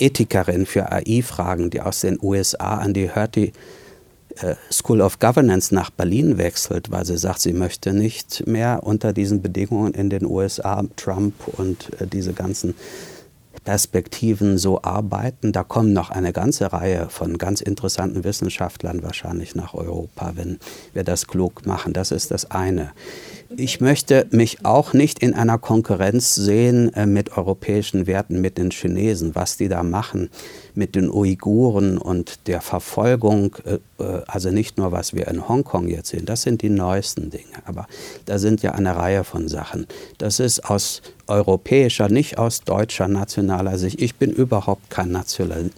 Ethikerin 0.01 0.67
für 0.67 0.91
AI-Fragen, 0.91 1.71
die 1.71 1.81
aus 1.81 2.01
den 2.01 2.19
USA 2.21 2.79
an 2.79 2.95
die 2.95 3.11
Hertie 3.11 3.53
School 4.71 5.01
of 5.01 5.19
Governance 5.19 5.75
nach 5.75 5.91
Berlin 5.91 6.39
wechselt, 6.39 6.93
weil 6.93 7.05
sie 7.05 7.19
sagt, 7.19 7.41
sie 7.41 7.53
möchte 7.53 7.93
nicht 7.93 8.47
mehr 8.47 8.85
unter 8.85 9.13
diesen 9.13 9.43
Bedingungen 9.43 9.95
in 9.95 10.11
den 10.11 10.25
USA 10.25 10.85
Trump 10.95 11.35
und 11.57 11.91
diese 12.13 12.35
ganzen 12.35 12.77
Perspektiven 13.69 14.57
so 14.57 14.81
arbeiten. 14.81 15.53
Da 15.53 15.63
kommen 15.63 15.93
noch 15.93 16.09
eine 16.09 16.33
ganze 16.33 16.73
Reihe 16.73 17.11
von 17.11 17.37
ganz 17.37 17.61
interessanten 17.61 18.25
Wissenschaftlern 18.25 19.03
wahrscheinlich 19.03 19.55
nach 19.55 19.75
Europa, 19.75 20.33
wenn 20.37 20.59
wir 20.95 21.05
das 21.05 21.27
klug 21.27 21.67
machen. 21.67 21.93
Das 21.93 22.11
ist 22.11 22.31
das 22.31 22.51
eine. 22.51 22.93
Ich 23.57 23.81
möchte 23.81 24.27
mich 24.31 24.65
auch 24.65 24.93
nicht 24.93 25.21
in 25.21 25.33
einer 25.33 25.59
Konkurrenz 25.59 26.35
sehen 26.35 26.93
äh, 26.93 27.07
mit 27.07 27.37
europäischen 27.37 28.07
Werten, 28.07 28.41
mit 28.41 28.59
den 28.59 28.71
Chinesen, 28.71 29.35
was 29.35 29.57
die 29.57 29.69
da 29.69 29.83
machen 29.83 30.29
mit 30.79 30.95
den 30.95 31.11
Uiguren 31.11 31.99
und 31.99 32.47
der 32.47 32.61
Verfolgung, 32.61 33.57
äh, 33.65 34.03
äh, 34.03 34.23
also 34.27 34.51
nicht 34.51 34.79
nur 34.79 34.93
was 34.93 35.13
wir 35.13 35.27
in 35.29 35.49
Hongkong 35.49 35.89
jetzt 35.89 36.11
sehen, 36.11 36.25
das 36.25 36.43
sind 36.43 36.63
die 36.63 36.71
neuesten 36.71 37.31
Dinge, 37.31 37.45
aber 37.65 37.87
da 38.27 38.39
sind 38.39 38.63
ja 38.63 38.73
eine 38.73 38.95
Reihe 38.97 39.25
von 39.25 39.49
Sachen. 39.49 39.87
Das 40.19 40.41
ist 40.41 40.65
aus 40.71 41.03
europäischer, 41.27 42.09
nicht 42.09 42.39
aus 42.39 42.61
deutscher 42.61 43.09
nationaler 43.09 43.77
Sicht. 43.77 44.01
Ich 44.01 44.15
bin 44.15 44.31
überhaupt 44.31 44.89
kein 44.89 45.11
Nationalist 45.11 45.75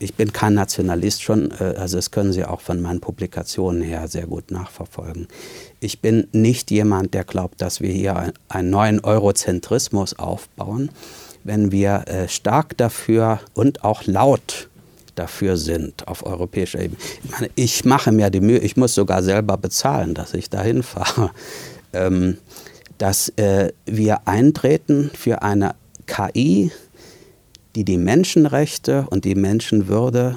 ich 0.00 0.14
bin 0.14 0.32
kein 0.32 0.54
Nationalist 0.54 1.22
schon, 1.22 1.52
äh, 1.52 1.74
also 1.76 1.96
das 1.96 2.10
können 2.10 2.32
Sie 2.32 2.44
auch 2.44 2.60
von 2.60 2.80
meinen 2.80 3.00
Publikationen 3.00 3.82
her 3.82 4.08
sehr 4.08 4.26
gut 4.26 4.50
nachverfolgen. 4.50 5.28
Ich 5.78 6.00
bin 6.00 6.26
nicht 6.32 6.70
jemand, 6.70 7.14
der 7.14 7.24
glaubt, 7.24 7.60
dass 7.60 7.80
wir 7.80 7.92
hier 7.92 8.32
einen 8.48 8.70
neuen 8.70 9.00
Eurozentrismus 9.00 10.18
aufbauen, 10.18 10.90
wenn 11.44 11.70
wir 11.70 12.04
äh, 12.06 12.28
stark 12.28 12.76
dafür 12.76 13.40
und 13.54 13.84
auch 13.84 14.04
laut 14.06 14.68
dafür 15.14 15.56
sind 15.58 16.08
auf 16.08 16.24
europäischer 16.24 16.80
Ebene. 16.80 16.98
Ich 17.22 17.30
meine, 17.30 17.50
ich 17.54 17.84
mache 17.84 18.10
mir 18.10 18.30
die 18.30 18.40
Mühe, 18.40 18.58
ich 18.58 18.76
muss 18.76 18.94
sogar 18.94 19.22
selber 19.22 19.58
bezahlen, 19.58 20.14
dass 20.14 20.32
ich 20.34 20.48
dahin 20.48 20.82
fahre, 20.82 21.30
ähm, 21.92 22.38
dass 22.96 23.28
äh, 23.36 23.72
wir 23.84 24.26
eintreten 24.26 25.10
für 25.14 25.42
eine 25.42 25.74
KI, 26.06 26.70
die 27.76 27.84
die 27.84 27.98
Menschenrechte 27.98 29.06
und 29.10 29.24
die 29.24 29.34
Menschenwürde 29.34 30.36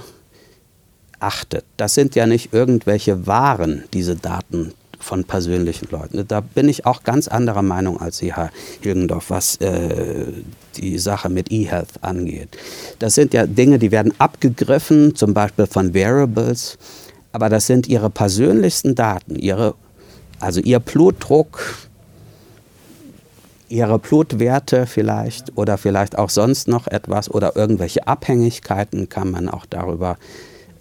achtet. 1.19 1.65
Das 1.77 1.93
sind 1.93 2.15
ja 2.15 2.27
nicht 2.27 2.53
irgendwelche 2.53 3.25
Waren, 3.25 3.83
diese 3.93 4.15
Daten 4.15 4.73
von 4.99 5.25
persönlichen 5.25 5.89
Leuten. 5.91 6.25
Da 6.27 6.41
bin 6.41 6.69
ich 6.69 6.85
auch 6.85 7.03
ganz 7.03 7.27
anderer 7.27 7.61
Meinung 7.61 7.99
als 7.99 8.17
Sie, 8.17 8.33
Herr 8.33 8.51
Hilgendorf, 8.81 9.29
was 9.29 9.57
äh, 9.57 10.25
die 10.77 10.97
Sache 10.97 11.29
mit 11.29 11.51
E-Health 11.51 12.01
angeht. 12.01 12.57
Das 12.99 13.15
sind 13.15 13.33
ja 13.33 13.45
Dinge, 13.45 13.79
die 13.79 13.91
werden 13.91 14.13
abgegriffen, 14.17 15.15
zum 15.15 15.33
Beispiel 15.33 15.67
von 15.67 15.93
Variables, 15.93 16.77
aber 17.31 17.49
das 17.49 17.67
sind 17.67 17.87
Ihre 17.87 18.09
persönlichsten 18.09 18.95
Daten, 18.95 19.35
Ihre, 19.35 19.75
also 20.39 20.61
Ihr 20.61 20.79
Blutdruck, 20.79 21.59
ihre 23.69 23.99
Blutwerte 23.99 24.85
vielleicht 24.85 25.57
oder 25.57 25.77
vielleicht 25.77 26.17
auch 26.17 26.29
sonst 26.29 26.67
noch 26.67 26.87
etwas 26.87 27.29
oder 27.29 27.55
irgendwelche 27.55 28.07
Abhängigkeiten 28.07 29.09
kann 29.09 29.31
man 29.31 29.49
auch 29.49 29.65
darüber 29.65 30.17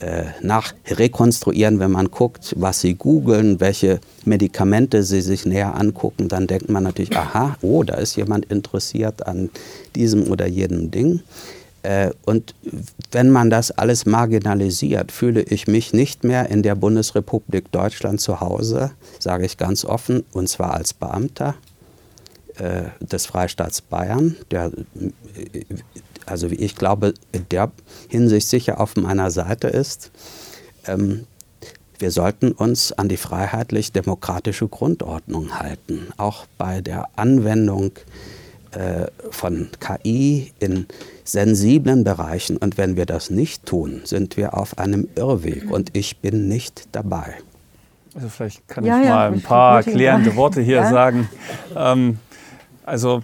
äh, 0.03 0.25
nachrekonstruieren, 0.43 1.79
wenn 1.79 1.93
man 1.93 2.11
guckt, 2.11 2.55
was 2.59 2.81
sie 2.81 2.95
googeln, 2.95 3.61
welche 3.61 4.01
Medikamente 4.25 5.05
sie 5.05 5.21
sich 5.21 5.47
näher 5.47 5.77
angucken, 5.77 6.29
dann 6.29 6.49
denkt 6.49 6.69
man 6.69 6.83
natürlich, 6.83 7.17
aha, 7.17 7.57
oh, 7.63 7.85
da 7.85 7.95
ist 7.95 8.17
jemand 8.17 8.47
interessiert 8.47 9.27
an 9.27 9.51
diesem 9.95 10.29
oder 10.29 10.47
jenem 10.47 10.91
Ding. 10.91 11.21
Äh, 11.83 12.11
und 12.25 12.55
wenn 13.11 13.31
man 13.31 13.51
das 13.51 13.71
alles 13.71 14.07
marginalisiert, 14.07 15.13
fühle 15.13 15.43
ich 15.43 15.69
mich 15.69 15.93
nicht 15.93 16.25
mehr 16.25 16.49
in 16.49 16.63
der 16.63 16.75
Bundesrepublik 16.75 17.71
Deutschland 17.71 18.21
zu 18.21 18.41
Hause, 18.41 18.91
sage 19.19 19.47
ich 19.47 19.57
ganz 19.57 19.85
offen, 19.85 20.25
und 20.33 20.49
zwar 20.49 20.75
als 20.75 20.95
Beamter, 20.95 21.55
äh, 22.59 22.85
des 23.01 23.27
Freistaats 23.27 23.81
Bayern, 23.81 24.37
der, 24.51 24.71
also 26.27 26.51
wie 26.51 26.57
ich 26.57 26.77
glaube, 26.77 27.15
in 27.33 27.47
der 27.51 27.71
Hinsicht 28.09 28.49
sicher 28.49 28.81
auf 28.81 28.97
meiner 28.97 29.31
Seite 29.31 29.69
ist. 29.69 30.11
Ähm, 30.87 31.27
wir 31.99 32.11
sollten 32.11 32.51
uns 32.51 32.93
an 32.93 33.09
die 33.09 33.17
freiheitlich-demokratische 33.17 34.67
Grundordnung 34.67 35.61
halten, 35.61 36.09
auch 36.17 36.47
bei 36.59 36.81
der 36.81 37.09
Anwendung 37.15 37.93
äh, 38.73 39.07
von 39.31 39.69
KI 39.79 40.53
in 40.59 40.87
sensiblen 41.25 42.05
Bereichen. 42.05 42.57
Und 42.57 42.77
wenn 42.77 42.97
wir 42.97 43.07
das 43.07 43.31
nicht 43.31 43.67
tun, 43.67 44.01
sind 44.05 44.37
wir 44.37 44.59
auf 44.59 44.79
einem 44.79 45.09
Irrweg. 45.15 45.71
Und 45.71 45.97
ich 45.97 46.19
bin 46.19 46.49
nicht 46.49 46.89
dabei. 46.93 47.35
Also 48.15 48.29
vielleicht 48.29 48.67
kann 48.67 48.85
ja, 48.85 48.99
ich 48.99 49.07
ja, 49.07 49.15
mal 49.15 49.33
ein 49.33 49.41
paar 49.41 49.83
klärende 49.83 50.35
Worte 50.37 50.61
hier 50.61 50.77
ja. 50.83 50.91
sagen. 50.91 51.29
Ähm, 51.77 52.19
also 52.87 53.23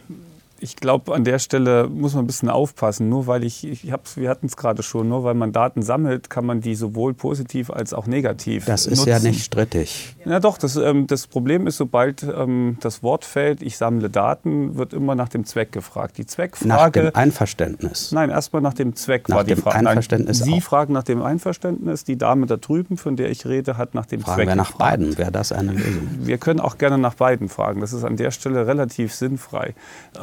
ich 0.61 0.77
glaube, 0.77 1.15
an 1.15 1.25
der 1.25 1.39
Stelle 1.39 1.89
muss 1.89 2.15
man 2.15 2.25
ein 2.25 2.27
bisschen 2.27 2.49
aufpassen. 2.49 3.09
Nur 3.09 3.27
weil 3.27 3.45
ich, 3.45 3.67
ich 3.67 3.93
hab's, 3.93 4.17
wir 4.17 4.29
hatten 4.31 4.47
es 4.47 4.57
gerade 4.57 4.83
schon, 4.83 5.09
nur 5.09 5.25
weil 5.25 5.35
man 5.35 5.53
Daten 5.53 5.83
sammelt, 5.83 6.31
kann 6.31 6.45
man 6.47 6.61
die 6.61 6.75
sowohl 6.75 7.15
positiv 7.15 7.71
als 7.71 7.95
auch 7.95 8.07
negativ 8.07 8.65
Das 8.65 8.87
ist 8.87 8.99
nutzen. 8.99 9.09
ja 9.11 9.19
nicht 9.21 9.45
strittig. 9.45 10.17
Ja 10.25 10.41
doch, 10.41 10.59
das, 10.59 10.77
ähm, 10.77 11.07
das 11.07 11.27
Problem 11.27 11.67
ist, 11.67 11.77
sobald 11.77 12.23
ähm, 12.23 12.77
das 12.81 13.03
Wort 13.03 13.25
fällt, 13.25 13.63
ich 13.63 13.77
sammle 13.77 14.11
Daten, 14.11 14.77
wird 14.77 14.93
immer 14.93 15.15
nach 15.15 15.29
dem 15.29 15.45
Zweck 15.45 15.73
gefragt. 15.73 16.19
Die 16.19 16.27
Zweckfrage... 16.27 16.69
Nach 16.69 16.91
dem 16.91 17.11
Einverständnis. 17.15 18.13
Nein, 18.13 18.31
erstmal 18.31 18.63
nach 18.63 18.75
dem 18.75 18.95
Zweck 18.97 19.29
nach 19.29 19.37
war 19.37 19.45
die 19.45 19.55
dem 19.55 19.63
Frage. 19.63 19.77
Einverständnis 19.89 20.41
Nein, 20.41 20.49
Sie 20.49 20.59
auch. 20.59 20.63
fragen 20.63 20.93
nach 20.93 21.03
dem 21.05 21.23
Einverständnis, 21.23 22.05
die 22.05 22.17
Dame 22.19 22.47
da 22.47 22.57
drüben, 22.57 22.97
von 22.97 23.17
der 23.17 23.31
ich 23.31 23.47
rede, 23.47 23.77
hat 23.77 23.95
nach 23.95 24.07
dem 24.07 24.21
fragen 24.21 24.37
Zweck 24.37 24.49
wir 24.49 24.57
nach 24.57 24.73
gefragt. 24.73 24.91
beiden, 24.99 25.19
wäre 25.19 25.33
das 25.33 25.53
eine 25.53 25.73
Lösung? 25.73 26.09
Wir 26.21 26.39
können 26.39 26.61
auch 26.61 26.79
gerne 26.79 26.99
nach 26.99 27.15
beiden 27.15 27.49
fragen. 27.49 27.81
Das 27.81 27.93
ist 27.93 28.05
an 28.05 28.17
der 28.17 28.31
Stelle 28.31 28.67
relativ 28.67 29.15
sinnfrei. 29.15 29.75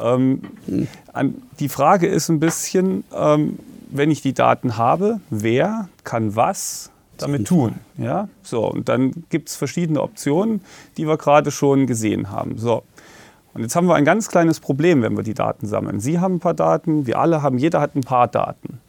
Ähm, 0.02 0.25
an, 1.12 1.34
die 1.60 1.68
Frage 1.68 2.06
ist 2.06 2.28
ein 2.28 2.40
bisschen, 2.40 3.04
ähm, 3.14 3.58
wenn 3.90 4.10
ich 4.10 4.22
die 4.22 4.34
Daten 4.34 4.76
habe, 4.76 5.20
wer 5.30 5.88
kann 6.04 6.36
was 6.36 6.90
damit 7.18 7.46
tun? 7.46 7.76
Ja? 7.96 8.28
So, 8.42 8.70
und 8.70 8.88
dann 8.88 9.24
gibt 9.30 9.48
es 9.48 9.56
verschiedene 9.56 10.02
Optionen, 10.02 10.60
die 10.96 11.06
wir 11.06 11.16
gerade 11.16 11.50
schon 11.50 11.86
gesehen 11.86 12.30
haben. 12.30 12.58
So. 12.58 12.82
Und 13.54 13.62
jetzt 13.62 13.74
haben 13.74 13.86
wir 13.86 13.94
ein 13.94 14.04
ganz 14.04 14.28
kleines 14.28 14.60
Problem, 14.60 15.02
wenn 15.02 15.16
wir 15.16 15.22
die 15.22 15.34
Daten 15.34 15.66
sammeln. 15.66 16.00
Sie 16.00 16.18
haben 16.18 16.34
ein 16.34 16.40
paar 16.40 16.54
Daten, 16.54 17.06
wir 17.06 17.18
alle 17.18 17.42
haben, 17.42 17.58
jeder 17.58 17.80
hat 17.80 17.94
ein 17.94 18.02
paar 18.02 18.28
Daten. 18.28 18.80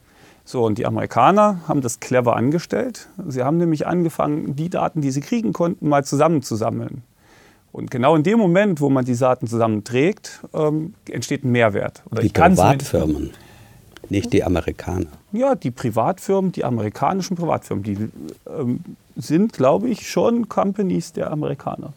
So, 0.43 0.63
und 0.63 0.77
die 0.77 0.85
Amerikaner 0.85 1.61
haben 1.67 1.81
das 1.81 1.99
clever 1.99 2.35
angestellt. 2.35 3.07
Sie 3.27 3.43
haben 3.43 3.57
nämlich 3.57 3.85
angefangen, 3.87 4.55
die 4.55 4.69
Daten, 4.69 5.01
die 5.01 5.11
sie 5.11 5.21
kriegen 5.21 5.53
konnten, 5.53 5.89
mal 5.89 6.03
zusammenzusammeln. 6.05 7.03
Und 7.77 7.91
genau 7.91 8.15
in 8.15 8.23
dem 8.23 8.39
Moment, 8.39 8.81
wo 8.81 8.89
man 8.89 9.05
die 9.05 9.15
Daten 9.15 9.45
zusammenträgt, 9.45 10.39
ähm, 10.51 10.95
entsteht 11.07 11.45
ein 11.45 11.51
Mehrwert. 11.51 12.01
Oder 12.09 12.23
die 12.23 12.29
Privatfirmen, 12.29 13.29
nicht 14.09 14.33
die 14.33 14.43
Amerikaner. 14.43 15.05
Ja, 15.31 15.53
die 15.53 15.69
Privatfirmen, 15.69 16.51
die 16.51 16.65
amerikanischen 16.65 17.37
Privatfirmen, 17.37 17.83
die 17.83 18.09
ähm, 18.49 18.79
sind, 19.15 19.53
glaube 19.53 19.89
ich, 19.89 20.09
schon 20.09 20.49
Companies 20.49 21.13
der 21.13 21.29
Amerikaner. 21.29 21.93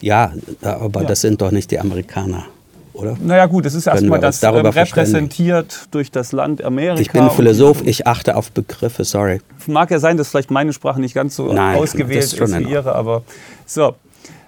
Ja, 0.00 0.32
aber 0.62 1.02
ja. 1.02 1.08
das 1.08 1.22
sind 1.22 1.42
doch 1.42 1.50
nicht 1.50 1.72
die 1.72 1.80
Amerikaner 1.80 2.44
oder? 2.92 3.16
Naja 3.20 3.46
gut, 3.46 3.66
es 3.66 3.74
ist 3.74 3.88
erstmal 3.88 4.20
das 4.20 4.42
ähm, 4.42 4.54
repräsentiert 4.54 5.88
durch 5.90 6.10
das 6.10 6.32
Land 6.32 6.62
Amerika. 6.62 7.00
Ich 7.00 7.10
bin 7.10 7.28
Philosoph, 7.30 7.84
ich 7.84 8.06
achte 8.06 8.36
auf 8.36 8.52
Begriffe, 8.52 9.04
sorry. 9.04 9.40
Mag 9.66 9.90
ja 9.90 9.98
sein, 9.98 10.16
dass 10.16 10.28
vielleicht 10.28 10.50
meine 10.50 10.72
Sprache 10.72 11.00
nicht 11.00 11.14
ganz 11.14 11.36
so 11.36 11.52
Nein, 11.52 11.76
ausgewählt 11.76 12.22
ist, 12.22 12.40
ist 12.40 12.58
wie 12.58 12.70
Ihre, 12.70 12.94
aber 12.94 13.22
so. 13.66 13.96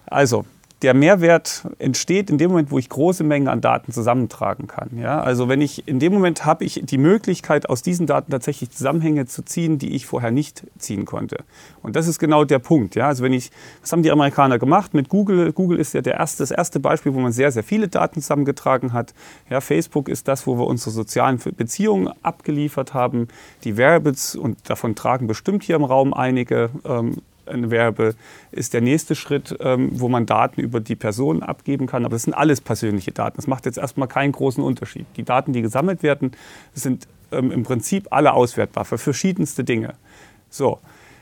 Also, 0.06 0.46
der 0.82 0.94
Mehrwert 0.94 1.66
entsteht 1.78 2.30
in 2.30 2.38
dem 2.38 2.50
Moment, 2.50 2.70
wo 2.70 2.78
ich 2.78 2.88
große 2.88 3.24
Mengen 3.24 3.48
an 3.48 3.60
Daten 3.60 3.90
zusammentragen 3.90 4.68
kann. 4.68 4.90
Ja? 4.96 5.20
Also 5.20 5.48
wenn 5.48 5.60
ich 5.60 5.88
in 5.88 5.98
dem 5.98 6.12
Moment 6.12 6.44
habe 6.44 6.64
ich 6.64 6.80
die 6.84 6.98
Möglichkeit, 6.98 7.68
aus 7.68 7.82
diesen 7.82 8.06
Daten 8.06 8.30
tatsächlich 8.30 8.70
Zusammenhänge 8.70 9.26
zu 9.26 9.42
ziehen, 9.42 9.78
die 9.78 9.96
ich 9.96 10.06
vorher 10.06 10.30
nicht 10.30 10.62
ziehen 10.78 11.04
konnte. 11.04 11.38
Und 11.82 11.96
das 11.96 12.06
ist 12.06 12.20
genau 12.20 12.44
der 12.44 12.60
Punkt. 12.60 12.94
Ja? 12.94 13.08
Also 13.08 13.24
wenn 13.24 13.32
ich, 13.32 13.50
was 13.80 13.90
haben 13.90 14.04
die 14.04 14.12
Amerikaner 14.12 14.60
gemacht 14.60 14.94
mit 14.94 15.08
Google? 15.08 15.52
Google 15.52 15.80
ist 15.80 15.94
ja 15.94 16.00
der 16.00 16.14
erste, 16.14 16.44
das 16.44 16.52
erste 16.52 16.78
Beispiel, 16.78 17.12
wo 17.12 17.18
man 17.18 17.32
sehr, 17.32 17.50
sehr 17.50 17.64
viele 17.64 17.88
Daten 17.88 18.20
zusammengetragen 18.20 18.92
hat. 18.92 19.14
Ja, 19.50 19.60
Facebook 19.60 20.08
ist 20.08 20.28
das, 20.28 20.46
wo 20.46 20.58
wir 20.58 20.66
unsere 20.66 20.92
sozialen 20.92 21.40
Beziehungen 21.56 22.08
abgeliefert 22.22 22.94
haben. 22.94 23.26
Die 23.64 23.76
Variables, 23.76 24.36
und 24.36 24.70
davon 24.70 24.94
tragen 24.94 25.26
bestimmt 25.26 25.64
hier 25.64 25.74
im 25.74 25.84
Raum 25.84 26.14
einige, 26.14 26.70
ähm, 26.84 27.16
Werbe 27.70 28.14
ist 28.52 28.74
der 28.74 28.80
nächste 28.80 29.14
Schritt, 29.14 29.56
ähm, 29.60 29.90
wo 29.92 30.08
man 30.08 30.26
Daten 30.26 30.60
über 30.60 30.80
die 30.80 30.96
Person 30.96 31.42
abgeben 31.42 31.86
kann. 31.86 32.04
Aber 32.04 32.14
das 32.14 32.24
sind 32.24 32.34
alles 32.34 32.60
persönliche 32.60 33.12
Daten. 33.12 33.36
Das 33.36 33.46
macht 33.46 33.66
jetzt 33.66 33.78
erstmal 33.78 34.08
keinen 34.08 34.32
großen 34.32 34.62
Unterschied. 34.62 35.06
Die 35.16 35.24
Daten, 35.24 35.52
die 35.52 35.62
gesammelt 35.62 36.02
werden, 36.02 36.32
sind 36.74 37.06
ähm, 37.32 37.50
im 37.50 37.62
Prinzip 37.62 38.08
alle 38.10 38.32
auswertbar 38.32 38.84
für 38.84 38.98
verschiedenste 38.98 39.64
Dinge. 39.64 39.94
So. 40.50 40.78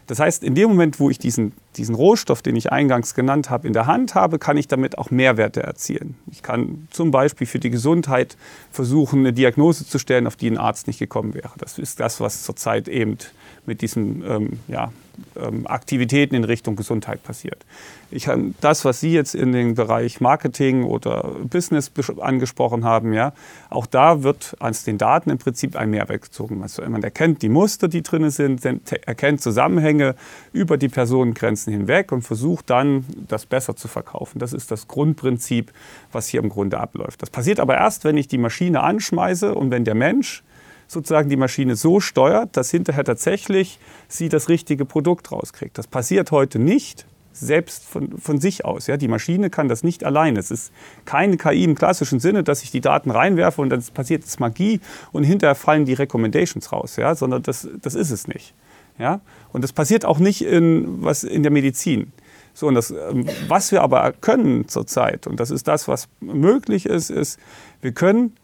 Das 0.06 0.20
heißt, 0.20 0.44
in 0.44 0.54
dem 0.54 0.68
Moment, 0.68 1.00
wo 1.00 1.10
ich 1.10 1.18
diesen, 1.18 1.52
diesen 1.76 1.94
Rohstoff, 1.94 2.40
den 2.40 2.54
ich 2.54 2.70
eingangs 2.70 3.14
genannt 3.14 3.50
habe, 3.50 3.66
in 3.66 3.72
der 3.72 3.86
Hand 3.86 4.14
habe, 4.14 4.38
kann 4.38 4.56
ich 4.56 4.68
damit 4.68 4.98
auch 4.98 5.10
Mehrwerte 5.10 5.62
erzielen. 5.64 6.14
Ich 6.30 6.42
kann 6.42 6.86
zum 6.90 7.10
Beispiel 7.10 7.46
für 7.46 7.58
die 7.58 7.70
Gesundheit 7.70 8.36
versuchen, 8.70 9.20
eine 9.20 9.32
Diagnose 9.32 9.84
zu 9.84 9.98
stellen, 9.98 10.28
auf 10.28 10.36
die 10.36 10.48
ein 10.48 10.58
Arzt 10.58 10.86
nicht 10.86 11.00
gekommen 11.00 11.34
wäre. 11.34 11.50
Das 11.58 11.78
ist 11.78 11.98
das, 11.98 12.20
was 12.20 12.44
zurzeit 12.44 12.86
eben 12.86 13.18
mit 13.66 13.82
diesen 13.82 14.24
ähm, 14.26 14.60
ja, 14.68 14.92
ähm, 15.36 15.66
Aktivitäten 15.66 16.34
in 16.34 16.44
Richtung 16.44 16.76
Gesundheit 16.76 17.22
passiert. 17.22 17.64
Ich 18.10 18.28
habe 18.28 18.54
das, 18.60 18.84
was 18.84 19.00
Sie 19.00 19.12
jetzt 19.12 19.34
in 19.34 19.52
den 19.52 19.74
Bereich 19.74 20.20
Marketing 20.20 20.84
oder 20.84 21.32
Business 21.44 21.90
angesprochen 22.20 22.84
haben, 22.84 23.12
ja, 23.12 23.32
auch 23.68 23.86
da 23.86 24.22
wird 24.22 24.56
aus 24.60 24.84
den 24.84 24.98
Daten 24.98 25.30
im 25.30 25.38
Prinzip 25.38 25.76
ein 25.76 25.90
Mehrwert 25.90 26.22
gezogen. 26.22 26.62
Also 26.62 26.82
man 26.88 27.02
erkennt 27.02 27.42
die 27.42 27.48
Muster, 27.48 27.88
die 27.88 28.02
drin 28.02 28.30
sind, 28.30 28.64
erkennt 28.64 29.40
Zusammenhänge 29.40 30.14
über 30.52 30.76
die 30.76 30.88
Personengrenzen 30.88 31.72
hinweg 31.72 32.12
und 32.12 32.22
versucht 32.22 32.70
dann, 32.70 33.04
das 33.28 33.46
besser 33.46 33.76
zu 33.76 33.88
verkaufen. 33.88 34.38
Das 34.38 34.52
ist 34.52 34.70
das 34.70 34.86
Grundprinzip, 34.86 35.72
was 36.12 36.28
hier 36.28 36.42
im 36.42 36.48
Grunde 36.48 36.78
abläuft. 36.78 37.22
Das 37.22 37.30
passiert 37.30 37.60
aber 37.60 37.76
erst, 37.76 38.04
wenn 38.04 38.16
ich 38.16 38.28
die 38.28 38.38
Maschine 38.38 38.82
anschmeiße 38.82 39.54
und 39.54 39.70
wenn 39.70 39.84
der 39.84 39.94
Mensch 39.94 40.42
sozusagen 40.86 41.28
die 41.28 41.36
Maschine 41.36 41.76
so 41.76 42.00
steuert, 42.00 42.56
dass 42.56 42.70
hinterher 42.70 43.04
tatsächlich 43.04 43.78
sie 44.08 44.28
das 44.28 44.48
richtige 44.48 44.84
Produkt 44.84 45.32
rauskriegt. 45.32 45.76
Das 45.78 45.86
passiert 45.86 46.30
heute 46.30 46.58
nicht, 46.58 47.06
selbst 47.38 47.84
von, 47.84 48.18
von 48.18 48.40
sich 48.40 48.64
aus. 48.64 48.86
Ja? 48.86 48.96
Die 48.96 49.08
Maschine 49.08 49.50
kann 49.50 49.68
das 49.68 49.82
nicht 49.82 50.04
alleine. 50.04 50.38
Es 50.38 50.50
ist 50.50 50.72
keine 51.04 51.36
KI 51.36 51.64
im 51.64 51.74
klassischen 51.74 52.20
Sinne, 52.20 52.42
dass 52.42 52.62
ich 52.62 52.70
die 52.70 52.80
Daten 52.80 53.10
reinwerfe 53.10 53.60
und 53.60 53.70
dann 53.70 53.82
passiert 53.94 54.22
jetzt 54.22 54.40
Magie 54.40 54.80
und 55.12 55.24
hinterher 55.24 55.54
fallen 55.54 55.84
die 55.84 55.94
Recommendations 55.94 56.72
raus, 56.72 56.96
ja? 56.96 57.14
sondern 57.14 57.42
das, 57.42 57.68
das 57.82 57.94
ist 57.94 58.10
es 58.10 58.26
nicht. 58.26 58.54
Ja? 58.98 59.20
Und 59.52 59.62
das 59.62 59.72
passiert 59.72 60.04
auch 60.04 60.18
nicht 60.18 60.42
in, 60.42 61.02
was 61.02 61.24
in 61.24 61.42
der 61.42 61.52
Medizin. 61.52 62.12
So, 62.54 62.68
und 62.68 62.74
das, 62.74 62.90
ähm, 62.90 63.26
was 63.48 63.70
wir 63.70 63.82
aber 63.82 64.12
können 64.12 64.66
zurzeit, 64.66 65.26
und 65.26 65.38
das 65.38 65.50
ist 65.50 65.68
das, 65.68 65.88
was 65.88 66.08
möglich 66.20 66.86
ist, 66.86 67.10
ist, 67.10 67.38
wir 67.82 67.92
können 67.92 68.34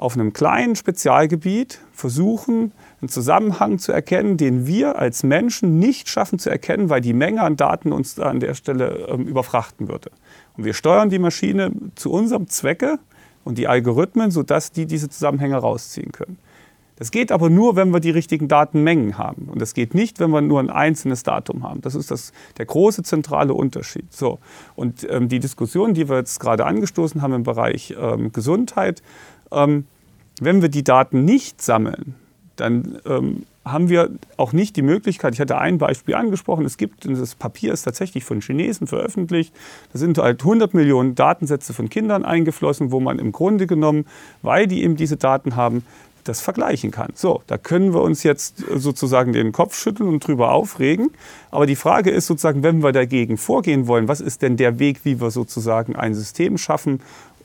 auf 0.00 0.14
einem 0.14 0.32
kleinen 0.32 0.76
Spezialgebiet 0.76 1.78
versuchen, 1.92 2.72
einen 3.00 3.10
Zusammenhang 3.10 3.78
zu 3.78 3.92
erkennen, 3.92 4.38
den 4.38 4.66
wir 4.66 4.98
als 4.98 5.22
Menschen 5.22 5.78
nicht 5.78 6.08
schaffen 6.08 6.38
zu 6.38 6.48
erkennen, 6.48 6.88
weil 6.88 7.02
die 7.02 7.12
Menge 7.12 7.42
an 7.42 7.56
Daten 7.56 7.92
uns 7.92 8.18
an 8.18 8.40
der 8.40 8.54
Stelle 8.54 9.08
ähm, 9.10 9.26
überfrachten 9.26 9.88
würde. 9.88 10.10
Und 10.56 10.64
wir 10.64 10.72
steuern 10.72 11.10
die 11.10 11.18
Maschine 11.18 11.72
zu 11.96 12.10
unserem 12.10 12.48
Zwecke 12.48 12.98
und 13.44 13.58
die 13.58 13.68
Algorithmen, 13.68 14.30
sodass 14.30 14.72
die 14.72 14.86
diese 14.86 15.10
Zusammenhänge 15.10 15.56
rausziehen 15.56 16.12
können. 16.12 16.38
Das 16.96 17.10
geht 17.10 17.32
aber 17.32 17.48
nur, 17.48 17.76
wenn 17.76 17.94
wir 17.94 18.00
die 18.00 18.10
richtigen 18.10 18.46
Datenmengen 18.46 19.16
haben. 19.16 19.48
Und 19.50 19.62
das 19.62 19.72
geht 19.72 19.94
nicht, 19.94 20.20
wenn 20.20 20.30
wir 20.30 20.42
nur 20.42 20.60
ein 20.60 20.68
einzelnes 20.68 21.22
Datum 21.22 21.62
haben. 21.62 21.80
Das 21.80 21.94
ist 21.94 22.10
das, 22.10 22.32
der 22.58 22.66
große 22.66 23.02
zentrale 23.02 23.54
Unterschied. 23.54 24.12
So. 24.12 24.38
Und 24.76 25.06
ähm, 25.08 25.28
die 25.28 25.40
Diskussion, 25.40 25.94
die 25.94 26.10
wir 26.10 26.16
jetzt 26.16 26.40
gerade 26.40 26.66
angestoßen 26.66 27.22
haben 27.22 27.32
im 27.32 27.42
Bereich 27.42 27.94
ähm, 27.98 28.32
Gesundheit, 28.32 29.02
ähm, 29.52 29.86
wenn 30.40 30.62
wir 30.62 30.68
die 30.68 30.84
Daten 30.84 31.24
nicht 31.24 31.62
sammeln, 31.62 32.14
dann 32.56 32.98
ähm, 33.06 33.46
haben 33.64 33.88
wir 33.88 34.10
auch 34.36 34.52
nicht 34.52 34.76
die 34.76 34.82
Möglichkeit, 34.82 35.34
ich 35.34 35.40
hatte 35.40 35.58
ein 35.58 35.78
Beispiel 35.78 36.14
angesprochen, 36.14 36.64
es 36.64 36.76
gibt, 36.76 37.06
das 37.06 37.34
Papier 37.34 37.72
ist 37.72 37.82
tatsächlich 37.82 38.24
von 38.24 38.40
Chinesen 38.40 38.86
veröffentlicht, 38.86 39.54
da 39.92 39.98
sind 39.98 40.18
halt 40.18 40.40
100 40.40 40.72
Millionen 40.74 41.14
Datensätze 41.14 41.74
von 41.74 41.88
Kindern 41.88 42.24
eingeflossen, 42.24 42.90
wo 42.90 43.00
man 43.00 43.18
im 43.18 43.32
Grunde 43.32 43.66
genommen, 43.66 44.06
weil 44.42 44.66
die 44.66 44.82
eben 44.82 44.96
diese 44.96 45.16
Daten 45.16 45.56
haben, 45.56 45.84
das 46.24 46.40
vergleichen 46.40 46.90
kann. 46.90 47.12
So, 47.14 47.42
da 47.46 47.58
können 47.58 47.94
wir 47.94 48.02
uns 48.02 48.22
jetzt 48.22 48.58
sozusagen 48.74 49.32
den 49.32 49.52
Kopf 49.52 49.74
schütteln 49.76 50.08
und 50.08 50.26
drüber 50.26 50.52
aufregen. 50.52 51.10
Aber 51.50 51.66
die 51.66 51.76
Frage 51.76 52.10
ist 52.10 52.26
sozusagen, 52.26 52.62
wenn 52.62 52.82
wir 52.82 52.92
dagegen 52.92 53.36
vorgehen 53.36 53.86
wollen, 53.86 54.06
was 54.06 54.20
ist 54.20 54.42
denn 54.42 54.56
der 54.56 54.78
Weg, 54.78 55.00
wie 55.04 55.20
wir 55.20 55.30
sozusagen 55.30 55.96
ein 55.96 56.14
System 56.14 56.58
schaffen, 56.58 57.00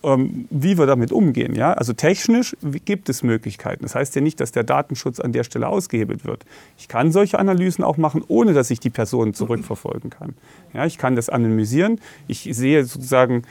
ähm, 0.05 0.47
wie 0.49 0.77
wir 0.77 0.85
damit 0.85 1.11
umgehen. 1.11 1.55
Ja? 1.55 1.73
Also 1.73 1.93
technisch 1.93 2.55
gibt 2.85 3.09
es 3.09 3.23
Möglichkeiten. 3.23 3.83
Das 3.83 3.95
heißt 3.95 4.15
ja 4.15 4.21
nicht, 4.21 4.39
dass 4.39 4.51
der 4.51 4.63
Datenschutz 4.63 5.19
an 5.19 5.31
der 5.31 5.43
Stelle 5.43 5.67
ausgehebelt 5.67 6.25
wird. 6.25 6.45
Ich 6.77 6.87
kann 6.87 7.11
solche 7.11 7.39
Analysen 7.39 7.83
auch 7.83 7.97
machen, 7.97 8.23
ohne 8.27 8.53
dass 8.53 8.71
ich 8.71 8.79
die 8.79 8.89
Person 8.89 9.33
zurückverfolgen 9.33 10.09
kann. 10.09 10.35
Ja, 10.73 10.85
ich 10.85 10.97
kann 10.97 11.15
das 11.15 11.29
anonymisieren. 11.29 11.99
Ich 12.27 12.47
sehe 12.51 12.83
sozusagen 12.85 13.43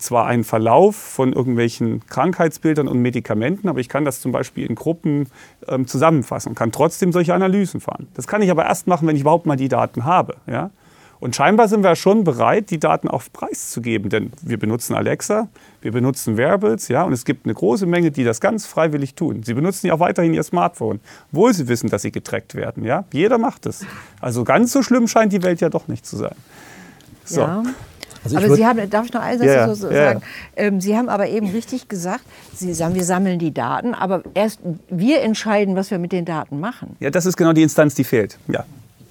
zwar 0.00 0.26
einen 0.26 0.44
Verlauf 0.44 0.96
von 0.96 1.32
irgendwelchen 1.32 2.04
Krankheitsbildern 2.06 2.88
und 2.88 3.00
Medikamenten, 3.00 3.68
aber 3.68 3.80
ich 3.80 3.88
kann 3.88 4.04
das 4.04 4.20
zum 4.20 4.32
Beispiel 4.32 4.66
in 4.66 4.74
Gruppen 4.74 5.28
ähm, 5.68 5.86
zusammenfassen 5.86 6.50
und 6.50 6.54
kann 6.54 6.72
trotzdem 6.72 7.12
solche 7.12 7.34
Analysen 7.34 7.80
fahren. 7.80 8.08
Das 8.14 8.26
kann 8.26 8.42
ich 8.42 8.50
aber 8.50 8.64
erst 8.64 8.86
machen, 8.86 9.06
wenn 9.06 9.14
ich 9.14 9.22
überhaupt 9.22 9.46
mal 9.46 9.56
die 9.56 9.68
Daten 9.68 10.04
habe. 10.04 10.36
Ja? 10.46 10.70
Und 11.20 11.36
scheinbar 11.36 11.68
sind 11.68 11.84
wir 11.84 11.94
schon 11.96 12.24
bereit, 12.24 12.70
die 12.70 12.80
Daten 12.80 13.06
auf 13.06 13.32
Preis 13.32 13.70
zu 13.70 13.82
geben, 13.82 14.08
denn 14.08 14.32
wir 14.40 14.58
benutzen 14.58 14.94
Alexa, 14.94 15.48
wir 15.82 15.92
benutzen 15.92 16.38
Wearables, 16.38 16.88
ja, 16.88 17.02
und 17.02 17.12
es 17.12 17.26
gibt 17.26 17.44
eine 17.44 17.54
große 17.54 17.84
Menge, 17.84 18.10
die 18.10 18.24
das 18.24 18.40
ganz 18.40 18.66
freiwillig 18.66 19.14
tun. 19.14 19.42
Sie 19.42 19.52
benutzen 19.52 19.86
ja 19.86 19.94
auch 19.94 20.00
weiterhin 20.00 20.32
ihr 20.32 20.42
Smartphone, 20.42 21.00
obwohl 21.30 21.52
sie 21.52 21.68
wissen, 21.68 21.90
dass 21.90 22.02
sie 22.02 22.10
getrackt 22.10 22.54
werden, 22.54 22.84
ja. 22.84 23.04
Jeder 23.12 23.36
macht 23.36 23.66
es. 23.66 23.84
Also 24.20 24.44
ganz 24.44 24.72
so 24.72 24.82
schlimm 24.82 25.08
scheint 25.08 25.32
die 25.32 25.42
Welt 25.42 25.60
ja 25.60 25.68
doch 25.68 25.88
nicht 25.88 26.06
zu 26.06 26.16
sein. 26.16 26.34
So. 27.24 27.42
Ja. 27.42 27.62
Also 28.22 28.36
aber 28.36 28.54
Sie 28.54 28.66
haben, 28.66 28.90
darf 28.90 29.06
ich 29.06 29.12
noch 29.12 29.22
einen 29.22 29.38
Satz 29.38 29.48
yeah, 29.48 29.74
so 29.74 29.88
yeah. 29.88 30.08
sagen? 30.08 30.22
Ähm, 30.56 30.80
Sie 30.80 30.96
haben 30.96 31.08
aber 31.08 31.28
eben 31.28 31.48
richtig 31.50 31.88
gesagt, 31.88 32.22
Sie 32.54 32.72
sagen, 32.74 32.94
wir 32.94 33.04
sammeln 33.04 33.38
die 33.38 33.52
Daten, 33.54 33.94
aber 33.94 34.22
erst 34.34 34.60
wir 34.90 35.22
entscheiden, 35.22 35.74
was 35.74 35.90
wir 35.90 35.98
mit 35.98 36.12
den 36.12 36.26
Daten 36.26 36.60
machen. 36.60 36.96
Ja, 37.00 37.10
das 37.10 37.24
ist 37.24 37.36
genau 37.36 37.54
die 37.54 37.62
Instanz, 37.62 37.94
die 37.94 38.04
fehlt. 38.04 38.38
Ja. 38.48 38.64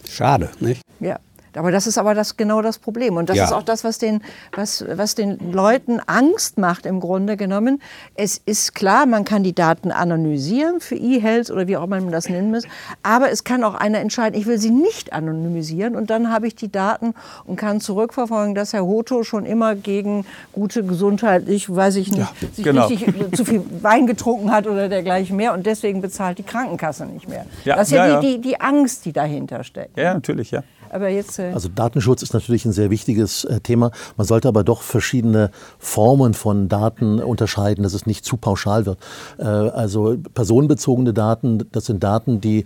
Schade, 0.07 0.49
nicht? 0.59 0.81
Ja. 0.99 1.19
Aber 1.59 1.71
das 1.71 1.87
ist 1.87 1.97
aber 1.97 2.15
das, 2.15 2.37
genau 2.37 2.61
das 2.61 2.79
Problem. 2.79 3.17
Und 3.17 3.29
das 3.29 3.35
ja. 3.35 3.43
ist 3.43 3.51
auch 3.51 3.63
das, 3.63 3.83
was 3.83 3.97
den, 3.97 4.21
was, 4.55 4.85
was 4.93 5.13
den 5.13 5.51
Leuten 5.51 5.99
Angst 5.99 6.57
macht 6.57 6.85
im 6.85 7.01
Grunde 7.01 7.35
genommen. 7.35 7.81
Es 8.15 8.41
ist 8.45 8.73
klar, 8.75 9.05
man 9.05 9.25
kann 9.25 9.43
die 9.43 9.53
Daten 9.53 9.91
anonymisieren 9.91 10.79
für 10.79 10.95
E-Health 10.95 11.51
oder 11.51 11.67
wie 11.67 11.75
auch 11.75 11.85
man 11.87 12.11
das 12.11 12.29
nennen 12.29 12.51
muss. 12.51 12.63
Aber 13.03 13.29
es 13.29 13.43
kann 13.43 13.65
auch 13.65 13.73
einer 13.73 13.99
entscheiden, 13.99 14.39
ich 14.39 14.45
will 14.45 14.57
sie 14.57 14.69
nicht 14.69 15.11
anonymisieren. 15.11 15.97
Und 15.97 16.09
dann 16.09 16.31
habe 16.31 16.47
ich 16.47 16.55
die 16.55 16.71
Daten 16.71 17.13
und 17.45 17.57
kann 17.57 17.81
zurückverfolgen, 17.81 18.55
dass 18.55 18.71
Herr 18.71 18.85
Hoto 18.85 19.23
schon 19.23 19.45
immer 19.45 19.75
gegen 19.75 20.25
gute 20.53 20.85
Gesundheit, 20.85 21.49
ich 21.49 21.69
weiß 21.69 21.97
ich 21.97 22.09
nicht, 22.09 22.19
ja, 22.19 22.47
sich 22.53 22.63
genau. 22.63 22.87
richtig 22.87 23.35
zu 23.35 23.43
viel 23.43 23.65
Wein 23.81 24.07
getrunken 24.07 24.49
hat 24.49 24.65
oder 24.65 24.87
dergleichen 24.87 25.35
mehr. 25.35 25.53
Und 25.53 25.65
deswegen 25.65 25.99
bezahlt 25.99 26.37
die 26.37 26.43
Krankenkasse 26.43 27.05
nicht 27.05 27.27
mehr. 27.27 27.45
Ja, 27.65 27.75
das 27.75 27.89
ist 27.89 27.95
ja, 27.95 28.21
die, 28.21 28.35
die, 28.35 28.41
die 28.41 28.61
Angst, 28.61 29.03
die 29.03 29.11
dahinter 29.11 29.65
steckt. 29.65 29.97
Ja, 29.97 30.13
natürlich, 30.13 30.51
ja. 30.51 30.63
Aber 30.89 31.09
jetzt, 31.09 31.39
äh 31.39 31.51
also 31.53 31.69
Datenschutz 31.69 32.21
ist 32.21 32.33
natürlich 32.33 32.65
ein 32.65 32.71
sehr 32.71 32.89
wichtiges 32.89 33.43
äh, 33.45 33.59
Thema. 33.59 33.91
Man 34.17 34.27
sollte 34.27 34.47
aber 34.47 34.63
doch 34.63 34.81
verschiedene 34.81 35.51
Formen 35.77 36.33
von 36.33 36.69
Daten 36.69 37.19
unterscheiden, 37.19 37.83
dass 37.83 37.93
es 37.93 38.05
nicht 38.05 38.25
zu 38.25 38.37
pauschal 38.37 38.85
wird. 38.85 38.99
Äh, 39.37 39.43
also 39.43 40.17
personenbezogene 40.33 41.13
Daten, 41.13 41.65
das 41.71 41.85
sind 41.85 42.03
Daten, 42.03 42.41
die 42.41 42.65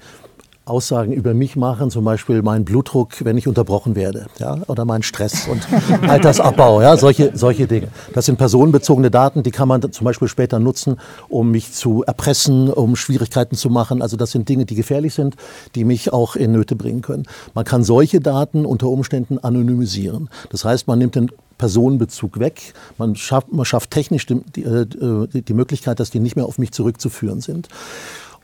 Aussagen 0.65 1.11
über 1.11 1.33
mich 1.33 1.57
machen, 1.57 1.89
zum 1.91 2.05
Beispiel 2.05 2.41
meinen 2.41 2.63
Blutdruck, 2.63 3.25
wenn 3.25 3.37
ich 3.37 3.47
unterbrochen 3.47 3.95
werde, 3.95 4.27
ja, 4.39 4.59
oder 4.67 4.85
meinen 4.85 5.03
Stress 5.03 5.47
und 5.49 5.67
Altersabbau, 6.09 6.81
ja, 6.81 6.95
solche, 6.95 7.31
solche 7.35 7.67
Dinge. 7.67 7.89
Das 8.13 8.25
sind 8.27 8.37
personenbezogene 8.37 9.11
Daten, 9.11 9.43
die 9.43 9.51
kann 9.51 9.67
man 9.67 9.91
zum 9.91 10.05
Beispiel 10.05 10.29
später 10.29 10.59
nutzen, 10.59 10.97
um 11.27 11.51
mich 11.51 11.73
zu 11.73 12.03
erpressen, 12.03 12.69
um 12.69 12.95
Schwierigkeiten 12.95 13.57
zu 13.57 13.69
machen. 13.69 14.01
Also 14.01 14.15
das 14.15 14.31
sind 14.31 14.47
Dinge, 14.47 14.65
die 14.65 14.75
gefährlich 14.75 15.13
sind, 15.13 15.35
die 15.75 15.83
mich 15.83 16.13
auch 16.13 16.37
in 16.37 16.53
Nöte 16.53 16.77
bringen 16.77 17.01
können. 17.01 17.25
Man 17.53 17.65
kann 17.65 17.83
solche 17.83 18.21
Daten 18.21 18.65
unter 18.65 18.87
Umständen 18.87 19.39
anonymisieren. 19.39 20.29
Das 20.49 20.63
heißt, 20.63 20.87
man 20.87 20.97
nimmt 20.99 21.15
den 21.15 21.29
Personenbezug 21.57 22.39
weg. 22.39 22.73
Man 22.97 23.15
schafft, 23.15 23.51
man 23.51 23.65
schafft 23.65 23.91
technisch 23.91 24.25
die, 24.25 24.41
die, 24.55 24.63
äh, 24.63 25.41
die 25.41 25.53
Möglichkeit, 25.53 25.99
dass 25.99 26.09
die 26.09 26.19
nicht 26.19 26.35
mehr 26.35 26.45
auf 26.45 26.57
mich 26.57 26.71
zurückzuführen 26.71 27.41
sind. 27.41 27.67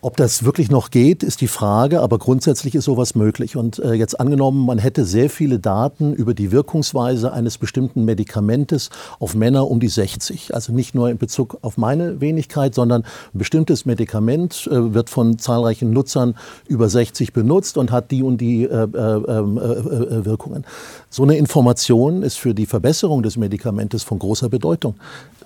Ob 0.02 0.16
das 0.16 0.45
wirklich 0.45 0.72
noch 0.72 0.91
geht, 0.91 1.24
ist 1.24 1.41
die 1.41 1.47
Frage, 1.47 2.00
aber 2.00 2.20
grundsätzlich 2.20 2.74
ist 2.74 2.86
sowas 2.86 3.16
möglich. 3.16 3.58
Und 3.58 3.80
äh, 3.80 3.93
jetzt 3.93 4.18
angenommen, 4.18 4.66
man 4.66 4.78
hätte 4.78 5.04
sehr 5.04 5.30
viele 5.30 5.60
Daten 5.60 6.14
über 6.14 6.34
die 6.34 6.54
Wirkungsweise 6.54 7.34
eines 7.34 7.58
bestimmten 7.58 8.06
Medikamentes 8.06 8.89
auf 9.20 9.36
Männer 9.36 9.70
um 9.70 9.82
die 9.82 9.89
60. 9.89 10.54
Also 10.56 10.72
nicht 10.72 10.95
nur 10.95 11.10
in 11.10 11.18
Bezug 11.18 11.58
auf 11.64 11.78
meine 11.78 12.22
Wenigkeit, 12.22 12.74
sondern 12.74 13.02
ein 13.02 13.38
bestimmtes 13.38 13.86
Medikament 13.86 14.70
äh, 14.72 14.93
wird 14.93 15.10
von 15.10 15.38
zahlreichen 15.38 15.91
Nutzern 15.91 16.36
über 16.68 16.88
60 16.88 17.34
benutzt 17.34 17.78
und 17.78 17.91
hat 17.91 18.12
die 18.12 18.24
und 18.24 18.39
die 18.39 18.64
äh, 18.64 18.70
äh 18.70 19.39
ähm, 19.39 19.58
äh, 19.58 19.62
äh, 19.62 20.26
Wirkungen. 20.26 20.66
So 21.10 21.24
eine 21.24 21.36
Information 21.36 22.24
ist 22.24 22.38
für 22.38 22.54
die 22.54 22.66
Verbesserung 22.66 23.22
des 23.22 23.36
Medikamentes 23.36 24.04
von 24.04 24.18
großer 24.18 24.47
Bedeutung 24.47 24.95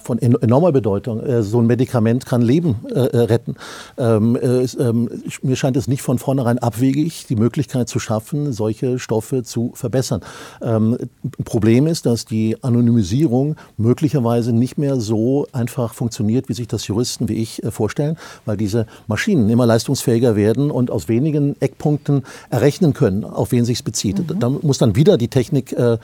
von 0.01 0.19
enormer 0.19 0.73
Bedeutung. 0.73 1.21
So 1.43 1.61
ein 1.61 1.65
Medikament 1.65 2.25
kann 2.25 2.41
Leben 2.41 2.75
retten. 2.91 3.55
Ähm, 3.97 4.37
äh, 4.43 4.67
ähm, 4.79 5.09
mir 5.41 5.55
scheint 5.55 5.77
es 5.77 5.87
nicht 5.87 6.01
von 6.01 6.19
vornherein 6.19 6.59
abwegig, 6.59 7.25
die 7.27 7.35
Möglichkeit 7.35 7.89
zu 7.89 7.99
schaffen, 7.99 8.53
solche 8.53 8.99
Stoffe 8.99 9.43
zu 9.43 9.71
verbessern. 9.75 10.21
Ähm, 10.61 10.97
Problem 11.45 11.87
ist, 11.87 12.05
dass 12.05 12.25
die 12.25 12.57
Anonymisierung 12.61 13.55
möglicherweise 13.77 14.53
nicht 14.53 14.77
mehr 14.77 14.99
so 14.99 15.47
einfach 15.51 15.93
funktioniert, 15.93 16.49
wie 16.49 16.53
sich 16.53 16.67
das 16.67 16.87
Juristen 16.87 17.29
wie 17.29 17.35
ich 17.35 17.63
äh, 17.63 17.71
vorstellen, 17.71 18.17
weil 18.45 18.57
diese 18.57 18.85
Maschinen 19.07 19.49
immer 19.49 19.65
leistungsfähiger 19.65 20.35
werden 20.35 20.71
und 20.71 20.91
aus 20.91 21.07
wenigen 21.07 21.55
Eckpunkten 21.61 22.23
errechnen 22.49 22.93
können, 22.93 23.23
auf 23.23 23.51
wen 23.51 23.65
sich 23.65 23.77
es 23.77 23.83
bezieht. 23.83 24.19
Mhm. 24.19 24.39
Da 24.39 24.49
muss 24.49 24.77
dann 24.77 24.95
wieder 24.95 25.17
die 25.17 25.29
Technik 25.29 25.71
äh, 25.73 25.97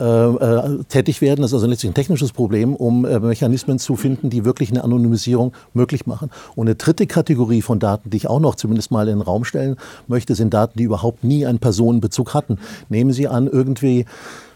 äh, 0.00 0.04
äh, 0.04 0.84
tätig 0.88 1.20
werden. 1.20 1.42
Das 1.42 1.50
ist 1.50 1.54
also 1.54 1.66
letztlich 1.66 1.90
ein 1.90 1.94
technisches 1.94 2.32
Problem, 2.32 2.74
um 2.74 3.04
äh, 3.04 3.20
Mechanismen 3.20 3.78
zu 3.78 3.94
finden, 3.94 4.28
die 4.28 4.44
wirklich 4.44 4.70
eine 4.70 4.82
Anonymisierung 4.82 5.52
möglich 5.72 6.06
machen. 6.06 6.30
Und 6.56 6.66
eine 6.66 6.74
dritte 6.74 7.06
Kategorie 7.06 7.62
von 7.62 7.78
Daten, 7.78 8.10
die 8.10 8.16
ich 8.16 8.26
auch 8.26 8.40
noch 8.40 8.56
zumindest 8.56 8.90
mal 8.90 9.06
in 9.08 9.18
den 9.18 9.22
Raum 9.22 9.44
stellen 9.44 9.76
möchte, 10.08 10.34
sind 10.34 10.52
Daten, 10.52 10.78
die 10.78 10.84
überhaupt 10.84 11.22
nie 11.22 11.46
einen 11.46 11.60
Personenbezug 11.60 12.34
hatten. 12.34 12.58
Nehmen 12.88 13.12
Sie 13.12 13.28
an, 13.28 13.46
irgendwie 13.46 14.04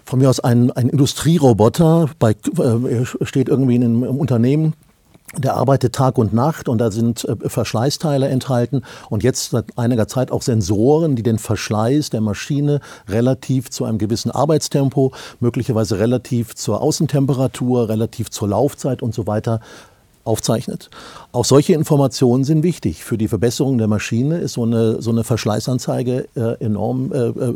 von 0.05 0.18
mir 0.18 0.28
aus 0.28 0.41
ein, 0.41 0.72
ein 0.72 0.89
Industrieroboter, 0.89 2.11
bei, 2.18 2.32
äh, 2.32 3.05
steht 3.22 3.49
irgendwie 3.49 3.76
in 3.76 3.84
einem 3.84 4.03
Unternehmen, 4.03 4.72
der 5.37 5.57
arbeitet 5.57 5.95
Tag 5.95 6.18
und 6.18 6.33
Nacht 6.33 6.68
und 6.68 6.79
da 6.79 6.91
sind 6.91 7.24
äh, 7.24 7.49
Verschleißteile 7.49 8.29
enthalten. 8.29 8.83
Und 9.11 9.22
jetzt 9.22 9.51
seit 9.51 9.76
einiger 9.76 10.09
Zeit 10.09 10.31
auch 10.31 10.43
Sensoren, 10.43 11.16
die 11.16 11.22
den 11.22 11.39
Verschleiß 11.39 12.11
der 12.11 12.20
Maschine 12.20 12.81
relativ 13.09 13.70
zu 13.70 13.85
einem 13.85 13.99
gewissen 13.99 14.31
Arbeitstempo, 14.31 15.12
möglicherweise 15.41 15.99
relativ 15.99 16.55
zur 16.55 16.81
Außentemperatur, 16.81 17.89
relativ 17.89 18.31
zur 18.31 18.49
Laufzeit 18.49 19.03
und 19.03 19.14
so 19.14 19.26
weiter 19.26 19.61
aufzeichnet. 20.29 20.91
Auch 21.33 21.45
solche 21.45 21.72
Informationen 21.72 22.45
sind 22.45 22.62
wichtig. 22.62 23.05
Für 23.05 23.18
die 23.18 23.29
Verbesserung 23.29 23.79
der 23.79 23.89
Maschine 23.89 24.39
ist 24.39 24.53
so 24.55 24.62
eine, 24.62 25.03
so 25.03 25.11
eine 25.11 25.24
Verschleißanzeige 25.24 26.29
äh, 26.37 26.64
enorm 26.64 27.12
äh, 27.12 27.16
äh, 27.16 27.55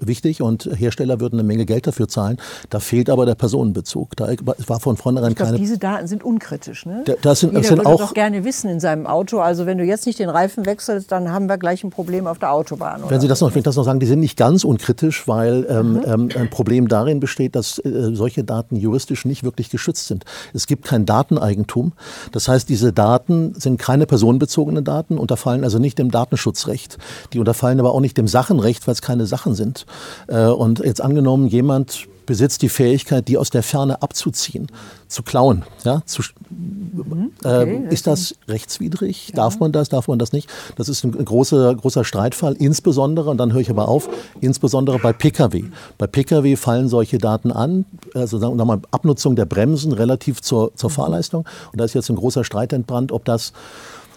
wichtig 0.00 0.42
und 0.42 0.68
Hersteller 0.74 1.20
würden 1.20 1.38
eine 1.38 1.46
Menge 1.46 1.66
Geld 1.66 1.86
dafür 1.86 2.08
zahlen. 2.08 2.38
Da 2.70 2.80
fehlt 2.80 3.10
aber 3.10 3.26
der 3.26 3.34
Personenbezug. 3.34 4.16
Da 4.16 4.28
war 4.66 4.80
von 4.80 4.96
vornherein 4.96 5.30
ich 5.32 5.36
glaub, 5.36 5.48
keine. 5.48 5.58
Diese 5.58 5.78
Daten 5.78 6.06
sind 6.06 6.24
unkritisch. 6.24 6.86
Ne? 6.86 7.02
Da, 7.04 7.14
das 7.20 7.40
sind, 7.40 7.50
Jeder 7.50 7.60
das 7.60 7.68
sind 7.68 7.86
auch 7.86 8.00
doch 8.00 8.14
gerne 8.14 8.44
wissen 8.44 8.70
in 8.70 8.80
seinem 8.80 9.06
Auto. 9.06 9.40
Also 9.40 9.66
wenn 9.66 9.78
du 9.78 9.84
jetzt 9.84 10.06
nicht 10.06 10.18
den 10.18 10.30
Reifen 10.30 10.66
wechselst, 10.66 11.12
dann 11.12 11.30
haben 11.30 11.48
wir 11.48 11.58
gleich 11.58 11.84
ein 11.84 11.90
Problem 11.90 12.26
auf 12.26 12.38
der 12.38 12.52
Autobahn. 12.52 13.02
Wenn 13.08 13.20
Sie 13.20 13.28
das 13.28 13.40
noch, 13.40 13.50
wenn 13.52 13.58
ich 13.58 13.64
das 13.64 13.76
noch 13.76 13.84
sagen, 13.84 14.00
die 14.00 14.06
sind 14.06 14.20
nicht 14.20 14.36
ganz 14.36 14.64
unkritisch, 14.64 15.28
weil 15.28 15.66
ähm, 15.68 15.92
mhm. 15.92 16.02
ähm, 16.06 16.28
ein 16.36 16.50
Problem 16.50 16.88
darin 16.88 17.20
besteht, 17.20 17.54
dass 17.54 17.78
äh, 17.78 18.14
solche 18.14 18.44
Daten 18.44 18.76
juristisch 18.76 19.24
nicht 19.24 19.44
wirklich 19.44 19.70
geschützt 19.70 20.06
sind. 20.06 20.24
Es 20.52 20.66
gibt 20.66 20.84
kein 20.84 21.06
Dateneigentum. 21.06 21.92
Das 22.32 22.48
heißt, 22.48 22.68
diese 22.68 22.92
Daten 22.92 23.54
sind 23.54 23.78
keine 23.78 24.06
personenbezogenen 24.06 24.84
Daten, 24.84 25.18
unterfallen 25.18 25.64
also 25.64 25.78
nicht 25.78 25.98
dem 25.98 26.10
Datenschutzrecht. 26.10 26.98
Die 27.32 27.38
unterfallen 27.38 27.80
aber 27.80 27.92
auch 27.92 28.00
nicht 28.00 28.16
dem 28.16 28.28
Sachenrecht, 28.28 28.86
weil 28.86 28.92
es 28.92 29.02
keine 29.02 29.26
Sachen 29.26 29.54
sind. 29.54 29.86
Äh, 30.28 30.46
und 30.46 30.80
jetzt 30.80 31.00
angenommen, 31.00 31.48
jemand 31.48 32.06
besitzt 32.26 32.62
die 32.62 32.68
Fähigkeit, 32.68 33.28
die 33.28 33.38
aus 33.38 33.50
der 33.50 33.62
Ferne 33.62 34.02
abzuziehen, 34.02 34.68
zu 35.08 35.22
klauen. 35.22 35.64
Ja, 35.84 36.02
zu, 36.06 36.22
mhm, 36.50 37.32
okay, 37.44 37.86
äh, 37.88 37.92
ist 37.92 38.06
das 38.06 38.34
rechtswidrig? 38.48 39.28
Ja. 39.28 39.36
Darf 39.36 39.60
man 39.60 39.72
das? 39.72 39.88
Darf 39.88 40.08
man 40.08 40.18
das 40.18 40.32
nicht? 40.32 40.48
Das 40.76 40.88
ist 40.88 41.04
ein 41.04 41.12
großer, 41.24 41.74
großer 41.74 42.04
Streitfall, 42.04 42.54
insbesondere, 42.54 43.30
und 43.30 43.38
dann 43.38 43.52
höre 43.52 43.60
ich 43.60 43.70
aber 43.70 43.88
auf, 43.88 44.08
insbesondere 44.40 44.98
bei 44.98 45.12
Pkw. 45.12 45.64
Bei 45.98 46.06
Pkw 46.06 46.56
fallen 46.56 46.88
solche 46.88 47.18
Daten 47.18 47.52
an, 47.52 47.84
also 48.14 48.38
sagen 48.38 48.56
wir 48.56 48.64
mal 48.64 48.80
Abnutzung 48.90 49.36
der 49.36 49.46
Bremsen 49.46 49.92
relativ 49.92 50.40
zur, 50.40 50.74
zur 50.74 50.90
mhm. 50.90 50.94
Fahrleistung. 50.94 51.44
Und 51.72 51.80
da 51.80 51.84
ist 51.84 51.94
jetzt 51.94 52.08
ein 52.10 52.16
großer 52.16 52.44
Streit 52.44 52.72
entbrannt, 52.72 53.12
ob 53.12 53.24
das 53.24 53.52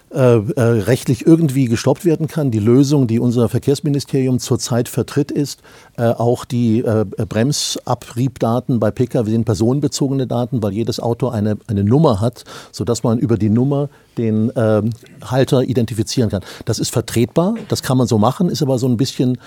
äh, 0.09 0.37
äh, 0.37 0.61
rechtlich 0.61 1.27
irgendwie 1.27 1.65
gestoppt 1.65 2.05
werden 2.05 2.27
kann. 2.27 2.49
Die 2.49 2.59
Lösung, 2.59 3.07
die 3.07 3.19
unser 3.19 3.49
Verkehrsministerium 3.49 4.39
zurzeit 4.39 4.87
vertritt, 4.87 5.31
ist, 5.31 5.59
äh, 5.97 6.03
auch 6.03 6.45
die 6.45 6.79
äh, 6.79 7.03
Bremsabriebdaten 7.03 8.79
bei 8.79 8.89
Pkw 8.89 9.29
sind 9.29 9.43
personenbezogene 9.43 10.25
Daten, 10.25 10.63
weil 10.63 10.71
jedes 10.71 11.01
Auto 11.01 11.27
eine, 11.27 11.57
eine 11.67 11.83
Nummer 11.83 12.21
hat, 12.21 12.45
sodass 12.71 13.03
man 13.03 13.19
über 13.19 13.37
die 13.37 13.49
Nummer 13.49 13.89
den 14.17 14.49
ähm, 14.55 14.91
Halter 15.25 15.63
identifizieren 15.63 16.29
kann. 16.29 16.41
Das 16.63 16.79
ist 16.79 16.91
vertretbar, 16.91 17.55
das 17.67 17.83
kann 17.83 17.97
man 17.97 18.07
so 18.07 18.17
machen, 18.17 18.49
ist 18.49 18.61
aber 18.61 18.79
so 18.79 18.87
ein 18.87 18.95
bisschen 18.95 19.37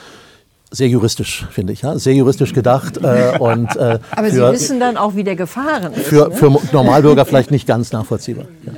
sehr 0.71 0.89
juristisch, 0.89 1.47
finde 1.51 1.73
ich, 1.73 1.81
ja? 1.81 1.99
sehr 1.99 2.15
juristisch 2.15 2.53
gedacht. 2.53 2.99
Äh, 2.99 3.37
und, 3.41 3.75
äh, 3.77 3.99
Aber 4.11 4.29
für, 4.29 4.35
Sie 4.35 4.53
wissen 4.53 4.79
dann 4.79 4.99
auch, 4.99 5.17
wie 5.17 5.25
der 5.25 5.37
gefahren 5.37 5.95
ist. 5.95 6.07
Für, 6.07 6.29
ne? 6.29 6.37
für 6.37 6.51
Normalbürger 6.73 7.25
vielleicht 7.25 7.51
nicht 7.51 7.67
ganz 7.67 7.93
nachvollziehbar. 7.93 8.45
Ja. 8.67 8.73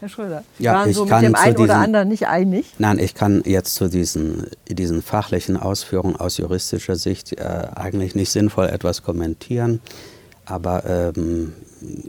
Herr 0.00 0.08
Schröder, 0.08 0.44
ja, 0.58 0.74
waren 0.74 0.92
so 0.92 1.04
mit 1.04 1.22
dem 1.22 1.34
einen 1.34 1.56
diesen, 1.56 1.64
oder 1.64 1.76
anderen 1.76 2.08
nicht 2.08 2.28
einig? 2.28 2.66
Nein, 2.78 2.98
ich 3.00 3.14
kann 3.14 3.42
jetzt 3.44 3.74
zu 3.74 3.88
diesen, 3.88 4.46
diesen 4.68 5.02
fachlichen 5.02 5.56
Ausführungen 5.56 6.14
aus 6.16 6.36
juristischer 6.36 6.94
Sicht 6.94 7.32
äh, 7.32 7.66
eigentlich 7.74 8.14
nicht 8.14 8.30
sinnvoll 8.30 8.66
etwas 8.66 9.02
kommentieren. 9.02 9.80
Aber 10.46 10.84
ähm, 10.86 11.52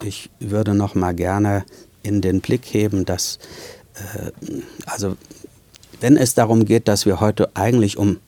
ich 0.03 0.29
würde 0.39 0.75
noch 0.75 0.95
mal 0.95 1.13
gerne 1.13 1.65
in 2.03 2.21
den 2.21 2.41
Blick 2.41 2.65
heben, 2.65 3.05
dass 3.05 3.39
äh, 3.95 4.31
also 4.85 5.17
wenn 5.99 6.15
es 6.15 6.33
darum 6.33 6.65
geht, 6.65 6.87
dass 6.87 7.05
wir 7.05 7.19
heute 7.19 7.49
eigentlich 7.55 7.97
um 7.97 8.19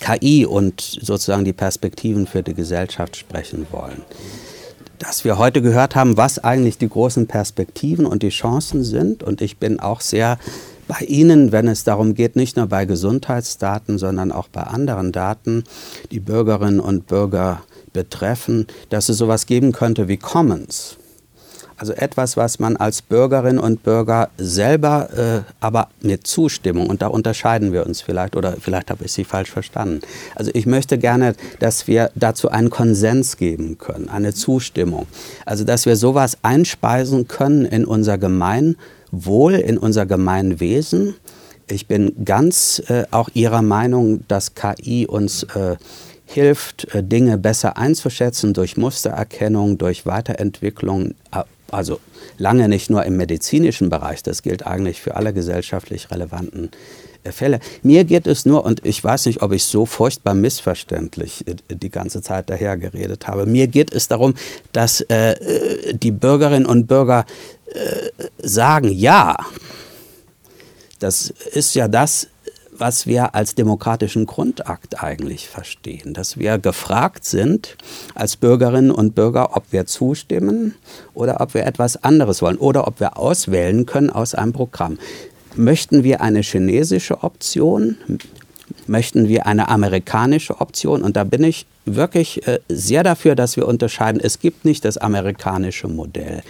KI 0.00 0.44
und 0.44 0.80
sozusagen 0.80 1.44
die 1.44 1.52
Perspektiven 1.52 2.26
für 2.26 2.42
die 2.42 2.54
Gesellschaft 2.54 3.16
sprechen 3.16 3.66
wollen, 3.70 4.02
dass 5.06 5.24
wir 5.24 5.36
heute 5.36 5.60
gehört 5.60 5.94
haben, 5.96 6.16
was 6.16 6.42
eigentlich 6.42 6.78
die 6.78 6.88
großen 6.88 7.26
Perspektiven 7.26 8.06
und 8.06 8.22
die 8.22 8.30
Chancen 8.30 8.84
sind. 8.84 9.22
Und 9.22 9.42
ich 9.42 9.58
bin 9.58 9.78
auch 9.78 10.00
sehr 10.00 10.38
bei 10.88 11.04
Ihnen, 11.06 11.52
wenn 11.52 11.68
es 11.68 11.84
darum 11.84 12.14
geht, 12.14 12.36
nicht 12.36 12.56
nur 12.56 12.66
bei 12.66 12.86
Gesundheitsdaten, 12.86 13.98
sondern 13.98 14.32
auch 14.32 14.48
bei 14.48 14.62
anderen 14.62 15.12
Daten, 15.12 15.64
die 16.10 16.20
Bürgerinnen 16.20 16.80
und 16.80 17.06
Bürger 17.06 17.62
betreffen, 17.92 18.66
dass 18.88 19.08
es 19.08 19.18
sowas 19.18 19.46
geben 19.46 19.72
könnte 19.72 20.08
wie 20.08 20.16
Commons. 20.16 20.96
Also 21.84 21.92
etwas, 21.96 22.38
was 22.38 22.58
man 22.58 22.78
als 22.78 23.02
Bürgerin 23.02 23.58
und 23.58 23.82
Bürger 23.82 24.30
selber, 24.38 25.10
äh, 25.14 25.52
aber 25.60 25.88
mit 26.00 26.26
Zustimmung, 26.26 26.86
und 26.86 27.02
da 27.02 27.08
unterscheiden 27.08 27.74
wir 27.74 27.84
uns 27.84 28.00
vielleicht, 28.00 28.36
oder 28.36 28.54
vielleicht 28.58 28.90
habe 28.90 29.04
ich 29.04 29.12
Sie 29.12 29.24
falsch 29.24 29.50
verstanden. 29.50 30.00
Also 30.34 30.50
ich 30.54 30.64
möchte 30.64 30.96
gerne, 30.96 31.34
dass 31.58 31.86
wir 31.86 32.10
dazu 32.14 32.48
einen 32.48 32.70
Konsens 32.70 33.36
geben 33.36 33.76
können, 33.76 34.08
eine 34.08 34.32
Zustimmung. 34.32 35.06
Also 35.44 35.64
dass 35.64 35.84
wir 35.84 35.96
sowas 35.96 36.38
einspeisen 36.40 37.28
können 37.28 37.66
in 37.66 37.84
unser 37.84 38.16
Gemeinwohl, 38.16 39.52
in 39.52 39.76
unser 39.76 40.06
Gemeinwesen. 40.06 41.16
Ich 41.66 41.86
bin 41.86 42.24
ganz 42.24 42.82
äh, 42.88 43.04
auch 43.10 43.28
Ihrer 43.34 43.60
Meinung, 43.60 44.24
dass 44.26 44.54
KI 44.54 45.06
uns 45.06 45.42
äh, 45.42 45.76
hilft, 46.24 46.94
äh, 46.94 47.02
Dinge 47.02 47.36
besser 47.36 47.76
einzuschätzen 47.76 48.54
durch 48.54 48.78
Mustererkennung, 48.78 49.76
durch 49.76 50.06
Weiterentwicklung 50.06 51.10
äh, 51.30 51.42
also 51.70 52.00
lange 52.38 52.68
nicht 52.68 52.90
nur 52.90 53.04
im 53.04 53.16
medizinischen 53.16 53.88
Bereich, 53.88 54.22
das 54.22 54.42
gilt 54.42 54.66
eigentlich 54.66 55.00
für 55.00 55.16
alle 55.16 55.32
gesellschaftlich 55.32 56.10
relevanten 56.10 56.70
Fälle. 57.32 57.60
Mir 57.82 58.04
geht 58.04 58.26
es 58.26 58.44
nur, 58.44 58.64
und 58.64 58.84
ich 58.84 59.02
weiß 59.02 59.26
nicht, 59.26 59.42
ob 59.42 59.52
ich 59.52 59.64
so 59.64 59.86
furchtbar 59.86 60.34
missverständlich 60.34 61.46
äh, 61.46 61.54
die 61.68 61.90
ganze 61.90 62.22
Zeit 62.22 62.50
daher 62.50 62.76
geredet 62.76 63.26
habe, 63.26 63.46
mir 63.46 63.66
geht 63.66 63.92
es 63.92 64.08
darum, 64.08 64.34
dass 64.72 65.00
äh, 65.02 65.94
die 65.94 66.10
Bürgerinnen 66.10 66.66
und 66.66 66.86
Bürger 66.86 67.24
äh, 67.72 68.10
sagen, 68.38 68.90
ja, 68.92 69.36
das 70.98 71.30
ist 71.52 71.74
ja 71.74 71.88
das, 71.88 72.28
was 72.76 73.06
wir 73.06 73.34
als 73.34 73.54
demokratischen 73.54 74.26
Grundakt 74.26 75.02
eigentlich 75.02 75.48
verstehen, 75.48 76.12
dass 76.12 76.38
wir 76.38 76.58
gefragt 76.58 77.24
sind 77.24 77.76
als 78.14 78.36
Bürgerinnen 78.36 78.90
und 78.90 79.14
Bürger, 79.14 79.56
ob 79.56 79.64
wir 79.70 79.86
zustimmen 79.86 80.74
oder 81.14 81.40
ob 81.40 81.54
wir 81.54 81.66
etwas 81.66 82.02
anderes 82.02 82.42
wollen 82.42 82.58
oder 82.58 82.86
ob 82.86 83.00
wir 83.00 83.16
auswählen 83.16 83.86
können 83.86 84.10
aus 84.10 84.34
einem 84.34 84.52
Programm. 84.52 84.98
Möchten 85.54 86.02
wir 86.02 86.20
eine 86.20 86.40
chinesische 86.40 87.22
Option? 87.22 87.96
Möchten 88.86 89.28
wir 89.28 89.46
eine 89.46 89.68
amerikanische 89.68 90.60
Option? 90.60 91.02
Und 91.02 91.16
da 91.16 91.22
bin 91.24 91.44
ich 91.44 91.66
wirklich 91.84 92.46
äh, 92.48 92.58
sehr 92.68 93.04
dafür, 93.04 93.36
dass 93.36 93.56
wir 93.56 93.68
unterscheiden. 93.68 94.20
Es 94.20 94.40
gibt 94.40 94.64
nicht 94.64 94.84
das 94.84 94.98
amerikanische 94.98 95.86
Modell 95.86 96.42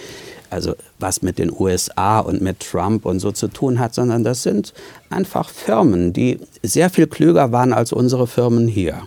also 0.55 0.74
was 1.00 1.20
mit 1.20 1.38
den 1.38 1.52
USA 1.52 2.20
und 2.20 2.40
mit 2.40 2.61
Trump 2.61 3.05
und 3.05 3.18
so 3.18 3.32
zu 3.32 3.48
tun 3.48 3.80
hat, 3.80 3.92
sondern 3.92 4.22
das 4.22 4.44
sind 4.44 4.72
einfach 5.11 5.50
Firmen, 5.50 6.12
die 6.12 6.38
sehr 6.62 6.90
viel 6.90 7.09
klüger 7.09 7.50
waren 7.50 7.72
als 7.72 7.92
unsere 7.92 8.26
Firmen 8.26 8.68
hier. 8.68 9.02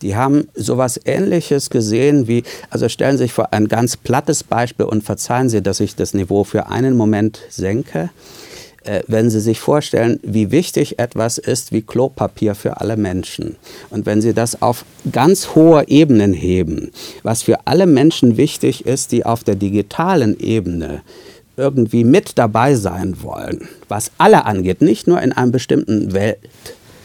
Die 0.00 0.16
haben 0.16 0.48
sowas 0.54 0.98
Ähnliches 1.04 1.68
gesehen 1.68 2.26
wie, 2.26 2.44
also 2.70 2.88
stellen 2.88 3.18
Sie 3.18 3.24
sich 3.24 3.34
vor 3.34 3.52
ein 3.52 3.68
ganz 3.68 3.98
plattes 3.98 4.42
Beispiel 4.42 4.86
und 4.86 5.04
verzeihen 5.04 5.50
Sie, 5.50 5.60
dass 5.62 5.80
ich 5.80 5.94
das 5.94 6.14
Niveau 6.14 6.44
für 6.44 6.68
einen 6.68 6.96
Moment 6.96 7.40
senke. 7.50 8.08
Äh, 8.84 9.02
wenn 9.06 9.28
Sie 9.28 9.40
sich 9.40 9.60
vorstellen, 9.60 10.20
wie 10.22 10.50
wichtig 10.50 10.98
etwas 10.98 11.36
ist 11.36 11.70
wie 11.72 11.82
Klopapier 11.82 12.54
für 12.54 12.80
alle 12.80 12.96
Menschen. 12.96 13.56
Und 13.90 14.06
wenn 14.06 14.22
Sie 14.22 14.32
das 14.32 14.62
auf 14.62 14.84
ganz 15.12 15.54
hohe 15.54 15.86
Ebenen 15.88 16.32
heben, 16.32 16.90
was 17.22 17.42
für 17.42 17.66
alle 17.66 17.86
Menschen 17.86 18.36
wichtig 18.38 18.86
ist, 18.86 19.12
die 19.12 19.26
auf 19.26 19.44
der 19.44 19.54
digitalen 19.54 20.38
Ebene 20.40 21.02
irgendwie 21.58 22.04
mit 22.04 22.38
dabei 22.38 22.74
sein 22.74 23.22
wollen, 23.22 23.68
was 23.88 24.12
alle 24.16 24.46
angeht, 24.46 24.80
nicht 24.80 25.06
nur 25.06 25.20
in 25.20 25.32
einem 25.32 25.52
bestimmten 25.52 26.14
Welt, 26.14 26.38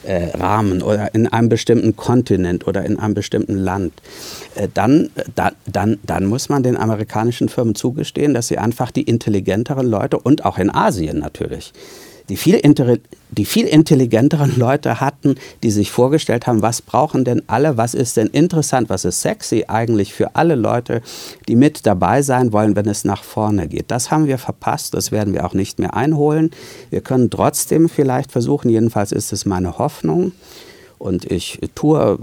äh, 0.06 0.38
Rahmen 0.38 0.82
oder 0.82 1.14
in 1.14 1.28
einem 1.28 1.50
bestimmten 1.50 1.96
Kontinent 1.96 2.68
oder 2.68 2.86
in 2.86 3.00
einem 3.00 3.14
bestimmten 3.14 3.58
Land, 3.58 3.94
äh, 4.56 4.68
dann, 4.74 5.10
da, 5.36 5.52
dann, 5.66 6.00
dann 6.04 6.26
muss 6.26 6.50
man 6.50 6.64
den 6.64 6.78
amerikanischen 6.78 7.50
Firmen 7.50 7.76
zugestehen, 7.76 8.34
dass 8.34 8.48
sie 8.48 8.58
einfach 8.58 8.92
die 8.92 9.04
intelligenteren 9.04 9.88
Leute 9.88 10.18
und 10.18 10.46
auch 10.46 10.58
in 10.58 10.74
Asien 10.74 11.20
natürlich 11.20 11.74
die 12.30 12.38
viel, 12.38 12.62
die 13.32 13.46
viel 13.46 13.68
intelligenteren 13.68 14.54
Leute 14.58 15.00
hatten, 15.00 15.36
die 15.64 15.72
sich 15.72 15.92
vorgestellt 15.92 16.48
haben, 16.48 16.62
was 16.62 16.82
brauchen 16.82 17.26
denn 17.26 17.44
alle, 17.48 17.78
was 17.78 17.94
ist 17.94 18.18
denn 18.18 18.28
interessant, 18.28 18.90
was 18.90 19.06
ist 19.06 19.22
sexy 19.22 19.66
eigentlich 19.68 20.14
für 20.14 20.36
alle 20.36 20.56
Leute, 20.56 21.02
die 21.48 21.56
mit 21.56 21.86
dabei 21.86 22.22
sein 22.22 22.54
wollen, 22.54 22.76
wenn 22.76 22.88
es 22.88 23.04
nach 23.04 23.24
vorne 23.24 23.68
geht. 23.68 23.92
Das 23.92 24.12
haben 24.12 24.28
wir 24.28 24.38
verpasst, 24.38 24.94
das 24.94 25.12
werden 25.12 25.34
wir 25.34 25.46
auch 25.46 25.54
nicht 25.54 25.80
mehr 25.80 25.94
einholen. 25.94 26.52
Wir 26.90 27.02
können 27.02 27.30
trotzdem 27.30 27.90
vielleicht 27.90 28.32
versuchen, 28.32 28.70
jedenfalls 28.70 29.12
ist 29.12 29.34
es 29.34 29.46
meine 29.46 29.78
Hoffnung, 29.78 30.32
und 30.98 31.30
ich 31.30 31.60
tue 31.76 32.18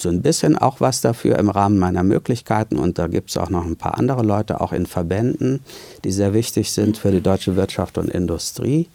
so 0.00 0.08
ein 0.08 0.22
bisschen 0.22 0.56
auch 0.56 0.80
was 0.80 1.00
dafür 1.00 1.38
im 1.38 1.50
Rahmen 1.50 1.78
meiner 1.78 2.02
Möglichkeiten. 2.02 2.76
Und 2.78 2.98
da 2.98 3.06
gibt 3.06 3.30
es 3.30 3.36
auch 3.36 3.50
noch 3.50 3.64
ein 3.64 3.76
paar 3.76 3.98
andere 3.98 4.22
Leute, 4.22 4.60
auch 4.60 4.72
in 4.72 4.86
Verbänden, 4.86 5.60
die 6.04 6.12
sehr 6.12 6.34
wichtig 6.34 6.72
sind 6.72 6.98
für 6.98 7.10
die 7.10 7.20
deutsche 7.20 7.56
Wirtschaft 7.56 7.98
und 7.98 8.10
Industrie, 8.10 8.88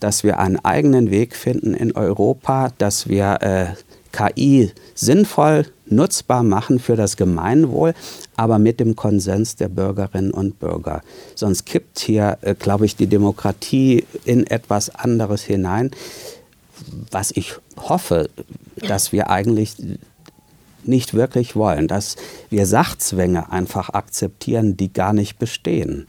dass 0.00 0.24
wir 0.24 0.38
einen 0.38 0.58
eigenen 0.64 1.10
Weg 1.10 1.36
finden 1.36 1.74
in 1.74 1.92
Europa, 1.92 2.72
dass 2.78 3.08
wir 3.08 3.38
äh, 3.42 3.66
KI 4.12 4.70
sinnvoll 4.94 5.66
nutzbar 5.86 6.42
machen 6.42 6.78
für 6.78 6.96
das 6.96 7.16
Gemeinwohl, 7.16 7.94
aber 8.36 8.58
mit 8.58 8.80
dem 8.80 8.96
Konsens 8.96 9.56
der 9.56 9.68
Bürgerinnen 9.68 10.30
und 10.30 10.58
Bürger. 10.58 11.02
Sonst 11.34 11.66
kippt 11.66 11.98
hier, 11.98 12.38
äh, 12.42 12.54
glaube 12.54 12.86
ich, 12.86 12.96
die 12.96 13.06
Demokratie 13.06 14.04
in 14.24 14.46
etwas 14.46 14.94
anderes 14.94 15.42
hinein 15.42 15.90
was 17.10 17.30
ich 17.32 17.54
hoffe, 17.76 18.28
dass 18.76 19.12
wir 19.12 19.30
eigentlich 19.30 19.76
nicht 20.84 21.14
wirklich 21.14 21.54
wollen, 21.54 21.88
dass 21.88 22.16
wir 22.50 22.66
Sachzwänge 22.66 23.52
einfach 23.52 23.90
akzeptieren, 23.90 24.76
die 24.76 24.92
gar 24.92 25.12
nicht 25.12 25.38
bestehen. 25.38 26.06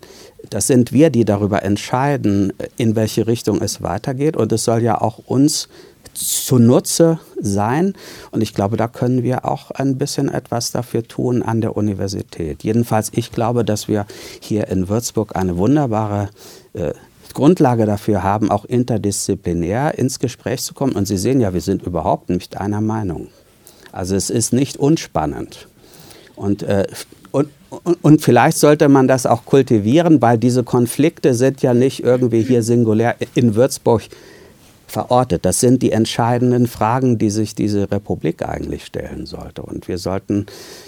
Das 0.49 0.67
sind 0.67 0.91
wir, 0.91 1.09
die 1.09 1.25
darüber 1.25 1.63
entscheiden, 1.63 2.53
in 2.77 2.95
welche 2.95 3.27
Richtung 3.27 3.61
es 3.61 3.81
weitergeht. 3.81 4.35
Und 4.35 4.51
es 4.51 4.63
soll 4.63 4.81
ja 4.81 4.99
auch 4.99 5.19
uns 5.25 5.69
zunutze 6.13 7.19
sein. 7.39 7.93
Und 8.31 8.41
ich 8.41 8.53
glaube, 8.53 8.77
da 8.77 8.87
können 8.87 9.23
wir 9.23 9.45
auch 9.45 9.71
ein 9.71 9.97
bisschen 9.97 10.29
etwas 10.29 10.71
dafür 10.71 11.03
tun 11.03 11.41
an 11.41 11.61
der 11.61 11.75
Universität. 11.75 12.63
Jedenfalls, 12.63 13.09
ich 13.13 13.31
glaube, 13.31 13.65
dass 13.65 13.87
wir 13.87 14.05
hier 14.39 14.67
in 14.67 14.89
Würzburg 14.89 15.35
eine 15.35 15.57
wunderbare 15.57 16.29
äh, 16.73 16.93
Grundlage 17.33 17.85
dafür 17.85 18.23
haben, 18.23 18.49
auch 18.51 18.65
interdisziplinär 18.65 19.97
ins 19.97 20.19
Gespräch 20.19 20.61
zu 20.61 20.73
kommen. 20.73 20.93
Und 20.93 21.07
Sie 21.07 21.17
sehen 21.17 21.41
ja, 21.41 21.53
wir 21.53 21.61
sind 21.61 21.83
überhaupt 21.83 22.29
nicht 22.29 22.57
einer 22.57 22.81
Meinung. 22.81 23.27
Also 23.91 24.15
es 24.15 24.29
ist 24.29 24.53
nicht 24.53 24.77
unspannend. 24.77 25.67
Und, 26.35 26.63
äh, 26.63 26.87
und, 27.31 27.49
und, 28.01 28.21
vielleicht 28.21 28.57
sollte 28.57 28.89
man 28.89 29.07
das 29.07 29.25
auch 29.25 29.45
kultivieren, 29.45 30.21
weil 30.21 30.37
diese 30.37 30.63
Konflikte 30.63 31.33
sind 31.33 31.61
ja 31.61 31.73
nicht 31.73 32.03
irgendwie 32.03 32.41
hier 32.41 32.63
singulär 32.63 33.15
in 33.33 33.55
Würzburg 33.55 34.03
verortet. 34.93 35.43
Das 35.43 35.59
sind 35.59 35.81
die 35.81 35.91
entscheidenden 35.91 36.67
Fragen, 36.67 37.17
die 37.17 37.31
sich 37.31 37.55
diese 37.55 37.91
Republik 37.91 38.47
eigentlich 38.47 38.85
stellen 38.85 39.25
sollte. 39.25 39.63
Und 39.63 39.87
wir 39.87 39.97
sollten, 39.97 40.45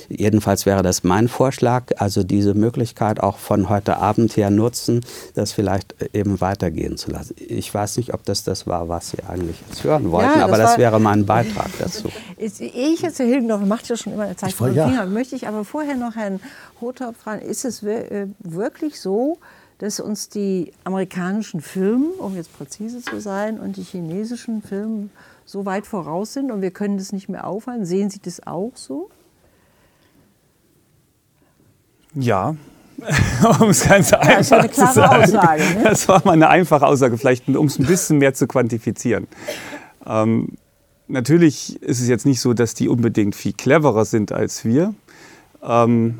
jedenfalls 0.07 0.65
wäre 0.65 0.83
das 0.83 1.03
mein 1.03 1.27
Vorschlag, 1.27 1.91
also 1.97 2.23
diese 2.23 2.53
Möglichkeit 2.53 3.19
auch 3.19 3.37
von 3.37 3.67
heute 3.67 3.97
Abend 3.97 4.37
her 4.37 4.51
nutzen, 4.51 5.01
das 5.33 5.51
vielleicht 5.51 5.95
eben 6.13 6.39
weitergehen 6.39 6.97
zu 6.97 7.11
lassen. 7.11 7.35
Ich 7.37 7.73
weiß 7.73 7.97
nicht, 7.97 8.13
ob 8.13 8.23
das 8.23 8.43
das 8.43 8.67
war, 8.67 8.87
was 8.87 9.09
Sie 9.09 9.17
eigentlich 9.27 9.57
jetzt 9.67 9.83
hören 9.83 10.11
wollten, 10.11 10.29
ja, 10.29 10.35
das 10.35 10.43
aber 10.43 10.57
das 10.57 10.77
wäre 10.77 10.99
mein 10.99 11.25
Beitrag 11.25 11.69
dazu. 11.79 12.09
Ich 12.37 13.01
jetzt, 13.01 13.19
Herr 13.19 13.25
Hilgendorf, 13.25 13.61
macht 13.61 13.87
ja 13.87 13.97
schon 13.97 14.13
immer 14.13 14.23
eine 14.23 14.35
Zeichen 14.35 14.55
von 14.55 14.73
Finger, 14.73 15.05
möchte 15.05 15.35
ich 15.35 15.47
aber 15.47 15.65
vorher 15.65 15.95
noch 15.95 16.15
Herrn 16.15 16.39
Rothaupt 16.81 17.17
fragen, 17.17 17.41
ist 17.41 17.65
es 17.65 17.81
äh, 17.83 18.27
wirklich 18.39 18.99
so, 18.99 19.39
dass 19.77 19.99
uns 19.99 20.29
die 20.29 20.71
amerikanischen 20.83 21.61
Firmen, 21.61 22.11
um 22.17 22.35
jetzt 22.35 22.55
präzise 22.57 23.01
zu 23.01 23.19
sein, 23.19 23.59
und 23.59 23.77
die 23.77 23.83
chinesischen 23.83 24.61
Firmen 24.61 25.11
so 25.45 25.65
weit 25.65 25.85
voraus 25.85 26.33
sind 26.33 26.51
und 26.51 26.61
wir 26.61 26.71
können 26.71 26.97
das 26.97 27.11
nicht 27.11 27.29
mehr 27.29 27.45
aufhalten. 27.45 27.85
Sehen 27.85 28.09
Sie 28.09 28.19
das 28.19 28.45
auch 28.45 28.71
so? 28.75 29.09
Ja, 32.15 32.55
um 33.59 33.69
es 33.69 33.87
ganz 33.87 34.11
ja, 34.11 34.19
einfach 34.19 34.65
das 34.65 34.75
zu 34.75 34.93
sagen. 34.93 35.23
Aussage, 35.23 35.63
ne? 35.63 35.83
Das 35.83 36.07
war 36.07 36.21
mal 36.25 36.31
eine 36.31 36.49
einfache 36.49 36.85
Aussage, 36.85 37.17
vielleicht 37.17 37.47
um 37.49 37.67
es 37.67 37.77
ein 37.77 37.85
bisschen 37.85 38.17
mehr 38.17 38.33
zu 38.33 38.47
quantifizieren. 38.47 39.27
Ähm, 40.05 40.53
natürlich 41.07 41.81
ist 41.81 41.99
es 41.99 42.07
jetzt 42.07 42.25
nicht 42.25 42.39
so, 42.39 42.53
dass 42.53 42.73
die 42.73 42.87
unbedingt 42.87 43.35
viel 43.35 43.53
cleverer 43.53 44.05
sind 44.05 44.31
als 44.31 44.63
wir. 44.63 44.95
Ähm, 45.61 46.19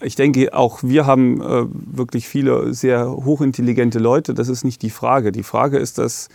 ich 0.00 0.14
denke, 0.14 0.54
auch 0.54 0.80
wir 0.82 1.06
haben 1.06 1.40
äh, 1.40 1.66
wirklich 1.70 2.28
viele 2.28 2.72
sehr 2.74 3.10
hochintelligente 3.10 3.98
Leute. 3.98 4.34
Das 4.34 4.48
ist 4.48 4.64
nicht 4.64 4.82
die 4.82 4.90
Frage. 4.90 5.32
Die 5.32 5.42
Frage 5.42 5.78
ist, 5.78 5.98
dass 5.98 6.28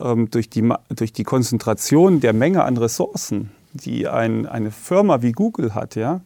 ähm, 0.00 0.30
durch, 0.30 0.50
die, 0.50 0.72
durch 0.94 1.12
die 1.12 1.24
Konzentration 1.24 2.20
der 2.20 2.32
Menge 2.32 2.64
an 2.64 2.76
Ressourcen, 2.76 3.50
die 3.72 4.08
ein, 4.08 4.46
eine 4.46 4.70
Firma 4.70 5.22
wie 5.22 5.32
Google 5.32 5.74
hat, 5.74 5.94
ja, 5.94 6.20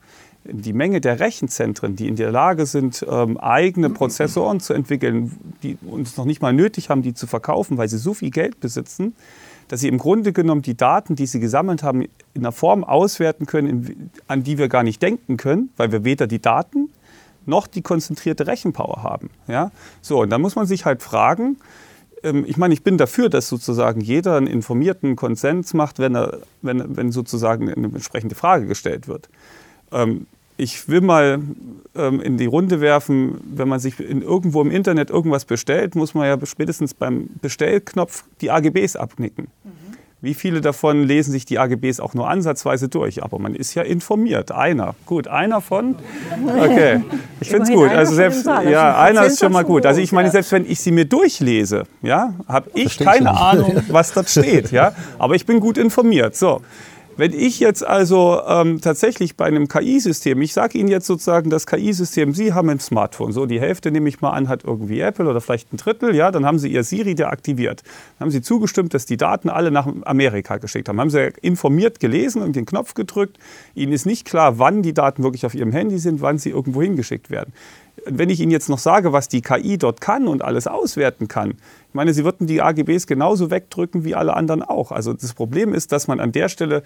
die 0.44 0.72
Menge 0.72 1.00
der 1.00 1.20
Rechenzentren, 1.20 1.96
die 1.96 2.08
in 2.08 2.16
der 2.16 2.30
Lage 2.30 2.64
sind, 2.64 3.04
ähm, 3.08 3.36
eigene 3.38 3.90
Prozessoren 3.90 4.60
zu 4.60 4.72
entwickeln, 4.72 5.36
die 5.62 5.76
uns 5.86 6.16
noch 6.16 6.24
nicht 6.24 6.40
mal 6.40 6.52
nötig 6.52 6.90
haben, 6.90 7.02
die 7.02 7.12
zu 7.12 7.26
verkaufen, 7.26 7.76
weil 7.76 7.88
sie 7.88 7.98
so 7.98 8.14
viel 8.14 8.30
Geld 8.30 8.60
besitzen, 8.60 9.14
dass 9.68 9.80
sie 9.80 9.88
im 9.88 9.98
Grunde 9.98 10.32
genommen 10.32 10.62
die 10.62 10.76
Daten, 10.76 11.14
die 11.14 11.26
sie 11.26 11.40
gesammelt 11.40 11.82
haben, 11.82 12.02
in 12.02 12.10
einer 12.36 12.52
Form 12.52 12.84
auswerten 12.84 13.46
können, 13.46 14.10
an 14.26 14.42
die 14.42 14.58
wir 14.58 14.68
gar 14.68 14.82
nicht 14.82 15.02
denken 15.02 15.36
können, 15.36 15.70
weil 15.76 15.92
wir 15.92 16.04
weder 16.04 16.26
die 16.26 16.40
Daten 16.40 16.90
noch 17.46 17.66
die 17.66 17.82
konzentrierte 17.82 18.46
Rechenpower 18.46 19.02
haben. 19.02 19.30
Ja? 19.46 19.70
So, 20.02 20.22
und 20.22 20.30
da 20.30 20.38
muss 20.38 20.56
man 20.56 20.66
sich 20.66 20.84
halt 20.84 21.02
fragen, 21.02 21.56
ähm, 22.22 22.44
ich 22.46 22.56
meine, 22.56 22.74
ich 22.74 22.82
bin 22.82 22.98
dafür, 22.98 23.28
dass 23.28 23.48
sozusagen 23.48 24.00
jeder 24.00 24.36
einen 24.36 24.46
informierten 24.46 25.16
Konsens 25.16 25.74
macht, 25.74 25.98
wenn, 25.98 26.14
er, 26.14 26.38
wenn, 26.62 26.96
wenn 26.96 27.12
sozusagen 27.12 27.72
eine 27.72 27.86
entsprechende 27.86 28.34
Frage 28.34 28.66
gestellt 28.66 29.08
wird. 29.08 29.28
Ähm, 29.92 30.26
ich 30.58 30.88
will 30.88 31.00
mal 31.00 31.40
ähm, 31.96 32.20
in 32.20 32.36
die 32.36 32.46
Runde 32.46 32.80
werfen, 32.80 33.40
wenn 33.44 33.68
man 33.68 33.80
sich 33.80 33.98
in, 33.98 34.20
irgendwo 34.22 34.60
im 34.60 34.70
Internet 34.70 35.08
irgendwas 35.08 35.44
bestellt, 35.44 35.94
muss 35.94 36.14
man 36.14 36.26
ja 36.26 36.46
spätestens 36.46 36.92
beim 36.92 37.30
Bestellknopf 37.40 38.24
die 38.40 38.50
AGBs 38.50 38.96
abnicken. 38.96 39.48
Mhm. 39.64 39.88
Wie 40.20 40.34
viele 40.34 40.60
davon 40.60 41.04
lesen 41.04 41.30
sich 41.30 41.44
die 41.44 41.60
AGBs 41.60 42.00
auch 42.00 42.12
nur 42.12 42.28
ansatzweise 42.28 42.88
durch? 42.88 43.22
Aber 43.22 43.38
man 43.38 43.54
ist 43.54 43.76
ja 43.76 43.82
informiert. 43.82 44.50
Einer. 44.50 44.96
Gut, 45.06 45.28
einer 45.28 45.60
von? 45.60 45.94
Okay. 46.44 47.02
Ich 47.40 47.50
finde 47.50 47.62
es 47.62 47.70
gut. 47.70 47.90
Also 47.90 48.16
selbst, 48.16 48.44
ja, 48.44 49.00
einer 49.00 49.26
ist 49.26 49.38
schon 49.38 49.52
mal 49.52 49.62
gut. 49.62 49.86
Also 49.86 50.00
ich 50.00 50.10
meine, 50.10 50.32
selbst 50.32 50.50
wenn 50.50 50.68
ich 50.68 50.80
sie 50.80 50.90
mir 50.90 51.04
durchlese, 51.04 51.84
ja, 52.02 52.34
habe 52.48 52.68
ich 52.74 52.98
keine 52.98 53.30
Ahnung, 53.30 53.80
was 53.90 54.12
dort 54.12 54.28
steht. 54.28 54.72
Ja, 54.72 54.92
aber 55.20 55.36
ich 55.36 55.46
bin 55.46 55.60
gut 55.60 55.78
informiert. 55.78 56.34
So. 56.34 56.62
Wenn 57.18 57.32
ich 57.32 57.58
jetzt 57.58 57.84
also 57.84 58.40
ähm, 58.46 58.80
tatsächlich 58.80 59.36
bei 59.36 59.46
einem 59.46 59.66
KI-System, 59.66 60.40
ich 60.40 60.52
sage 60.52 60.78
Ihnen 60.78 60.88
jetzt 60.88 61.08
sozusagen 61.08 61.50
das 61.50 61.66
KI-System, 61.66 62.32
Sie 62.32 62.52
haben 62.52 62.70
ein 62.70 62.78
Smartphone, 62.78 63.32
so 63.32 63.44
die 63.44 63.58
Hälfte 63.58 63.90
nehme 63.90 64.08
ich 64.08 64.20
mal 64.20 64.30
an, 64.30 64.48
hat 64.48 64.62
irgendwie 64.62 65.00
Apple 65.00 65.28
oder 65.28 65.40
vielleicht 65.40 65.72
ein 65.72 65.78
Drittel, 65.78 66.14
ja, 66.14 66.30
dann 66.30 66.46
haben 66.46 66.60
Sie 66.60 66.68
Ihr 66.68 66.84
Siri 66.84 67.16
deaktiviert. 67.16 67.82
Dann 68.18 68.26
haben 68.26 68.30
Sie 68.30 68.40
zugestimmt, 68.40 68.94
dass 68.94 69.04
die 69.04 69.16
Daten 69.16 69.50
alle 69.50 69.72
nach 69.72 69.88
Amerika 70.04 70.58
geschickt 70.58 70.88
haben. 70.88 71.00
Haben 71.00 71.10
Sie 71.10 71.32
informiert 71.42 71.98
gelesen 71.98 72.40
und 72.40 72.54
den 72.54 72.66
Knopf 72.66 72.94
gedrückt. 72.94 73.36
Ihnen 73.74 73.92
ist 73.92 74.06
nicht 74.06 74.24
klar, 74.24 74.60
wann 74.60 74.82
die 74.82 74.94
Daten 74.94 75.24
wirklich 75.24 75.44
auf 75.44 75.56
Ihrem 75.56 75.72
Handy 75.72 75.98
sind, 75.98 76.20
wann 76.20 76.38
sie 76.38 76.50
irgendwo 76.50 76.82
hingeschickt 76.82 77.30
werden 77.30 77.52
wenn 78.06 78.30
ich 78.30 78.40
Ihnen 78.40 78.50
jetzt 78.50 78.68
noch 78.68 78.78
sage, 78.78 79.12
was 79.12 79.28
die 79.28 79.42
KI 79.42 79.78
dort 79.78 80.00
kann 80.00 80.28
und 80.28 80.42
alles 80.42 80.66
auswerten 80.66 81.28
kann, 81.28 81.50
ich 81.50 81.94
meine, 81.94 82.12
Sie 82.12 82.24
würden 82.24 82.46
die 82.46 82.60
AGBs 82.60 83.06
genauso 83.06 83.50
wegdrücken 83.50 84.04
wie 84.04 84.14
alle 84.14 84.34
anderen 84.34 84.62
auch. 84.62 84.92
Also 84.92 85.12
das 85.12 85.34
Problem 85.34 85.72
ist, 85.72 85.92
dass 85.92 86.06
man 86.06 86.20
an 86.20 86.32
der 86.32 86.48
Stelle 86.48 86.82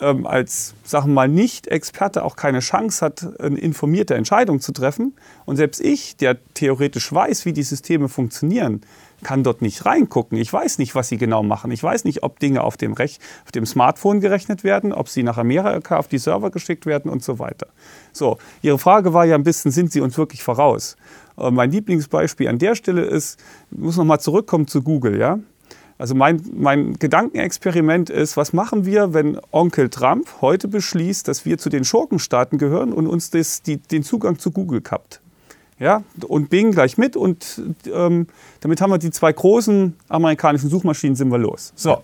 ähm, 0.00 0.26
als, 0.26 0.74
sagen 0.84 1.08
wir 1.08 1.14
mal, 1.14 1.28
Nicht-Experte 1.28 2.24
auch 2.24 2.36
keine 2.36 2.60
Chance 2.60 3.04
hat, 3.04 3.40
eine 3.40 3.58
informierte 3.58 4.14
Entscheidung 4.14 4.60
zu 4.60 4.72
treffen. 4.72 5.14
Und 5.46 5.56
selbst 5.56 5.80
ich, 5.80 6.16
der 6.16 6.36
theoretisch 6.54 7.12
weiß, 7.12 7.44
wie 7.46 7.52
die 7.52 7.62
Systeme 7.62 8.08
funktionieren, 8.08 8.82
kann 9.26 9.42
dort 9.42 9.60
nicht 9.60 9.84
reingucken. 9.84 10.38
Ich 10.38 10.52
weiß 10.52 10.78
nicht, 10.78 10.94
was 10.94 11.08
sie 11.08 11.16
genau 11.16 11.42
machen. 11.42 11.72
Ich 11.72 11.82
weiß 11.82 12.04
nicht, 12.04 12.22
ob 12.22 12.38
Dinge 12.38 12.62
auf 12.62 12.76
dem, 12.76 12.92
Rech 12.92 13.18
auf 13.44 13.50
dem 13.50 13.66
Smartphone 13.66 14.20
gerechnet 14.20 14.62
werden, 14.62 14.92
ob 14.92 15.08
sie 15.08 15.24
nach 15.24 15.36
Amerika 15.36 15.98
auf 15.98 16.06
die 16.06 16.18
Server 16.18 16.52
geschickt 16.52 16.86
werden 16.86 17.10
und 17.10 17.24
so 17.24 17.40
weiter. 17.40 17.66
So, 18.12 18.38
Ihre 18.62 18.78
Frage 18.78 19.14
war 19.14 19.24
ja 19.24 19.34
ein 19.34 19.42
bisschen, 19.42 19.72
sind 19.72 19.90
Sie 19.90 20.00
uns 20.00 20.16
wirklich 20.16 20.44
voraus? 20.44 20.96
Äh, 21.36 21.50
mein 21.50 21.72
Lieblingsbeispiel 21.72 22.46
an 22.46 22.60
der 22.60 22.76
Stelle 22.76 23.02
ist, 23.02 23.40
ich 23.72 23.78
muss 23.78 23.96
nochmal 23.96 24.20
zurückkommen 24.20 24.68
zu 24.68 24.80
Google, 24.80 25.18
ja? 25.18 25.40
Also 25.98 26.14
mein, 26.14 26.40
mein 26.54 26.92
Gedankenexperiment 26.92 28.10
ist, 28.10 28.36
was 28.36 28.52
machen 28.52 28.86
wir, 28.86 29.12
wenn 29.12 29.40
Onkel 29.50 29.88
Trump 29.88 30.28
heute 30.40 30.68
beschließt, 30.68 31.26
dass 31.26 31.44
wir 31.44 31.58
zu 31.58 31.68
den 31.68 31.82
Schurkenstaaten 31.82 32.58
gehören 32.58 32.92
und 32.92 33.08
uns 33.08 33.30
das, 33.30 33.62
die, 33.62 33.78
den 33.78 34.04
Zugang 34.04 34.38
zu 34.38 34.52
Google 34.52 34.82
kappt? 34.82 35.20
Ja, 35.78 36.02
und 36.26 36.48
Bing 36.48 36.72
gleich 36.72 36.96
mit 36.96 37.16
und 37.16 37.60
ähm, 37.92 38.28
damit 38.60 38.80
haben 38.80 38.90
wir 38.90 38.98
die 38.98 39.10
zwei 39.10 39.32
großen 39.32 39.94
amerikanischen 40.08 40.70
Suchmaschinen, 40.70 41.16
sind 41.16 41.28
wir 41.28 41.38
los. 41.38 41.72
So, 41.76 41.98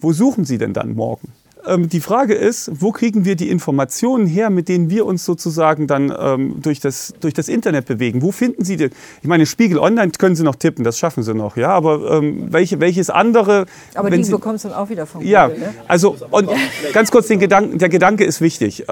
wo 0.00 0.12
suchen 0.12 0.44
Sie 0.44 0.58
denn 0.58 0.72
dann 0.72 0.94
morgen? 0.94 1.32
Ähm, 1.66 1.88
die 1.88 2.00
Frage 2.00 2.34
ist, 2.34 2.70
wo 2.80 2.92
kriegen 2.92 3.24
wir 3.24 3.34
die 3.34 3.50
Informationen 3.50 4.26
her, 4.26 4.50
mit 4.50 4.68
denen 4.68 4.90
wir 4.90 5.04
uns 5.04 5.24
sozusagen 5.24 5.86
dann 5.86 6.14
ähm, 6.16 6.62
durch, 6.62 6.78
das, 6.80 7.14
durch 7.20 7.34
das 7.34 7.48
Internet 7.48 7.86
bewegen? 7.86 8.22
Wo 8.22 8.30
finden 8.30 8.64
Sie 8.64 8.76
die? 8.76 8.90
Ich 9.22 9.28
meine, 9.28 9.46
Spiegel 9.46 9.78
Online 9.78 10.12
können 10.12 10.36
Sie 10.36 10.44
noch 10.44 10.54
tippen, 10.54 10.84
das 10.84 10.98
schaffen 10.98 11.24
Sie 11.24 11.34
noch, 11.34 11.56
ja. 11.56 11.70
Aber 11.70 12.18
ähm, 12.18 12.52
welche, 12.52 12.78
welches 12.78 13.10
andere? 13.10 13.66
Aber 13.94 14.10
die 14.10 14.22
Sie, 14.22 14.30
bekommst 14.30 14.64
du 14.64 14.68
dann 14.68 14.78
auch 14.78 14.88
wieder 14.88 15.06
von 15.06 15.20
Google, 15.20 15.32
Ja, 15.32 15.48
ne? 15.48 15.74
also 15.88 16.16
und 16.30 16.48
ganz 16.92 17.10
kurz 17.10 17.26
den 17.26 17.40
Gedanken, 17.40 17.78
der 17.78 17.88
Gedanke 17.88 18.24
ist 18.24 18.40
wichtig. 18.40 18.84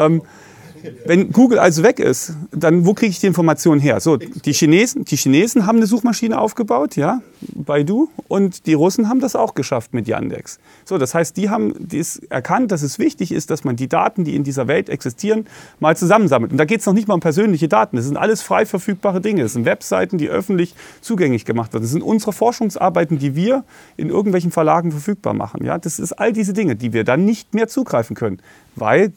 Wenn 1.07 1.32
Google 1.32 1.59
also 1.59 1.82
weg 1.82 1.99
ist, 1.99 2.35
dann 2.51 2.87
wo 2.87 2.95
kriege 2.95 3.11
ich 3.11 3.20
die 3.20 3.26
Informationen 3.26 3.80
her? 3.80 4.01
So, 4.01 4.16
die 4.16 4.53
Chinesen, 4.53 5.05
die 5.05 5.16
Chinesen 5.16 5.66
haben 5.66 5.76
eine 5.76 5.87
Suchmaschine 5.87 6.39
aufgebaut, 6.39 6.97
ja, 6.97 7.22
Baidu, 7.55 8.09
und 8.28 8.66
die 8.66 8.74
Russen 8.74 9.09
haben 9.09 9.20
das 9.20 9.37
auch 9.37 9.55
geschafft 9.55 9.95
mit 9.95 10.09
Yandex. 10.09 10.59
So, 10.85 10.99
das 10.99 11.14
heißt, 11.14 11.37
die 11.37 11.51
haben 11.51 11.74
dies 11.78 12.18
erkannt, 12.28 12.72
dass 12.72 12.82
es 12.82 12.99
wichtig 12.99 13.32
ist, 13.32 13.51
dass 13.51 13.64
man 13.64 13.76
die 13.76 13.89
Daten, 13.89 14.24
die 14.24 14.35
in 14.35 14.45
dieser 14.45 14.66
Welt 14.66 14.89
existieren, 14.89 15.47
mal 15.80 15.97
zusammensammelt. 15.97 16.53
Und 16.53 16.59
da 16.59 16.64
geht 16.64 16.80
es 16.80 16.87
noch 16.87 16.95
nicht 16.95 17.09
mal 17.09 17.14
um 17.14 17.20
persönliche 17.20 17.68
Daten. 17.68 17.97
Das 17.97 18.05
sind 18.05 18.16
alles 18.16 18.43
frei 18.43 18.66
verfügbare 18.66 19.20
Dinge. 19.20 19.43
Das 19.43 19.55
sind 19.55 19.64
Webseiten, 19.64 20.18
die 20.18 20.28
öffentlich 20.28 20.74
zugänglich 21.01 21.45
gemacht 21.45 21.72
werden. 21.72 21.85
Das 21.85 21.93
sind 21.93 22.03
unsere 22.03 22.32
Forschungsarbeiten, 22.32 23.18
die 23.18 23.35
wir 23.35 23.64
in 23.97 24.09
irgendwelchen 24.09 24.51
Verlagen 24.51 24.91
verfügbar 24.91 25.35
machen. 25.35 25.64
Ja, 25.64 25.78
das 25.78 25.99
ist 25.99 26.12
all 26.12 26.32
diese 26.32 26.53
Dinge, 26.53 26.76
die 26.76 26.93
wir 26.93 27.05
dann 27.05 27.24
nicht 27.24 27.55
mehr 27.55 27.68
zugreifen 27.68 28.16
können, 28.16 28.41
weil 28.76 29.12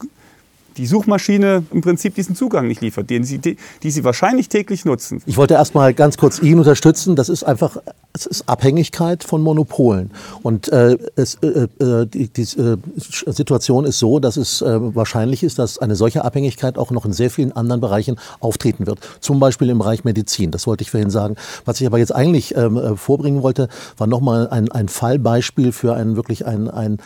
die 0.78 0.86
Suchmaschine 0.86 1.63
im 1.71 1.82
Prinzip 1.82 2.15
diesen 2.15 2.36
Zugang 2.36 2.67
nicht 2.67 2.82
liefert, 2.82 3.09
den 3.09 3.23
sie, 3.23 3.39
die, 3.39 3.57
die 3.84 3.91
sie 3.91 4.03
wahrscheinlich 4.03 4.49
täglich 4.49 4.86
nutzen. 4.86 5.21
Ich 5.25 5.38
wollte 5.38 5.55
erst 5.55 5.75
mal 5.75 5.93
ganz 5.93 6.17
kurz 6.17 6.39
ihn 6.39 6.59
unterstützen. 6.59 7.15
Das 7.15 7.30
ist 7.30 7.43
einfach 7.43 7.78
es 8.17 8.25
ist 8.25 8.49
Abhängigkeit 8.49 9.23
von 9.23 9.41
Monopolen. 9.41 10.11
Und 10.41 10.69
äh, 10.69 10.97
es, 11.15 11.36
äh, 11.36 11.67
äh 11.80 12.05
die, 12.07 12.30
die 12.30 12.41
äh, 12.41 12.78
Situation 12.95 13.86
ist 13.86 13.99
so, 13.99 14.19
dass 14.19 14.38
es 14.38 14.61
äh, 14.61 14.95
wahrscheinlich 14.95 15.43
ist, 15.43 15.59
dass 15.59 15.78
eine 15.78 15.95
solche 15.95 16.25
Abhängigkeit 16.25 16.78
auch 16.78 16.91
noch 16.91 17.05
in 17.05 17.13
sehr 17.13 17.30
vielen 17.30 17.51
anderen 17.51 17.82
Bereichen 17.82 18.19
auftreten 18.39 18.88
wird. 18.88 18.99
Zum 19.19 19.39
Beispiel 19.39 19.69
im 19.69 19.78
Bereich 19.78 20.03
Medizin. 20.03 20.51
Das 20.51 20.65
wollte 20.65 20.82
ich 20.82 20.91
vorhin 20.91 21.09
sagen. 21.09 21.36
Was 21.65 21.80
ich 21.80 21.88
aber 21.88 21.99
jetzt 21.99 22.13
eigentlich 22.13 22.55
ähm, 22.55 22.78
äh, 22.78 22.95
vorbringen 22.95 23.43
wollte, 23.43 23.69
war 23.97 24.07
nochmal 24.07 24.47
ein, 24.49 24.71
ein 24.71 24.88
Fallbeispiel 24.88 25.71
für 25.71 25.93
ein 25.93 26.15
wirklich 26.15 26.45
ein, 26.45 26.69
ein 26.69 26.97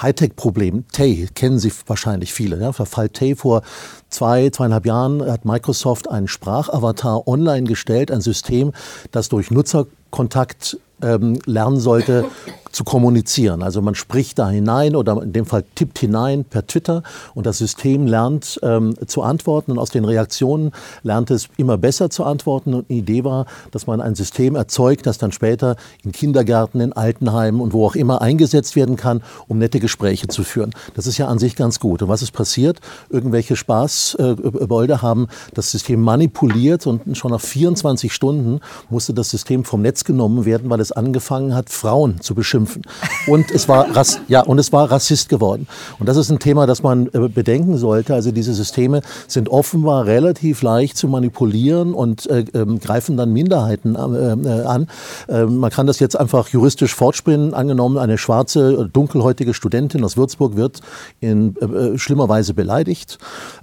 Hightech-Problem. 0.00 0.84
Tay 0.92 1.28
kennen 1.34 1.58
Sie 1.58 1.72
wahrscheinlich 1.86 2.32
viele. 2.32 2.60
Ja? 2.60 2.72
Verfall 2.72 3.08
Tay 3.08 3.36
vor 3.36 3.62
zwei, 4.08 4.50
zweieinhalb 4.50 4.86
Jahren 4.86 5.24
hat 5.30 5.44
Microsoft 5.44 6.10
einen 6.10 6.28
Sprachavatar 6.28 7.26
online 7.26 7.64
gestellt, 7.64 8.10
ein 8.10 8.20
System, 8.20 8.72
das 9.10 9.28
durch 9.28 9.50
Nutzerkontakt 9.50 10.78
ähm, 11.02 11.38
lernen 11.46 11.80
sollte, 11.80 12.26
zu 12.74 12.84
kommunizieren. 12.84 13.62
Also 13.62 13.80
man 13.80 13.94
spricht 13.94 14.38
da 14.38 14.50
hinein 14.50 14.96
oder 14.96 15.22
in 15.22 15.32
dem 15.32 15.46
Fall 15.46 15.64
tippt 15.76 15.98
hinein 16.00 16.44
per 16.44 16.66
Twitter 16.66 17.02
und 17.34 17.46
das 17.46 17.58
System 17.58 18.06
lernt 18.06 18.58
ähm, 18.62 18.94
zu 19.06 19.22
antworten 19.22 19.70
und 19.70 19.78
aus 19.78 19.90
den 19.90 20.04
Reaktionen 20.04 20.72
lernt 21.02 21.30
es 21.30 21.48
immer 21.56 21.78
besser 21.78 22.10
zu 22.10 22.24
antworten. 22.24 22.74
Und 22.74 22.90
die 22.90 22.98
Idee 22.98 23.22
war, 23.22 23.46
dass 23.70 23.86
man 23.86 24.00
ein 24.00 24.16
System 24.16 24.56
erzeugt, 24.56 25.06
das 25.06 25.18
dann 25.18 25.30
später 25.30 25.76
in 26.02 26.10
Kindergärten, 26.10 26.80
in 26.80 26.92
Altenheimen 26.92 27.60
und 27.60 27.72
wo 27.72 27.86
auch 27.86 27.94
immer 27.94 28.20
eingesetzt 28.20 28.74
werden 28.74 28.96
kann, 28.96 29.22
um 29.46 29.58
nette 29.58 29.78
Gespräche 29.78 30.26
zu 30.26 30.42
führen. 30.42 30.72
Das 30.94 31.06
ist 31.06 31.16
ja 31.16 31.28
an 31.28 31.38
sich 31.38 31.54
ganz 31.54 31.78
gut. 31.78 32.02
Und 32.02 32.08
was 32.08 32.22
ist 32.22 32.32
passiert? 32.32 32.80
Irgendwelche 33.08 33.54
Spaßbolde 33.54 35.00
haben 35.00 35.28
das 35.54 35.70
System 35.70 36.00
manipuliert 36.00 36.88
und 36.88 37.16
schon 37.16 37.30
nach 37.30 37.40
24 37.40 38.12
Stunden 38.12 38.60
musste 38.90 39.14
das 39.14 39.30
System 39.30 39.64
vom 39.64 39.82
Netz 39.82 40.02
genommen 40.02 40.44
werden, 40.44 40.70
weil 40.70 40.80
es 40.80 40.90
angefangen 40.90 41.54
hat, 41.54 41.70
Frauen 41.70 42.20
zu 42.20 42.34
beschimpfen 42.34 42.63
schimpfen. 42.64 42.82
Und 43.26 43.50
es 43.50 43.68
war, 43.68 43.86
ja, 44.28 44.40
und 44.42 44.58
es 44.58 44.72
war 44.72 44.90
Rassist 44.90 45.28
geworden. 45.28 45.66
Und 45.98 46.08
das 46.08 46.16
ist 46.16 46.30
ein 46.30 46.38
Thema, 46.38 46.66
das 46.66 46.82
man 46.82 47.08
äh, 47.12 47.28
bedenken 47.28 47.76
sollte. 47.76 48.14
Also 48.14 48.32
diese 48.32 48.54
Systeme 48.54 49.02
sind 49.28 49.48
offenbar 49.48 50.06
relativ 50.06 50.62
leicht 50.62 50.96
zu 50.96 51.08
manipulieren 51.08 51.94
und 51.94 52.28
äh, 52.28 52.40
äh, 52.40 52.78
greifen 52.78 53.16
dann 53.16 53.32
Minderheiten 53.32 53.94
äh, 53.94 54.48
äh 54.48 54.64
an. 54.64 54.88
Ähm, 55.28 55.56
man 55.56 55.70
kann 55.70 55.86
das 55.86 56.00
jetzt 56.00 56.18
einfach 56.18 56.48
juristisch 56.48 56.94
fortspinnen. 56.94 57.54
Angenommen, 57.54 57.98
eine 57.98 58.18
schwarze, 58.18 58.88
dunkelhäutige 58.92 59.54
Studentin 59.54 60.04
aus 60.04 60.16
Würzburg 60.16 60.56
wird 60.56 60.80
in 61.20 61.56
äh, 61.56 61.98
schlimmer 61.98 62.28
Weise 62.28 62.54
beleidigt. 62.54 63.18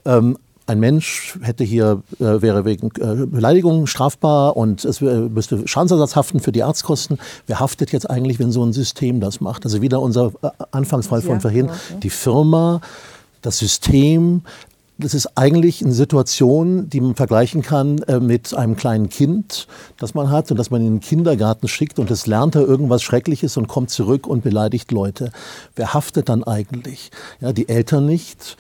Ähm, 0.06 0.38
ein 0.68 0.80
Mensch 0.80 1.38
hätte 1.42 1.64
hier, 1.64 2.02
äh, 2.20 2.42
wäre 2.42 2.66
wegen 2.66 2.90
äh, 3.00 3.26
Beleidigung 3.26 3.88
strafbar 3.88 4.56
und 4.56 4.86
es 4.86 5.02
äh, 5.02 5.06
müsste 5.06 5.68
Schadensersatz 5.68 6.16
haften 6.16 6.40
für 6.40 6.52
die 6.52 6.64
Arztkosten. 6.64 7.18
Wer 7.48 7.60
haftet 7.60 7.92
jetzt 7.92 8.10
eigentlich, 8.10 8.40
wenn 8.40 8.52
so 8.52 8.64
ein 8.64 8.74
System 8.74 9.20
das 9.20 9.42
macht? 9.42 9.66
Also 9.66 9.82
wieder 9.82 10.02
unser 10.02 10.32
äh, 10.42 10.50
Anfangsfall 10.72 11.22
von 11.22 11.42
vorhin. 11.42 11.70
Die 12.04 12.10
Firma, 12.10 12.82
das 13.42 13.58
System, 13.58 14.44
das 15.02 15.14
ist 15.14 15.38
eigentlich 15.38 15.84
eine 15.84 15.94
Situation, 15.94 16.90
die 16.90 17.02
man 17.02 17.16
vergleichen 17.16 17.62
kann 17.62 18.00
äh, 18.04 18.20
mit 18.20 18.54
einem 18.54 18.76
kleinen 18.76 19.10
Kind, 19.10 19.68
das 19.98 20.14
man 20.14 20.30
hat 20.30 20.52
und 20.52 20.58
das 20.58 20.70
man 20.70 20.82
in 20.82 20.96
den 20.96 21.00
Kindergarten 21.00 21.68
schickt 21.68 22.00
und 22.00 22.12
es 22.12 22.28
lernt 22.28 22.56
da 22.56 22.60
irgendwas 22.60 23.02
Schreckliches 23.02 23.58
und 23.58 23.68
kommt 23.68 23.90
zurück 23.90 24.28
und 24.28 24.44
beleidigt 24.44 24.92
Leute. 24.92 25.32
Wer 25.76 25.94
haftet 25.94 26.30
dann 26.30 26.44
eigentlich? 26.44 27.12
Ja, 27.40 27.52
die 27.52 27.68
Eltern 27.68 28.06
nicht, 28.06 28.58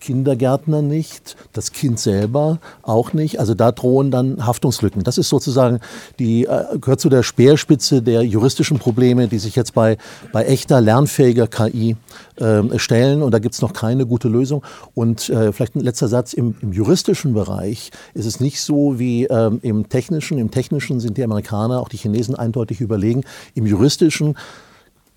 Kindergärtner 0.00 0.82
nicht, 0.82 1.36
das 1.52 1.72
Kind 1.72 1.98
selber 1.98 2.58
auch 2.82 3.12
nicht. 3.12 3.38
Also 3.38 3.54
da 3.54 3.70
drohen 3.70 4.10
dann 4.10 4.46
Haftungslücken. 4.46 5.04
Das 5.04 5.18
ist 5.18 5.28
sozusagen 5.28 5.80
die 6.18 6.46
äh, 6.46 6.78
gehört 6.80 7.00
zu 7.00 7.08
der 7.08 7.22
Speerspitze 7.22 8.02
der 8.02 8.22
juristischen 8.22 8.78
Probleme, 8.78 9.28
die 9.28 9.38
sich 9.38 9.56
jetzt 9.56 9.74
bei, 9.74 9.98
bei 10.32 10.44
echter 10.44 10.80
lernfähiger 10.80 11.46
KI 11.46 11.96
äh, 12.36 12.78
stellen. 12.78 13.22
Und 13.22 13.32
da 13.32 13.38
gibt 13.38 13.54
es 13.54 13.62
noch 13.62 13.72
keine 13.72 14.06
gute 14.06 14.28
Lösung. 14.28 14.64
Und 14.94 15.28
äh, 15.28 15.52
vielleicht 15.52 15.76
ein 15.76 15.80
letzter 15.80 16.08
Satz 16.08 16.32
im, 16.32 16.56
im, 16.60 16.72
juristischen 16.72 17.34
Bereich 17.34 17.90
ist 18.14 18.26
es 18.26 18.40
nicht 18.40 18.60
so 18.60 18.98
wie 18.98 19.24
ähm, 19.26 19.60
im 19.62 19.88
technischen. 19.88 20.38
Im 20.38 20.50
technischen 20.50 21.00
sind 21.00 21.16
die 21.18 21.24
Amerikaner, 21.24 21.80
auch 21.80 21.88
die 21.88 21.98
Chinesen 21.98 22.34
eindeutig 22.34 22.80
überlegen. 22.80 23.24
Im 23.54 23.66
juristischen 23.66 24.36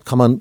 kann 0.04 0.18
man 0.18 0.40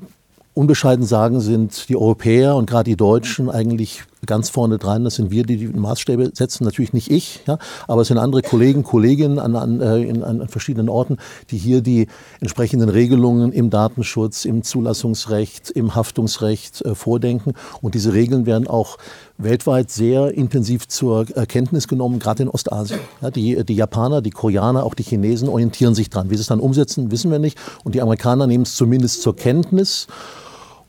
unbescheiden 0.53 1.05
sagen, 1.05 1.39
sind 1.39 1.89
die 1.89 1.95
Europäer 1.95 2.55
und 2.55 2.69
gerade 2.69 2.89
die 2.89 2.95
Deutschen 2.95 3.49
eigentlich 3.49 4.03
ganz 4.25 4.49
vorne 4.49 4.77
dran. 4.77 5.03
Das 5.03 5.15
sind 5.15 5.31
wir, 5.31 5.43
die 5.43 5.57
die 5.57 5.67
Maßstäbe 5.67 6.31
setzen, 6.33 6.63
natürlich 6.63 6.93
nicht 6.93 7.11
ich, 7.11 7.41
ja, 7.47 7.57
aber 7.87 8.01
es 8.01 8.07
sind 8.07 8.17
andere 8.17 8.41
Kollegen, 8.41 8.83
Kolleginnen 8.83 9.39
an, 9.39 9.55
an, 9.55 9.81
äh, 9.81 10.01
in, 10.01 10.23
an 10.23 10.47
verschiedenen 10.47 10.89
Orten, 10.89 11.17
die 11.51 11.57
hier 11.57 11.81
die 11.81 12.07
entsprechenden 12.39 12.89
Regelungen 12.89 13.51
im 13.51 13.69
Datenschutz, 13.69 14.45
im 14.45 14.63
Zulassungsrecht, 14.63 15.69
im 15.71 15.95
Haftungsrecht 15.95 16.81
äh, 16.81 16.95
vordenken. 16.95 17.53
Und 17.81 17.95
diese 17.95 18.13
Regeln 18.13 18.45
werden 18.45 18.67
auch 18.67 18.97
weltweit 19.37 19.89
sehr 19.89 20.31
intensiv 20.33 20.87
zur 20.87 21.25
Kenntnis 21.25 21.87
genommen, 21.87 22.19
gerade 22.19 22.43
in 22.43 22.49
Ostasien. 22.49 22.99
Ja, 23.21 23.31
die, 23.31 23.63
die 23.65 23.75
Japaner, 23.75 24.21
die 24.21 24.29
Koreaner, 24.29 24.83
auch 24.83 24.93
die 24.93 25.03
Chinesen 25.03 25.49
orientieren 25.49 25.95
sich 25.95 26.09
dran. 26.09 26.29
Wie 26.29 26.35
sie 26.35 26.41
es 26.41 26.47
dann 26.47 26.59
umsetzen, 26.59 27.11
wissen 27.11 27.31
wir 27.31 27.39
nicht. 27.39 27.57
Und 27.83 27.95
die 27.95 28.01
Amerikaner 28.01 28.47
nehmen 28.47 28.63
es 28.63 28.75
zumindest 28.75 29.21
zur 29.21 29.35
Kenntnis 29.35 30.07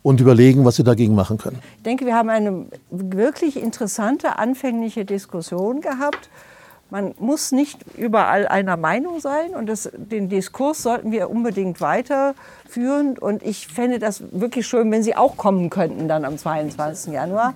und 0.05 0.21
überlegen, 0.21 0.67
was 0.67 0.77
sie 0.77 0.85
dagegen 0.85 1.15
machen 1.15 1.39
können. 1.39 1.59
Ich 1.79 1.83
denke, 1.83 2.05
wir 2.05 2.15
haben 2.15 2.29
eine 2.29 2.67
wirklich 2.91 3.61
interessante 3.61 4.39
anfängliche 4.39 5.07
Diskussion 5.07 5.81
gehabt. 5.81 6.29
Man 6.91 7.15
muss 7.19 7.53
nicht 7.53 7.79
überall 7.97 8.47
einer 8.47 8.77
Meinung 8.77 9.19
sein 9.21 9.55
und 9.55 9.67
das, 9.67 9.91
den 9.97 10.29
Diskurs 10.29 10.83
sollten 10.83 11.11
wir 11.11 11.31
unbedingt 11.31 11.81
weiterführen. 11.81 13.17
Und 13.19 13.43
ich 13.43 13.67
fände 13.67 13.99
das 13.99 14.23
wirklich 14.31 14.67
schön, 14.67 14.93
wenn 14.93 15.03
Sie 15.03 15.17
auch 15.17 15.39
kommen 15.39 15.71
könnten 15.71 16.07
dann 16.07 16.27
am 16.27 16.37
22. 16.37 17.15
Januar. 17.15 17.55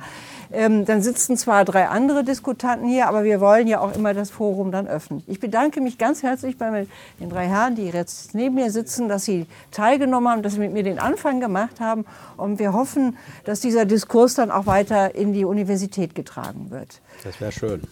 Ähm, 0.53 0.85
dann 0.85 1.03
sitzen 1.03 1.37
zwar 1.37 1.65
drei 1.65 1.89
andere 1.89 2.25
Diskutanten 2.25 2.89
hier, 2.89 3.09
aber 3.09 3.25
wir 3.25 3.41
wollen 3.41 3.67
ja 3.67 3.81
auch 3.81 3.95
immer 3.95 4.15
das 4.15 4.31
Forum 4.31 4.73
dann 4.73 4.87
öffnen. 4.87 5.23
Ich 5.27 5.41
bedanke 5.41 5.81
mich 5.81 5.99
ganz 5.99 6.23
herzlich 6.23 6.57
bei 6.57 6.87
den 7.21 7.31
drei 7.31 7.47
Herren, 7.47 7.75
die 7.75 7.87
jetzt 7.87 8.35
neben 8.35 8.55
mir 8.55 8.71
sitzen, 8.71 9.09
dass 9.09 9.25
sie 9.25 9.47
teilgenommen 9.71 10.31
haben, 10.31 10.43
dass 10.43 10.55
sie 10.55 10.61
mit 10.61 10.73
mir 10.73 10.83
den 10.83 10.99
Anfang 10.99 11.41
gemacht 11.41 11.81
haben. 11.81 12.07
Und 12.37 12.59
wir 12.59 12.73
hoffen, 12.73 13.17
dass 13.45 13.61
dieser 13.61 13.85
Diskurs 13.85 14.35
dann 14.35 14.51
auch 14.51 14.67
weiter 14.67 15.15
in 15.15 15.33
die 15.33 15.45
Universität 15.45 16.15
getragen 16.15 16.71
wird. 16.71 17.01
Das 17.25 17.41
wäre 17.41 17.53
schön. 17.53 17.83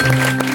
Applaus 0.00 0.49